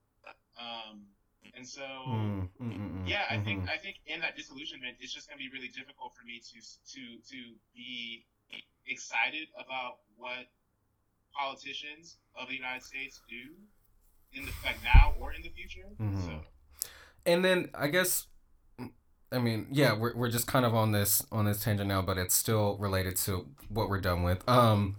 Um, 0.57 1.01
and 1.55 1.67
so, 1.67 1.81
mm, 1.81 2.49
mm, 2.61 2.84
mm, 3.05 3.07
mm 3.07 3.09
yeah, 3.09 3.23
I 3.29 3.35
mm-hmm. 3.35 3.45
think 3.45 3.69
I 3.69 3.77
think 3.77 3.97
in 4.07 4.21
that 4.21 4.35
disillusionment, 4.35 4.97
it's 4.99 5.13
just 5.13 5.29
going 5.29 5.37
to 5.37 5.43
be 5.43 5.49
really 5.53 5.69
difficult 5.69 6.13
for 6.17 6.25
me 6.25 6.41
to 6.41 6.57
to 6.59 7.01
to 7.21 7.39
be 7.75 8.25
excited 8.87 9.47
about 9.55 10.01
what 10.17 10.49
politicians 11.33 12.17
of 12.39 12.47
the 12.49 12.55
United 12.55 12.83
States 12.83 13.21
do 13.29 13.53
in 14.33 14.45
the 14.45 14.51
like 14.63 14.77
now 14.83 15.13
or 15.19 15.33
in 15.33 15.41
the 15.41 15.49
future. 15.49 15.87
Mm-hmm. 16.01 16.25
So. 16.25 16.41
And 17.25 17.43
then 17.43 17.69
I 17.73 17.87
guess 17.87 18.27
I 19.31 19.39
mean, 19.39 19.67
yeah, 19.71 19.93
we're, 19.97 20.15
we're 20.15 20.29
just 20.29 20.47
kind 20.47 20.65
of 20.65 20.73
on 20.73 20.91
this 20.91 21.25
on 21.31 21.45
this 21.45 21.63
tangent 21.63 21.89
now, 21.89 22.01
but 22.01 22.17
it's 22.17 22.35
still 22.35 22.77
related 22.77 23.17
to 23.17 23.47
what 23.69 23.89
we're 23.89 24.01
done 24.01 24.23
with. 24.23 24.47
Um, 24.47 24.97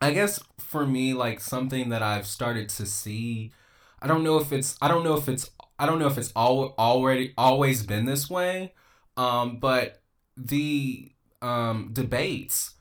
I 0.00 0.12
guess 0.12 0.40
for 0.58 0.86
me, 0.86 1.14
like 1.14 1.40
something 1.40 1.88
that 1.88 2.02
I've 2.02 2.26
started 2.26 2.68
to 2.70 2.86
see, 2.86 3.52
I 4.00 4.06
don't 4.06 4.22
know 4.22 4.38
if 4.38 4.52
it's 4.52 4.76
I 4.80 4.88
don't 4.88 5.04
know 5.04 5.14
if 5.14 5.28
it's 5.28 5.50
I 5.80 5.86
don't 5.86 5.98
know 5.98 6.06
if 6.06 6.18
it's 6.18 6.32
all 6.36 6.74
already 6.78 7.34
always 7.36 7.84
been 7.84 8.04
this 8.04 8.30
way, 8.30 8.74
um, 9.16 9.58
but 9.58 10.02
the 10.36 11.12
um 11.42 11.90
debates, 11.92 12.74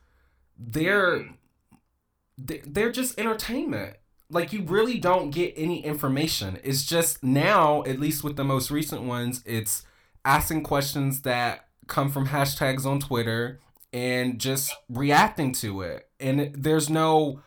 they're 0.57 1.29
they're 2.37 2.91
just 2.91 3.19
entertainment 3.19 3.97
like 4.29 4.53
you 4.53 4.61
really 4.63 4.99
don't 4.99 5.31
get 5.31 5.53
any 5.57 5.83
information. 5.83 6.59
It's 6.63 6.85
just 6.85 7.23
now, 7.23 7.83
at 7.83 7.99
least 7.99 8.23
with 8.23 8.35
the 8.35 8.43
most 8.43 8.69
recent 8.69 9.01
ones, 9.03 9.41
it's 9.45 9.83
asking 10.23 10.63
questions 10.63 11.21
that 11.21 11.67
come 11.87 12.11
from 12.11 12.27
hashtags 12.27 12.85
on 12.85 12.99
Twitter 12.99 13.59
and 13.91 14.39
just 14.39 14.73
reacting 14.87 15.51
to 15.53 15.81
it. 15.81 16.07
And 16.19 16.53
there's 16.53 16.89
no 16.89 17.41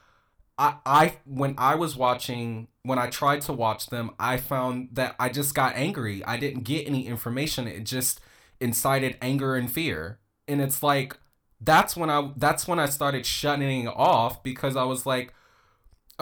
I 0.62 0.74
I 0.86 1.16
when 1.24 1.54
I 1.58 1.74
was 1.74 1.96
watching 1.96 2.68
when 2.82 2.98
I 2.98 3.08
tried 3.08 3.42
to 3.42 3.52
watch 3.52 3.88
them, 3.88 4.10
I 4.18 4.36
found 4.36 4.90
that 4.92 5.16
I 5.18 5.28
just 5.28 5.54
got 5.54 5.74
angry. 5.76 6.24
I 6.24 6.36
didn't 6.36 6.62
get 6.62 6.86
any 6.86 7.06
information. 7.06 7.66
It 7.66 7.84
just 7.84 8.20
incited 8.60 9.16
anger 9.20 9.56
and 9.56 9.70
fear. 9.70 10.18
And 10.46 10.60
it's 10.60 10.82
like 10.82 11.16
that's 11.60 11.96
when 11.96 12.10
I 12.10 12.32
that's 12.36 12.68
when 12.68 12.78
I 12.78 12.86
started 12.86 13.26
shutting 13.26 13.88
off 13.88 14.42
because 14.42 14.76
I 14.76 14.84
was 14.84 15.06
like 15.06 15.34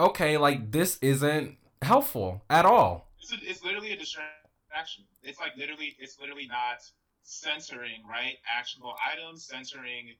okay, 0.01 0.37
like 0.37 0.71
this 0.71 0.97
isn't 1.01 1.57
helpful 1.81 2.43
at 2.49 2.65
all. 2.65 3.07
It's, 3.19 3.31
a, 3.31 3.35
it's 3.49 3.63
literally 3.63 3.91
a 3.91 3.97
distraction. 3.97 5.05
It's 5.23 5.39
like 5.39 5.55
literally, 5.57 5.95
it's 5.99 6.19
literally 6.19 6.47
not 6.47 6.81
censoring 7.23 8.03
right 8.09 8.35
actionable 8.57 8.95
items, 9.11 9.45
censoring 9.45 10.15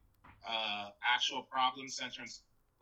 uh, 0.47 0.89
actual 1.03 1.43
problems, 1.43 1.95
censoring 1.95 2.28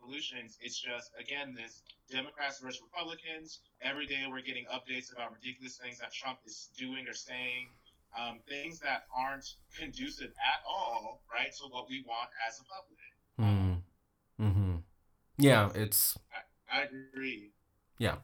solutions. 0.00 0.56
It's 0.60 0.80
just 0.80 1.10
again 1.18 1.54
this 1.56 1.82
Democrats 2.10 2.60
versus 2.60 2.80
Republicans. 2.82 3.60
Every 3.82 4.06
day 4.06 4.24
we're 4.28 4.42
getting 4.42 4.64
updates 4.72 5.12
about 5.12 5.32
ridiculous 5.32 5.76
things 5.76 5.98
that 6.00 6.12
Trump 6.12 6.38
is 6.46 6.70
doing 6.76 7.06
or 7.06 7.14
saying. 7.14 7.68
Um, 8.18 8.40
things 8.48 8.80
that 8.80 9.04
aren't 9.16 9.46
conducive 9.78 10.30
at 10.30 10.64
all, 10.68 11.22
right, 11.32 11.52
to 11.58 11.64
what 11.70 11.88
we 11.88 12.02
want 12.08 12.28
as 12.48 12.58
a 12.58 12.64
public. 12.64 13.52
Mm. 13.54 13.82
Mm-hmm. 14.40 14.76
Yeah, 15.38 15.70
it's. 15.76 16.18
I, 16.72 16.80
I 16.80 16.82
agree. 17.14 17.52
Yeah. 17.98 18.16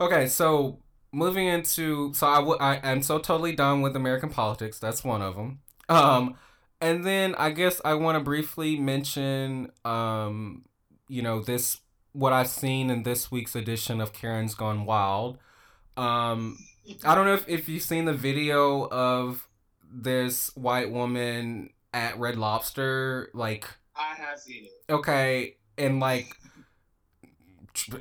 Okay, 0.00 0.26
so 0.26 0.80
moving 1.12 1.46
into 1.46 2.12
so 2.14 2.26
I, 2.26 2.36
w- 2.38 2.58
I 2.58 2.76
am 2.82 3.02
so 3.02 3.18
totally 3.18 3.54
done 3.54 3.80
with 3.82 3.94
American 3.94 4.30
politics. 4.30 4.80
That's 4.80 5.04
one 5.04 5.22
of 5.22 5.36
them. 5.36 5.60
Um, 5.88 6.36
and 6.80 7.04
then 7.04 7.34
I 7.36 7.50
guess 7.50 7.80
I 7.84 7.94
want 7.94 8.18
to 8.18 8.24
briefly 8.24 8.78
mention 8.78 9.70
um, 9.84 10.64
you 11.08 11.22
know 11.22 11.40
this 11.40 11.78
what 12.12 12.32
I've 12.32 12.48
seen 12.48 12.90
in 12.90 13.02
this 13.02 13.30
week's 13.30 13.54
edition 13.56 14.00
of 14.00 14.12
Karen's 14.12 14.54
Gone 14.54 14.84
Wild. 14.84 15.38
Um, 15.96 16.58
I 17.04 17.14
don't 17.14 17.26
know 17.26 17.34
if, 17.34 17.48
if 17.48 17.68
you've 17.68 17.82
seen 17.82 18.04
the 18.04 18.12
video 18.12 18.88
of 18.88 19.48
this 19.90 20.54
white 20.56 20.90
woman 20.90 21.70
at 21.92 22.18
Red 22.18 22.36
Lobster, 22.36 23.30
like 23.34 23.66
I 23.96 24.14
have 24.14 24.38
seen 24.38 24.64
it. 24.64 24.92
Okay, 24.92 25.56
and 25.78 26.00
like 26.00 26.36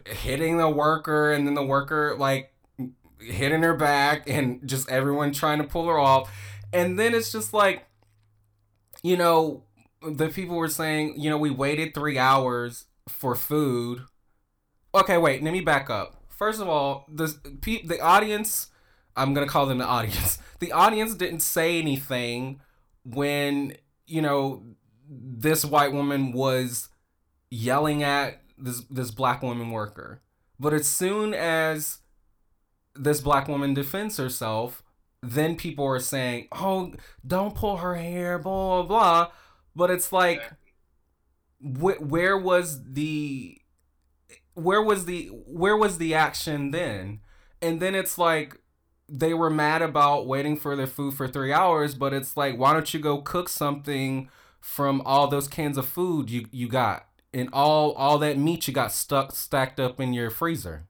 hitting 0.06 0.58
the 0.58 0.70
worker, 0.70 1.32
and 1.32 1.48
then 1.48 1.54
the 1.54 1.66
worker 1.66 2.16
like 2.18 2.54
hitting 3.20 3.62
her 3.62 3.76
back 3.76 4.28
and 4.28 4.68
just 4.68 4.90
everyone 4.90 5.32
trying 5.32 5.60
to 5.60 5.64
pull 5.64 5.88
her 5.88 5.98
off. 5.98 6.32
And 6.74 6.98
then 6.98 7.14
it's 7.14 7.32
just 7.32 7.54
like, 7.54 7.86
you 9.04 9.18
know, 9.18 9.64
the 10.02 10.30
people 10.30 10.56
were 10.56 10.70
saying, 10.70 11.20
you 11.20 11.30
know, 11.30 11.38
we 11.38 11.50
waited 11.50 11.94
three 11.94 12.18
hours 12.18 12.86
for 13.08 13.36
food. 13.36 14.04
Okay, 14.94 15.18
wait, 15.18 15.44
let 15.44 15.54
me 15.54 15.62
back 15.62 15.90
up. 15.90 16.24
First 16.30 16.62
of 16.62 16.68
all, 16.68 17.06
the 17.12 17.34
pe- 17.62 17.84
the 17.84 18.00
audience, 18.02 18.70
I'm 19.16 19.34
gonna 19.34 19.48
call 19.48 19.66
them 19.66 19.78
the 19.80 19.86
audience. 19.86 20.40
The 20.62 20.74
audience 20.74 21.16
didn't 21.16 21.40
say 21.40 21.80
anything 21.80 22.62
when 23.04 23.74
you 24.06 24.22
know 24.22 24.62
this 25.10 25.66
white 25.66 25.92
woman 25.92 26.34
was 26.34 26.90
yelling 27.50 28.04
at 28.04 28.44
this 28.60 28.82
this 28.92 29.10
black 29.10 29.42
woman 29.42 29.72
worker. 29.72 30.22
But 30.60 30.74
as 30.74 30.88
soon 30.88 31.34
as 31.34 32.02
this 32.96 33.22
black 33.22 33.48
woman 33.48 33.74
defends 33.74 34.18
herself, 34.18 34.84
then 35.24 35.56
people 35.56 35.86
are 35.86 36.00
saying, 36.00 36.48
"Oh, 36.52 36.94
don't 37.26 37.56
pull 37.56 37.78
her 37.78 37.96
hair," 37.96 38.38
blah 38.38 38.84
blah 38.84 38.84
blah. 38.84 39.32
But 39.76 39.90
it's 39.90 40.12
like, 40.12 40.44
wh- 41.62 42.02
where 42.02 42.38
was 42.38 42.84
the, 42.84 43.58
where 44.54 44.82
was 44.82 45.06
the, 45.06 45.28
where 45.28 45.78
was 45.78 45.98
the 45.98 46.14
action 46.14 46.72
then? 46.72 47.22
And 47.62 47.80
then 47.80 47.96
it's 47.96 48.18
like, 48.18 48.58
they 49.08 49.34
were 49.34 49.50
mad 49.50 49.82
about 49.82 50.26
waiting 50.26 50.56
for 50.56 50.76
their 50.76 50.88
food 50.88 51.14
for 51.14 51.28
three 51.28 51.52
hours, 51.52 51.96
but 51.96 52.14
it's 52.14 52.38
like, 52.38 52.58
why 52.58 52.74
don't 52.74 52.94
you 52.94 53.00
go 53.00 53.22
cook 53.22 53.50
something 53.50 54.30
from 54.62 55.02
all 55.02 55.28
those 55.28 55.48
cans 55.48 55.78
of 55.78 55.88
food 55.88 56.30
you 56.30 56.46
you 56.52 56.68
got 56.68 57.08
and 57.34 57.50
all 57.52 57.94
all 57.94 58.20
that 58.20 58.38
meat 58.38 58.68
you 58.68 58.74
got 58.74 58.92
stuck 58.92 59.36
stacked 59.36 59.80
up 59.80 60.00
in 60.00 60.14
your 60.14 60.30
freezer? 60.30 60.88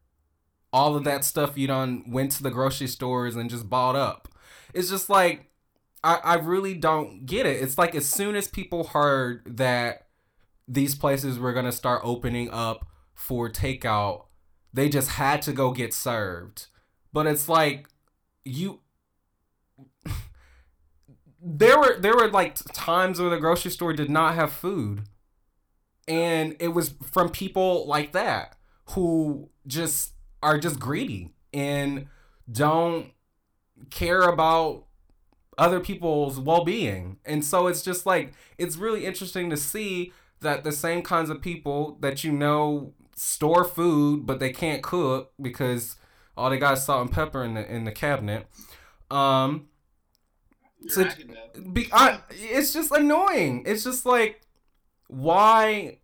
all 0.74 0.96
of 0.96 1.04
that 1.04 1.26
stuff 1.26 1.58
you 1.58 1.68
done 1.68 2.04
went 2.08 2.32
to 2.32 2.44
the 2.44 2.52
grocery 2.52 2.88
stores 2.88 3.36
and 3.36 3.50
just 3.50 3.70
bought 3.70 3.96
up. 3.96 4.28
It's 4.74 4.90
just 4.90 5.10
like 5.10 5.52
I, 6.04 6.20
I 6.24 6.36
really 6.36 6.74
don't 6.74 7.26
get 7.26 7.46
it. 7.46 7.62
It's 7.62 7.78
like 7.78 7.94
as 7.94 8.08
soon 8.08 8.36
as 8.36 8.48
people 8.48 8.86
heard 8.86 9.58
that 9.58 10.08
these 10.72 10.96
places 10.96 11.38
were 11.38 11.54
gonna 11.54 11.72
start 11.72 12.02
opening 12.04 12.50
up 12.50 12.88
for 13.14 13.50
takeout, 13.50 14.26
they 14.74 14.88
just 14.88 15.12
had 15.12 15.42
to 15.44 15.52
go 15.52 15.72
get 15.72 15.94
served. 15.94 16.68
But 17.12 17.28
it's 17.28 17.50
like 17.50 17.88
you 18.46 18.80
there 21.42 21.78
were 21.78 21.98
there 22.00 22.16
were 22.16 22.30
like 22.30 22.56
times 22.74 23.20
where 23.20 23.30
the 23.30 23.38
grocery 23.38 23.72
store 23.72 23.94
did 23.94 24.10
not 24.10 24.36
have 24.36 24.52
food. 24.52 25.04
And 26.08 26.56
it 26.60 26.70
was 26.70 26.96
from 27.12 27.30
people 27.30 27.86
like 27.88 28.14
that 28.14 28.56
who 28.92 29.50
just 29.68 30.14
are 30.42 30.58
just 30.58 30.80
greedy 30.80 31.34
and 31.54 32.08
don't 32.52 33.12
care 33.90 34.22
about 34.22 34.86
other 35.58 35.80
people's 35.80 36.40
well-being. 36.40 37.18
And 37.24 37.46
so 37.46 37.68
it's 37.68 37.84
just 37.84 38.06
like 38.06 38.34
it's 38.58 38.78
really 38.78 39.06
interesting 39.06 39.50
to 39.50 39.58
see 39.58 40.12
that 40.42 40.64
the 40.64 40.72
same 40.72 41.02
kinds 41.02 41.30
of 41.30 41.42
people 41.42 41.98
that 42.02 42.24
you 42.24 42.32
know 42.32 42.94
store 43.16 43.64
food 43.64 44.26
but 44.26 44.40
they 44.40 44.52
can't 44.52 44.82
cook 44.82 45.32
because 45.42 45.96
all 46.36 46.50
they 46.50 46.58
got 46.58 46.74
is 46.74 46.84
salt 46.84 47.02
and 47.02 47.12
pepper 47.12 47.44
in 47.44 47.54
the 47.54 47.74
in 47.74 47.86
the 47.86 47.92
cabinet. 47.92 48.48
Um 49.10 49.68
so 50.88 51.08
be, 51.72 51.88
I, 51.92 52.20
it's 52.32 52.74
just 52.74 52.92
annoying. 52.92 53.64
It's 53.68 53.84
just 53.84 54.06
like 54.06 54.42
why 55.08 56.00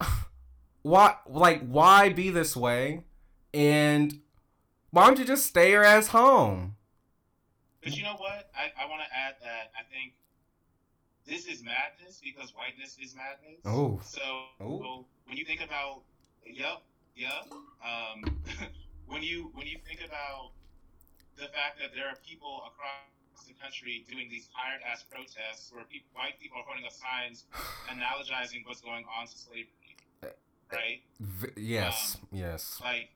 why 0.82 1.14
like 1.26 1.66
why 1.66 2.10
be 2.10 2.30
this 2.30 2.56
way 2.56 3.04
and 3.54 4.20
why 4.90 5.06
don't 5.06 5.18
you 5.18 5.24
just 5.24 5.46
stay 5.46 5.70
your 5.72 5.84
ass 5.84 6.08
home? 6.08 6.76
But 7.82 7.96
you 7.96 8.02
know 8.02 8.16
what? 8.16 8.50
I, 8.54 8.84
I 8.84 8.88
want 8.88 9.02
to 9.02 9.16
add 9.16 9.36
that 9.42 9.72
I 9.78 9.82
think 9.90 10.14
this 11.28 11.46
is 11.46 11.62
madness 11.62 12.20
because 12.24 12.54
whiteness 12.56 12.96
is 13.00 13.14
madness. 13.14 13.60
Oh. 13.64 14.00
So, 14.02 14.48
so 14.58 15.04
when 15.26 15.36
you 15.36 15.44
think 15.44 15.62
about, 15.62 16.00
yep, 16.44 16.82
yep. 17.14 17.46
Um, 17.84 18.40
when 19.06 19.22
you 19.22 19.50
when 19.54 19.66
you 19.66 19.78
think 19.86 20.00
about 20.00 20.52
the 21.36 21.52
fact 21.52 21.78
that 21.80 21.94
there 21.94 22.08
are 22.08 22.16
people 22.26 22.62
across 22.66 23.46
the 23.46 23.54
country 23.62 24.04
doing 24.10 24.28
these 24.28 24.48
hired 24.52 24.80
ass 24.82 25.04
protests 25.04 25.70
where 25.72 25.84
people, 25.84 26.08
white 26.12 26.40
people 26.40 26.58
are 26.58 26.64
holding 26.66 26.84
up 26.84 26.92
signs 26.92 27.44
analogizing 27.92 28.66
what's 28.66 28.80
going 28.80 29.04
on 29.12 29.26
to 29.28 29.36
slavery, 29.38 29.96
right? 30.72 31.00
V- 31.20 31.54
yes, 31.56 32.16
um, 32.16 32.28
yes. 32.32 32.80
Like, 32.82 33.10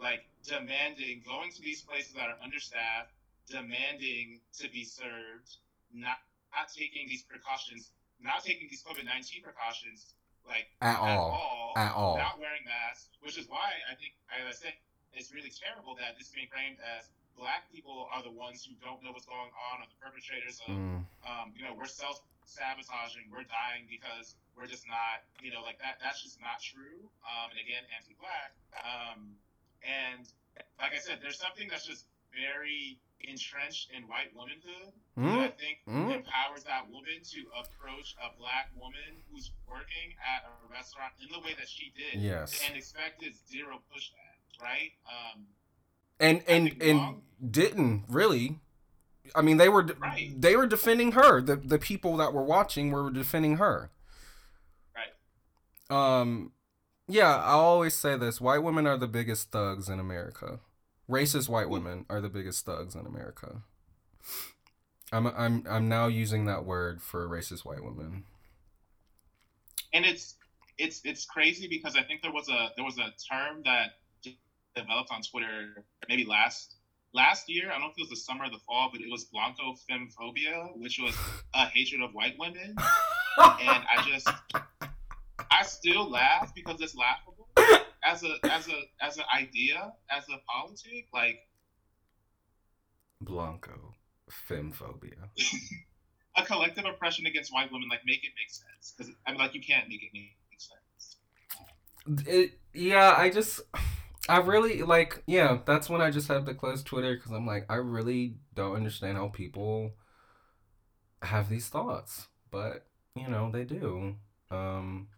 like 0.00 0.26
demanding 0.42 1.22
going 1.24 1.52
to 1.52 1.62
these 1.62 1.82
places 1.82 2.12
that 2.14 2.28
are 2.28 2.36
understaffed 2.42 3.14
demanding 3.48 4.40
to 4.58 4.68
be 4.70 4.84
served, 4.84 5.56
not 5.92 6.18
not 6.54 6.70
taking 6.70 7.10
these 7.10 7.26
precautions, 7.26 7.90
not 8.22 8.46
taking 8.46 8.70
these 8.70 8.86
COVID 8.86 9.04
nineteen 9.04 9.42
precautions 9.42 10.14
like 10.46 10.70
at, 10.80 10.96
at 10.96 11.18
all. 11.18 11.34
all, 11.34 11.72
at 11.76 11.92
all, 11.92 12.16
not 12.16 12.38
wearing 12.38 12.62
masks, 12.64 13.10
which 13.20 13.36
is 13.36 13.50
why 13.50 13.74
I 13.90 13.98
think, 13.98 14.14
as 14.30 14.46
I 14.46 14.54
said, 14.54 14.74
it's 15.12 15.34
really 15.34 15.50
terrible 15.50 15.98
that 15.98 16.14
this 16.18 16.28
is 16.28 16.34
being 16.34 16.48
framed 16.52 16.78
as 16.82 17.10
black 17.34 17.66
people 17.70 18.06
are 18.14 18.22
the 18.22 18.30
ones 18.30 18.62
who 18.62 18.74
don't 18.78 19.02
know 19.02 19.10
what's 19.10 19.26
going 19.26 19.50
on, 19.50 19.82
are 19.82 19.90
the 19.90 19.98
perpetrators 19.98 20.62
of, 20.66 20.74
mm. 20.74 21.02
um, 21.26 21.50
you 21.58 21.66
know, 21.66 21.74
we're 21.74 21.90
self 21.90 22.22
sabotaging, 22.46 23.26
we're 23.32 23.46
dying 23.48 23.88
because 23.88 24.36
we're 24.54 24.68
just 24.68 24.86
not, 24.86 25.24
you 25.42 25.50
know, 25.50 25.64
like 25.64 25.80
that. 25.80 25.98
That's 25.98 26.22
just 26.22 26.38
not 26.38 26.60
true. 26.60 27.02
Um, 27.24 27.50
and 27.50 27.58
again, 27.58 27.82
anti-black. 27.96 28.52
Um, 28.78 29.34
and 29.82 30.28
like 30.78 30.92
I 30.94 31.00
said, 31.00 31.18
there's 31.24 31.40
something 31.40 31.66
that's 31.66 31.88
just 31.88 32.06
very 32.30 33.00
entrenched 33.24 33.90
in 33.96 34.04
white 34.06 34.30
womanhood 34.36 34.92
mm. 35.18 35.24
that 35.24 35.38
I 35.38 35.48
think 35.48 35.78
mm. 35.88 36.14
empowers 36.14 36.64
that 36.64 36.86
woman 36.90 37.22
to 37.22 37.40
approach 37.58 38.16
a 38.18 38.36
black 38.38 38.70
woman 38.76 39.22
who's 39.30 39.50
working 39.68 40.14
at 40.22 40.44
a 40.44 40.72
restaurant 40.72 41.12
in 41.22 41.28
the 41.32 41.40
way 41.40 41.54
that 41.58 41.68
she 41.68 41.92
did. 41.96 42.20
Yes. 42.20 42.60
And 42.66 42.76
expected 42.76 43.34
zero 43.48 43.80
pushback, 43.92 44.62
right? 44.62 44.92
Um, 45.06 45.46
and 46.20 46.42
and 46.48 46.82
and 46.82 47.22
didn't 47.50 48.04
really. 48.08 48.60
I 49.34 49.42
mean, 49.42 49.56
they 49.56 49.68
were 49.68 49.84
right. 50.00 50.34
they 50.36 50.56
were 50.56 50.66
defending 50.66 51.12
her. 51.12 51.40
The 51.40 51.56
the 51.56 51.78
people 51.78 52.16
that 52.18 52.32
were 52.32 52.44
watching 52.44 52.90
were 52.90 53.10
defending 53.10 53.56
her. 53.56 53.90
Right. 54.94 56.20
Um, 56.20 56.52
yeah, 57.08 57.36
I 57.36 57.52
always 57.52 57.94
say 57.94 58.16
this: 58.16 58.40
white 58.40 58.62
women 58.62 58.86
are 58.86 58.96
the 58.96 59.08
biggest 59.08 59.50
thugs 59.50 59.88
in 59.88 59.98
America. 59.98 60.60
Racist 61.08 61.48
white 61.48 61.68
women 61.68 62.06
are 62.08 62.20
the 62.20 62.30
biggest 62.30 62.64
thugs 62.64 62.94
in 62.94 63.06
America. 63.06 63.62
I'm 65.14 65.26
I'm 65.28 65.64
I'm 65.70 65.88
now 65.88 66.08
using 66.08 66.46
that 66.46 66.64
word 66.64 67.00
for 67.00 67.24
a 67.24 67.28
racist 67.28 67.64
white 67.64 67.84
women. 67.84 68.24
And 69.92 70.04
it's 70.04 70.34
it's 70.76 71.00
it's 71.04 71.24
crazy 71.24 71.68
because 71.68 71.94
I 71.94 72.02
think 72.02 72.20
there 72.20 72.32
was 72.32 72.48
a 72.48 72.70
there 72.74 72.84
was 72.84 72.98
a 72.98 73.12
term 73.32 73.62
that 73.64 73.92
developed 74.74 75.12
on 75.12 75.22
Twitter 75.22 75.84
maybe 76.08 76.24
last 76.24 76.74
last 77.12 77.48
year. 77.48 77.68
I 77.68 77.74
don't 77.74 77.82
know 77.82 77.86
if 77.86 77.96
it 77.96 78.00
was 78.00 78.10
the 78.10 78.16
summer 78.16 78.46
or 78.46 78.50
the 78.50 78.58
fall, 78.66 78.88
but 78.90 79.00
it 79.00 79.08
was 79.08 79.24
Blanco 79.24 79.76
femphobia, 79.88 80.76
which 80.76 80.98
was 80.98 81.14
a 81.54 81.66
hatred 81.66 82.02
of 82.02 82.12
white 82.12 82.34
women. 82.36 82.74
and 83.38 83.84
I 83.96 84.04
just 84.08 84.28
I 85.48 85.62
still 85.62 86.10
laugh 86.10 86.52
because 86.56 86.80
it's 86.80 86.96
laughable 86.96 87.48
as 88.04 88.24
a 88.24 88.34
as 88.50 88.66
a 88.66 88.80
as 89.00 89.16
an 89.16 89.24
idea, 89.32 89.92
as 90.10 90.24
a 90.24 90.38
politic, 90.50 91.06
like 91.12 91.38
Blanco 93.20 93.93
femphobia. 94.48 95.28
a 96.36 96.44
collective 96.44 96.84
oppression 96.84 97.26
against 97.26 97.52
white 97.52 97.70
women, 97.70 97.88
like 97.88 98.04
make 98.04 98.24
it 98.24 98.32
make 98.36 98.50
sense. 98.50 98.94
Because 98.96 99.12
I 99.26 99.30
mean, 99.30 99.40
like 99.40 99.54
you 99.54 99.60
can't 99.60 99.88
make 99.88 100.02
it 100.02 100.10
make 100.12 100.36
sense. 100.58 102.26
It, 102.26 102.58
yeah, 102.72 103.14
I 103.16 103.30
just, 103.30 103.60
I 104.28 104.38
really 104.38 104.82
like, 104.82 105.22
yeah. 105.26 105.58
That's 105.64 105.88
when 105.88 106.00
I 106.00 106.10
just 106.10 106.28
had 106.28 106.46
to 106.46 106.54
close 106.54 106.82
Twitter 106.82 107.14
because 107.14 107.32
I'm 107.32 107.46
like, 107.46 107.66
I 107.68 107.76
really 107.76 108.34
don't 108.54 108.74
understand 108.74 109.16
how 109.16 109.28
people 109.28 109.92
have 111.22 111.48
these 111.48 111.68
thoughts, 111.68 112.26
but 112.50 112.86
you 113.14 113.28
know 113.28 113.50
they 113.50 113.64
do. 113.64 114.16
Um, 114.50 115.08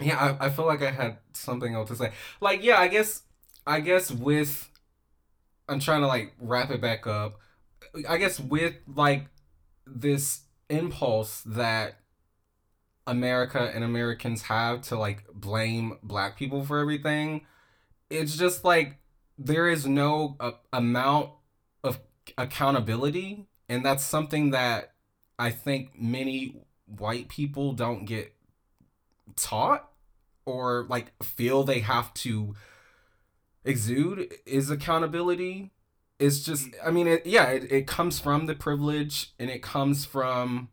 yeah, 0.00 0.36
I, 0.40 0.46
I 0.46 0.50
feel 0.50 0.66
like 0.66 0.82
I 0.82 0.90
had 0.90 1.18
something 1.32 1.74
else 1.74 1.88
to 1.88 1.96
say. 1.96 2.12
Like, 2.40 2.62
yeah, 2.62 2.78
I 2.78 2.88
guess, 2.88 3.22
I 3.66 3.80
guess 3.80 4.10
with, 4.10 4.68
I'm 5.68 5.80
trying 5.80 6.02
to 6.02 6.06
like 6.06 6.34
wrap 6.40 6.70
it 6.70 6.80
back 6.80 7.06
up. 7.06 7.38
I 8.08 8.16
guess 8.16 8.38
with 8.38 8.74
like 8.94 9.26
this 9.86 10.40
impulse 10.68 11.42
that 11.46 12.00
America 13.06 13.70
and 13.74 13.84
Americans 13.84 14.42
have 14.42 14.82
to 14.82 14.98
like 14.98 15.24
blame 15.32 15.98
black 16.02 16.36
people 16.36 16.64
for 16.64 16.78
everything, 16.78 17.46
it's 18.10 18.36
just 18.36 18.64
like 18.64 18.98
there 19.38 19.68
is 19.68 19.86
no 19.86 20.36
uh, 20.40 20.52
amount 20.72 21.30
of 21.84 22.00
accountability, 22.36 23.46
and 23.68 23.84
that's 23.84 24.04
something 24.04 24.50
that 24.50 24.92
I 25.38 25.50
think 25.50 26.00
many 26.00 26.62
white 26.86 27.28
people 27.28 27.72
don't 27.72 28.04
get 28.04 28.34
taught 29.36 29.90
or 30.44 30.86
like 30.88 31.12
feel 31.22 31.64
they 31.64 31.80
have 31.80 32.14
to 32.14 32.54
exude 33.64 34.32
is 34.46 34.70
accountability 34.70 35.72
it's 36.18 36.40
just 36.40 36.68
i 36.84 36.90
mean 36.90 37.06
it, 37.06 37.26
yeah 37.26 37.46
it, 37.48 37.70
it 37.70 37.86
comes 37.86 38.18
from 38.18 38.46
the 38.46 38.54
privilege 38.54 39.32
and 39.38 39.50
it 39.50 39.62
comes 39.62 40.04
from 40.04 40.68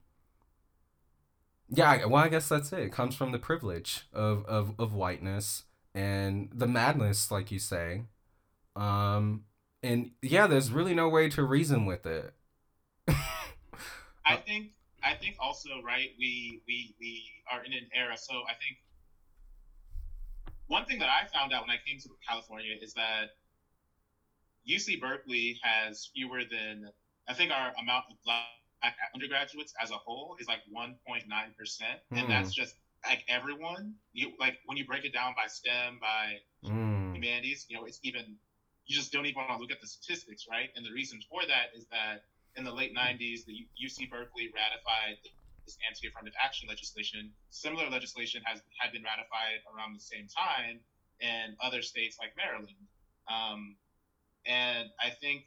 yeah 1.69 2.05
well 2.05 2.23
i 2.23 2.29
guess 2.29 2.47
that's 2.47 2.71
it. 2.71 2.79
It 2.79 2.91
comes 2.91 3.15
from 3.15 3.31
the 3.31 3.39
privilege 3.39 4.03
of 4.13 4.45
of, 4.45 4.75
of 4.79 4.93
whiteness 4.93 5.63
and 5.93 6.49
the 6.53 6.67
madness 6.67 7.31
like 7.31 7.51
you 7.51 7.59
say. 7.59 8.03
Um 8.75 9.45
and 9.81 10.11
yeah 10.21 10.47
there's 10.47 10.71
really 10.71 10.93
no 10.93 11.09
way 11.09 11.29
to 11.29 11.43
reason 11.43 11.85
with 11.85 12.05
it. 12.05 12.33
I 13.07 14.35
think 14.45 14.71
I 15.03 15.15
think 15.15 15.35
also 15.39 15.69
right 15.83 16.09
we 16.17 16.61
we 16.67 16.95
we 16.99 17.23
are 17.51 17.63
in 17.63 17.73
an 17.73 17.87
era. 17.93 18.17
So 18.17 18.33
I 18.33 18.53
think 18.53 18.77
one 20.67 20.85
thing 20.85 20.99
that 20.99 21.09
I 21.09 21.27
found 21.27 21.53
out 21.53 21.61
when 21.61 21.69
I 21.69 21.79
came 21.85 21.99
to 21.99 22.09
California 22.27 22.75
is 22.81 22.93
that 22.93 23.35
UC 24.69 24.99
Berkeley 24.99 25.59
has 25.61 26.09
fewer 26.13 26.41
than 26.49 26.89
I 27.27 27.33
think 27.33 27.51
our 27.51 27.73
amount 27.79 28.05
of 28.11 28.17
black 28.25 28.95
undergraduates 29.13 29.73
as 29.81 29.91
a 29.91 29.95
whole 29.95 30.35
is 30.39 30.47
like 30.47 30.59
1.9 30.73 31.23
percent, 31.57 31.99
mm. 32.11 32.19
and 32.19 32.29
that's 32.29 32.55
hmm. 32.55 32.61
just 32.61 32.75
like 33.05 33.23
everyone. 33.27 33.95
You 34.13 34.31
like 34.39 34.57
when 34.65 34.77
you 34.77 34.85
break 34.85 35.05
it 35.05 35.13
down 35.13 35.33
by 35.35 35.47
STEM, 35.47 35.99
by 35.99 36.39
mm. 36.67 37.13
humanities, 37.13 37.65
you 37.69 37.77
know, 37.77 37.85
it's 37.85 37.99
even 38.03 38.35
you 38.85 38.95
just 38.95 39.11
don't 39.11 39.25
even 39.25 39.39
want 39.39 39.51
to 39.51 39.57
look 39.57 39.71
at 39.71 39.79
the 39.79 39.87
statistics, 39.87 40.45
right? 40.49 40.69
And 40.75 40.85
the 40.85 40.91
reason 40.91 41.19
for 41.29 41.41
that 41.47 41.71
is 41.75 41.85
that 41.87 42.23
in 42.55 42.63
the 42.63 42.71
late 42.73 42.93
90s, 42.95 43.45
the 43.45 43.65
UC 43.79 44.11
Berkeley 44.11 44.51
ratified 44.53 45.17
this 45.65 45.77
anti-affirmative 45.87 46.35
action 46.43 46.67
legislation. 46.67 47.31
Similar 47.49 47.89
legislation 47.89 48.41
has 48.45 48.61
had 48.77 48.91
been 48.91 49.03
ratified 49.03 49.63
around 49.71 49.95
the 49.95 50.03
same 50.03 50.27
time 50.27 50.79
in 51.21 51.55
other 51.63 51.81
states 51.81 52.17
like 52.19 52.35
Maryland. 52.35 52.75
Um, 53.31 53.75
and 54.45 54.89
I 54.99 55.09
think 55.11 55.45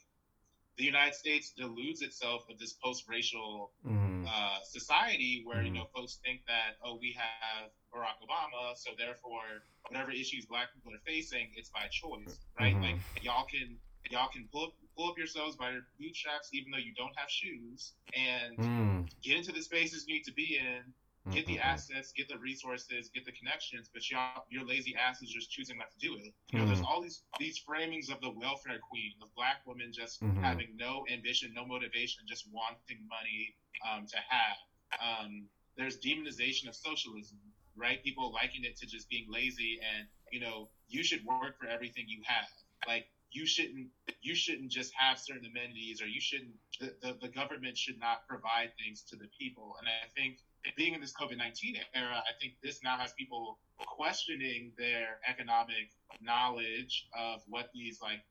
the 0.77 0.85
United 0.85 1.15
States 1.15 1.53
deludes 1.57 2.03
itself 2.03 2.45
with 2.49 2.59
this 2.59 2.75
post-racial 2.83 3.73
Mhm. 3.85 4.33
uh, 4.33 4.61
society 4.63 5.43
where 5.45 5.63
you 5.63 5.71
Mhm. 5.71 5.77
know 5.77 5.87
folks 5.95 6.19
think 6.25 6.43
that 6.47 6.77
oh 6.85 6.99
we 7.01 7.13
have 7.17 7.59
Barack 7.79 8.05
Obama, 8.09 8.63
so 8.77 8.81
therefore 8.99 9.63
whatever 9.89 10.11
issues 10.13 10.47
Black 10.47 10.73
people 10.75 10.93
are 10.95 11.01
facing, 11.07 11.51
it's 11.55 11.71
by 11.71 11.87
choice, 11.91 12.41
right? 12.59 12.75
Mhm. 12.75 12.83
Like 12.83 12.99
y'all 13.21 13.47
can 13.47 13.79
y'all 14.11 14.29
can 14.29 14.49
pull 14.53 14.67
up, 14.67 14.75
pull 14.97 15.11
up 15.11 15.19
yourselves 15.19 15.57
by 15.57 15.71
your 15.73 15.83
bootstraps 15.99 16.51
even 16.53 16.71
though 16.73 16.79
you 16.79 16.93
don't 16.95 17.15
have 17.17 17.31
shoes 17.31 17.95
and 18.15 18.59
Mm. 18.59 19.09
get 19.23 19.37
into 19.39 19.53
the 19.53 19.63
spaces 19.63 20.07
you 20.07 20.15
need 20.15 20.25
to 20.25 20.33
be 20.33 20.57
in 20.59 20.95
get 21.31 21.47
the 21.47 21.59
Mhm. 21.59 21.61
assets, 21.61 22.13
get 22.13 22.29
the 22.29 22.39
resources, 22.39 23.11
get 23.15 23.25
the 23.25 23.33
connections, 23.33 23.91
but 23.93 24.09
y'all, 24.11 24.45
your 24.51 24.65
lazy 24.65 24.85
ass 24.85 25.23
is 25.23 25.31
just 25.31 25.37
choosing 25.39 25.65
not 25.79 25.79
to 25.81 25.87
do 25.89 26.03
it. 26.07 26.23
You 26.53 26.59
know, 26.61 26.67
there's 26.67 26.81
Mhm. 26.81 26.85
all 26.85 27.01
these 27.01 27.23
these 27.39 27.61
framings 27.63 28.11
of 28.11 28.21
the 28.21 28.31
welfare 28.31 28.79
queen, 28.79 29.13
of 29.23 29.35
black 29.35 29.63
women 29.67 29.93
just 29.93 30.23
Mhm. 30.23 30.43
having 30.43 30.77
no 30.77 31.05
ambition, 31.11 31.53
no 31.55 31.67
motivation, 31.67 32.25
just 32.27 32.47
wanting 32.53 33.07
money 33.09 33.55
um, 33.87 34.07
to 34.07 34.19
have. 34.29 34.57
Um, 35.01 35.49
there's 35.77 35.99
demonization 35.99 36.69
of 36.69 36.75
socialism, 36.75 37.39
right? 37.77 38.03
People 38.03 38.33
liken 38.33 38.65
it 38.65 38.77
to 38.79 38.87
just 38.87 39.09
being 39.09 39.27
lazy 39.31 39.79
and 39.83 40.07
you 40.31 40.41
know 40.41 40.71
you 40.89 41.03
should 41.05 41.25
work 41.25 41.49
for 41.49 41.59
everything 41.59 41.95
you 41.99 42.13
have. 42.17 42.39
Like 42.79 42.99
you 43.25 43.39
shouldn't 43.47 43.89
you 44.21 44.35
shouldn't 44.35 44.71
just 44.71 44.93
have 44.97 45.19
certain 45.19 45.47
amenities 45.47 46.01
or 46.03 46.07
you 46.07 46.21
shouldn't 46.21 46.55
the, 46.81 46.95
the, 47.03 47.17
the 47.21 47.29
government 47.29 47.77
should 47.77 47.99
not 47.99 48.27
provide 48.29 48.71
things 48.79 49.03
to 49.11 49.17
the 49.17 49.29
people. 49.39 49.77
And 49.81 49.89
I 49.89 50.09
think 50.17 50.39
being 50.77 50.95
in 50.95 51.01
this 51.01 51.13
COVID 51.13 51.37
19 51.37 51.77
era, 51.95 52.17
I 52.17 52.33
think 52.41 52.55
this 52.63 52.81
now 52.83 52.97
has 52.97 53.13
people 53.13 53.59
questioning 53.79 54.73
their 54.79 55.19
economic 55.29 55.91
knowledge 56.21 57.09
of 57.17 57.43
what 57.49 57.71
these 57.75 58.01
like 58.03 58.25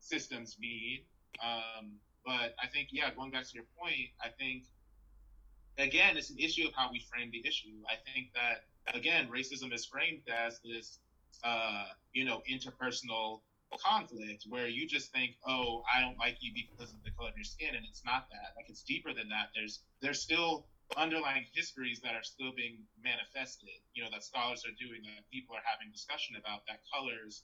systems 0.00 0.56
mean. 0.60 1.00
Um, 1.44 1.92
but 2.24 2.54
I 2.62 2.66
think, 2.72 2.88
yeah, 2.90 3.10
going 3.14 3.30
back 3.30 3.46
to 3.46 3.54
your 3.54 3.64
point, 3.78 4.10
I 4.22 4.28
think, 4.28 4.64
again, 5.78 6.16
it's 6.16 6.30
an 6.30 6.38
issue 6.38 6.66
of 6.66 6.74
how 6.74 6.90
we 6.90 7.00
frame 7.00 7.30
the 7.30 7.46
issue. 7.46 7.76
I 7.88 7.94
think 8.12 8.32
that, 8.34 8.64
again, 8.96 9.28
racism 9.28 9.72
is 9.72 9.84
framed 9.84 10.22
as 10.28 10.58
this, 10.64 10.98
uh, 11.44 11.86
you 12.12 12.24
know, 12.24 12.42
interpersonal 12.50 13.40
conflict 13.84 14.44
where 14.48 14.68
you 14.68 14.86
just 14.86 15.12
think, 15.12 15.36
oh, 15.46 15.82
I 15.92 16.00
don't 16.00 16.18
like 16.18 16.38
you 16.40 16.52
because 16.54 16.92
of 16.92 17.02
the 17.04 17.10
color 17.10 17.30
of 17.30 17.36
your 17.36 17.44
skin, 17.44 17.74
and 17.74 17.84
it's 17.88 18.04
not 18.04 18.28
that. 18.30 18.54
Like 18.56 18.68
it's 18.68 18.82
deeper 18.82 19.12
than 19.12 19.28
that. 19.28 19.50
There's 19.54 19.80
there's 20.00 20.20
still 20.20 20.66
underlying 20.96 21.44
histories 21.52 22.00
that 22.00 22.14
are 22.14 22.22
still 22.22 22.52
being 22.54 22.78
manifested. 23.02 23.82
You 23.94 24.04
know 24.04 24.10
that 24.12 24.24
scholars 24.24 24.64
are 24.64 24.76
doing, 24.78 25.02
that 25.04 25.28
people 25.32 25.56
are 25.56 25.64
having 25.64 25.90
discussion 25.92 26.36
about 26.36 26.62
that 26.68 26.80
colors 26.92 27.42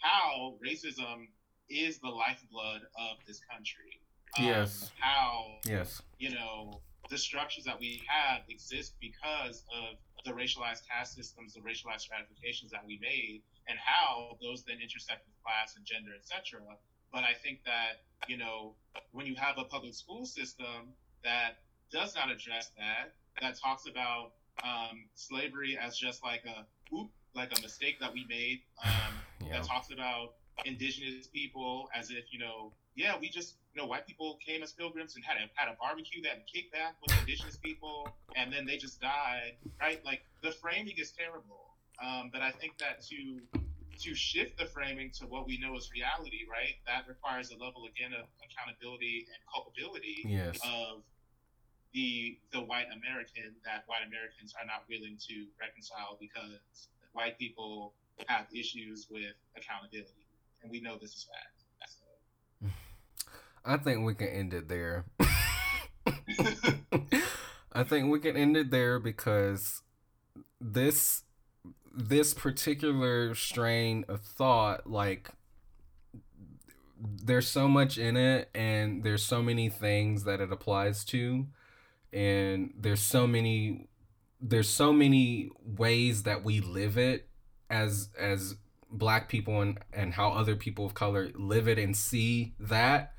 how 0.00 0.54
racism 0.64 1.28
is 1.70 1.98
the 2.00 2.08
lifeblood 2.08 2.82
of 2.98 3.16
this 3.26 3.40
country. 3.50 4.00
Um, 4.38 4.44
Yes. 4.44 4.90
How 4.98 5.60
Yes. 5.64 6.02
you 6.18 6.30
know 6.30 6.80
the 7.10 7.18
structures 7.18 7.64
that 7.64 7.78
we 7.78 8.02
have 8.08 8.42
exist 8.48 8.94
because 9.00 9.64
of 9.72 9.96
the 10.24 10.32
racialized 10.32 10.88
caste 10.88 11.14
systems, 11.14 11.54
the 11.54 11.60
racialized 11.60 12.00
stratifications 12.00 12.70
that 12.72 12.84
we 12.84 12.98
made, 12.98 13.42
and 13.68 13.78
how 13.78 14.38
those 14.40 14.64
then 14.64 14.80
intersect 14.80 15.26
with 15.26 15.36
class 15.42 15.76
and 15.76 15.84
gender, 15.84 16.12
etc. 16.14 16.60
But 17.12 17.24
I 17.24 17.34
think 17.34 17.62
that 17.64 18.02
you 18.26 18.36
know 18.36 18.74
when 19.12 19.26
you 19.26 19.36
have 19.36 19.58
a 19.58 19.64
public 19.64 19.94
school 19.94 20.26
system 20.26 20.92
that 21.22 21.63
does 21.94 22.14
not 22.16 22.30
address 22.30 22.70
that, 22.76 23.14
that 23.40 23.56
talks 23.58 23.86
about 23.88 24.32
um, 24.64 25.04
slavery 25.14 25.78
as 25.80 25.96
just 25.96 26.22
like 26.24 26.42
a 26.44 26.66
oop, 26.94 27.08
like 27.34 27.56
a 27.56 27.62
mistake 27.62 27.96
that 28.00 28.12
we 28.12 28.26
made, 28.28 28.60
um, 28.84 28.90
Yeah. 29.46 29.58
that 29.60 29.64
talks 29.68 29.90
about 29.92 30.34
indigenous 30.64 31.26
people 31.26 31.88
as 31.94 32.10
if 32.10 32.24
you 32.32 32.38
know 32.38 32.72
yeah 32.94 33.14
we 33.20 33.28
just 33.28 33.56
you 33.74 33.82
know 33.82 33.86
white 33.88 34.06
people 34.06 34.38
came 34.46 34.62
as 34.62 34.72
pilgrims 34.72 35.16
and 35.16 35.24
had 35.24 35.36
a 35.36 35.50
had 35.54 35.68
a 35.68 35.76
barbecue 35.78 36.22
that 36.22 36.46
kicked 36.46 36.72
back 36.72 36.94
with 37.02 37.10
indigenous 37.18 37.56
people 37.56 38.08
and 38.36 38.52
then 38.52 38.64
they 38.64 38.76
just 38.76 39.00
died 39.00 39.54
right 39.80 40.00
like 40.04 40.22
the 40.44 40.52
framing 40.52 40.94
is 40.96 41.10
terrible 41.10 41.74
um, 42.02 42.30
but 42.32 42.40
i 42.40 42.50
think 42.52 42.78
that 42.78 43.02
to 43.02 43.40
to 43.98 44.14
shift 44.14 44.56
the 44.58 44.64
framing 44.66 45.10
to 45.10 45.26
what 45.26 45.44
we 45.46 45.58
know 45.58 45.74
as 45.76 45.90
reality 45.92 46.46
right 46.50 46.76
that 46.86 47.02
requires 47.08 47.50
a 47.50 47.56
level 47.62 47.86
again 47.90 48.12
of 48.14 48.24
accountability 48.46 49.26
and 49.28 49.38
culpability 49.52 50.22
Yes. 50.24 50.56
of 50.64 51.02
the 51.94 52.36
the 52.52 52.60
white 52.60 52.86
American 52.92 53.54
that 53.64 53.84
white 53.86 54.02
Americans 54.06 54.52
are 54.60 54.66
not 54.66 54.84
willing 54.90 55.16
to 55.28 55.46
reconcile 55.58 56.18
because 56.20 56.88
white 57.12 57.38
people 57.38 57.94
have 58.26 58.46
issues 58.52 59.06
with 59.10 59.32
accountability, 59.56 60.26
and 60.62 60.70
we 60.70 60.80
know 60.80 60.98
this 61.00 61.14
is 61.14 61.24
fact. 61.24 61.64
So, 62.60 62.68
I 63.64 63.76
think 63.78 64.04
we 64.04 64.14
can 64.14 64.28
end 64.28 64.52
it 64.52 64.68
there. 64.68 65.04
I 67.72 67.82
think 67.82 68.10
we 68.10 68.20
can 68.20 68.36
end 68.36 68.56
it 68.56 68.70
there 68.70 68.98
because 68.98 69.82
this 70.60 71.22
this 71.96 72.34
particular 72.34 73.34
strain 73.36 74.04
of 74.08 74.20
thought 74.20 74.90
like 74.90 75.30
there's 77.00 77.46
so 77.46 77.68
much 77.68 77.98
in 77.98 78.16
it 78.16 78.48
and 78.54 79.04
there's 79.04 79.22
so 79.22 79.42
many 79.42 79.68
things 79.68 80.24
that 80.24 80.40
it 80.40 80.50
applies 80.50 81.04
to 81.04 81.46
and 82.14 82.72
there's 82.78 83.00
so 83.00 83.26
many 83.26 83.88
there's 84.40 84.68
so 84.68 84.92
many 84.92 85.50
ways 85.64 86.22
that 86.22 86.44
we 86.44 86.60
live 86.60 86.96
it 86.96 87.28
as 87.68 88.08
as 88.18 88.56
black 88.90 89.28
people 89.28 89.60
and 89.60 89.78
and 89.92 90.14
how 90.14 90.30
other 90.30 90.54
people 90.54 90.86
of 90.86 90.94
color 90.94 91.30
live 91.34 91.68
it 91.68 91.78
and 91.78 91.96
see 91.96 92.54
that 92.60 93.14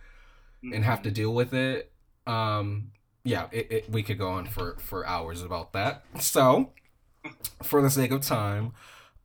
and 0.74 0.84
have 0.84 1.02
to 1.04 1.12
deal 1.12 1.34
with 1.34 1.54
it. 1.54 1.92
Um, 2.26 2.92
yeah, 3.24 3.48
it, 3.52 3.72
it, 3.72 3.90
we 3.90 4.04
could 4.04 4.18
go 4.18 4.30
on 4.30 4.46
for 4.46 4.78
for 4.80 5.06
hours 5.06 5.42
about 5.42 5.74
that. 5.74 6.04
So, 6.20 6.72
for 7.64 7.82
the 7.82 7.90
sake 7.90 8.12
of 8.12 8.22
time, 8.22 8.74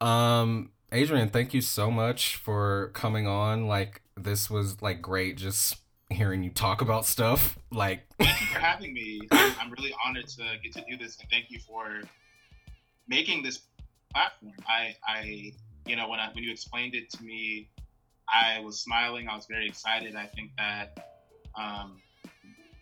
um, 0.01 0.71
Adrian, 0.93 1.29
thank 1.29 1.55
you 1.55 1.61
so 1.61 1.91
much 1.91 2.37
for 2.37 2.91
coming 2.95 3.27
on. 3.27 3.67
Like 3.67 4.03
this 4.17 4.51
was 4.51 4.83
like 4.83 5.01
great, 5.01 5.37
just 5.37 5.77
hearing 6.11 6.43
you 6.43 6.51
talk 6.51 6.81
about 6.81 7.07
stuff. 7.07 7.59
Like, 7.71 8.03
thank 8.19 8.41
you 8.41 8.47
for 8.49 8.59
having 8.59 8.93
me. 8.93 9.21
I'm, 9.31 9.71
really 9.71 9.95
honored 10.05 10.27
to 10.29 10.43
get 10.63 10.73
to 10.75 10.85
do 10.91 10.97
this, 10.97 11.19
and 11.21 11.29
thank 11.31 11.47
you 11.51 11.61
for 11.61 12.03
making 13.09 13.43
this 13.43 13.61
platform. 14.13 14.53
I, 14.67 14.97
I, 15.07 15.53
you 15.87 15.97
know, 15.97 16.09
when 16.09 16.19
I 16.19 16.31
when 16.33 16.43
you 16.43 16.51
explained 16.51 16.95
it 16.95 17.11
to 17.11 17.23
me, 17.23 17.69
I 18.29 18.61
was 18.61 18.81
smiling. 18.81 19.29
I 19.29 19.37
was 19.37 19.47
very 19.47 19.67
excited. 19.67 20.17
I 20.17 20.27
think 20.27 20.51
that, 20.59 21.15
um, 21.57 22.01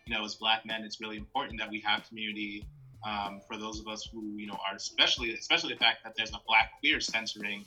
you 0.07 0.15
know, 0.15 0.25
as 0.25 0.35
Black 0.35 0.65
men, 0.67 0.83
it's 0.83 1.01
really 1.01 1.17
important 1.17 1.59
that 1.61 1.71
we 1.71 1.81
have 1.81 2.07
community. 2.09 2.65
Um, 3.07 3.41
for 3.47 3.57
those 3.57 3.79
of 3.79 3.87
us 3.87 4.09
who, 4.13 4.37
you 4.37 4.49
know, 4.49 4.59
are 4.69 4.75
especially, 4.75 5.33
especially 5.33 5.73
the 5.73 5.79
fact 5.79 5.99
that 6.03 6.15
there's 6.17 6.31
a 6.31 6.41
Black 6.49 6.73
queer 6.81 7.01
censoring 7.01 7.65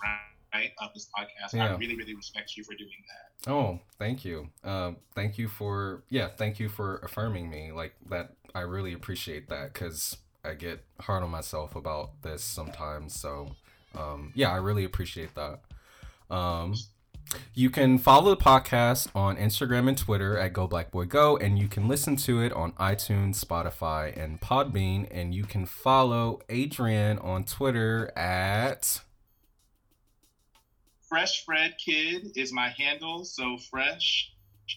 right 0.53 0.71
of 0.81 0.93
this 0.93 1.07
podcast. 1.17 1.53
Yeah. 1.53 1.73
I 1.73 1.77
really, 1.77 1.95
really 1.95 2.15
respect 2.15 2.55
you 2.57 2.63
for 2.63 2.73
doing 2.75 2.89
that. 3.07 3.51
oh, 3.51 3.79
thank 3.97 4.25
you. 4.25 4.49
Um, 4.63 4.97
thank 5.15 5.37
you 5.37 5.47
for 5.47 6.03
yeah, 6.09 6.27
thank 6.27 6.59
you 6.59 6.69
for 6.69 6.97
affirming 6.97 7.49
me. 7.49 7.71
Like 7.71 7.93
that, 8.09 8.33
I 8.53 8.61
really 8.61 8.93
appreciate 8.93 9.49
that 9.49 9.73
because 9.73 10.17
I 10.43 10.53
get 10.53 10.83
hard 10.99 11.23
on 11.23 11.29
myself 11.29 11.75
about 11.75 12.21
this 12.21 12.43
sometimes. 12.43 13.19
So, 13.19 13.55
um, 13.97 14.31
yeah, 14.35 14.51
I 14.51 14.57
really 14.57 14.83
appreciate 14.83 15.35
that. 15.35 15.59
Um, 16.29 16.75
you 17.53 17.69
can 17.69 17.97
follow 17.97 18.31
the 18.31 18.41
podcast 18.41 19.07
on 19.15 19.37
Instagram 19.37 19.87
and 19.87 19.97
Twitter 19.97 20.37
at 20.37 20.53
Go 20.53 20.67
Black 20.67 20.91
Boy 20.91 21.05
Go, 21.05 21.37
and 21.37 21.57
you 21.57 21.67
can 21.67 21.87
listen 21.87 22.15
to 22.17 22.41
it 22.41 22.51
on 22.53 22.73
iTunes, 22.73 23.43
Spotify, 23.43 24.15
and 24.21 24.41
Podbean. 24.41 25.07
And 25.11 25.33
you 25.33 25.43
can 25.43 25.65
follow 25.65 26.41
Adrian 26.49 27.19
on 27.19 27.43
Twitter 27.43 28.11
at 28.17 29.01
Fresh 31.11 31.43
Fred 31.43 31.75
Kid 31.77 32.31
is 32.37 32.53
my 32.53 32.69
handle. 32.69 33.25
So 33.25 33.57
fresh, 33.69 34.31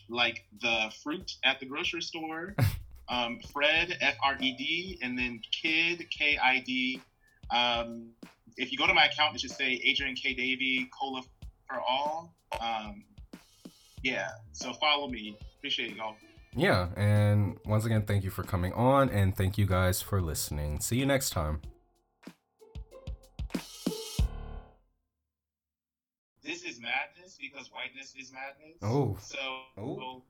like 0.09 0.45
the 0.61 0.93
fruit 1.01 1.31
at 1.45 1.61
the 1.61 1.67
grocery 1.67 2.03
store. 2.03 2.55
Um, 3.07 3.39
Fred 3.53 3.99
F 4.01 4.15
R 4.25 4.35
E 4.41 4.57
D, 4.57 4.99
and 5.03 5.19
then 5.19 5.39
Kid 5.53 6.07
K 6.09 6.39
I 6.43 6.61
D. 6.61 7.03
Um, 7.55 8.09
if 8.57 8.73
you 8.73 8.79
go 8.79 8.87
to 8.87 8.95
my 8.95 9.05
account, 9.05 9.35
it 9.35 9.43
should 9.43 9.51
say 9.51 9.79
Adrian 9.85 10.15
K 10.15 10.33
Davy 10.33 10.89
COLA 10.99 11.21
for 11.69 11.81
all. 11.87 12.35
Um, 12.59 13.05
yeah, 14.03 14.29
so 14.53 14.73
follow 14.73 15.07
me. 15.07 15.37
Appreciate 15.59 15.95
y'all. 15.95 16.17
yeah. 16.57 16.89
And 16.97 17.59
once 17.67 17.85
again, 17.85 18.07
thank 18.07 18.25
you 18.25 18.31
for 18.31 18.43
coming 18.43 18.73
on, 18.73 19.11
and 19.11 19.37
thank 19.37 19.59
you 19.59 19.67
guys 19.67 20.01
for 20.01 20.23
listening. 20.23 20.81
See 20.81 20.97
you 20.97 21.05
next 21.05 21.29
time. 21.29 21.61
This 26.45 26.63
is 26.63 26.79
madness 26.81 27.39
because 27.41 27.71
whiteness 27.73 28.15
is 28.19 28.33
madness. 28.33 28.77
Oh. 28.83 29.17
So 29.21 29.39
Oh. 29.79 30.23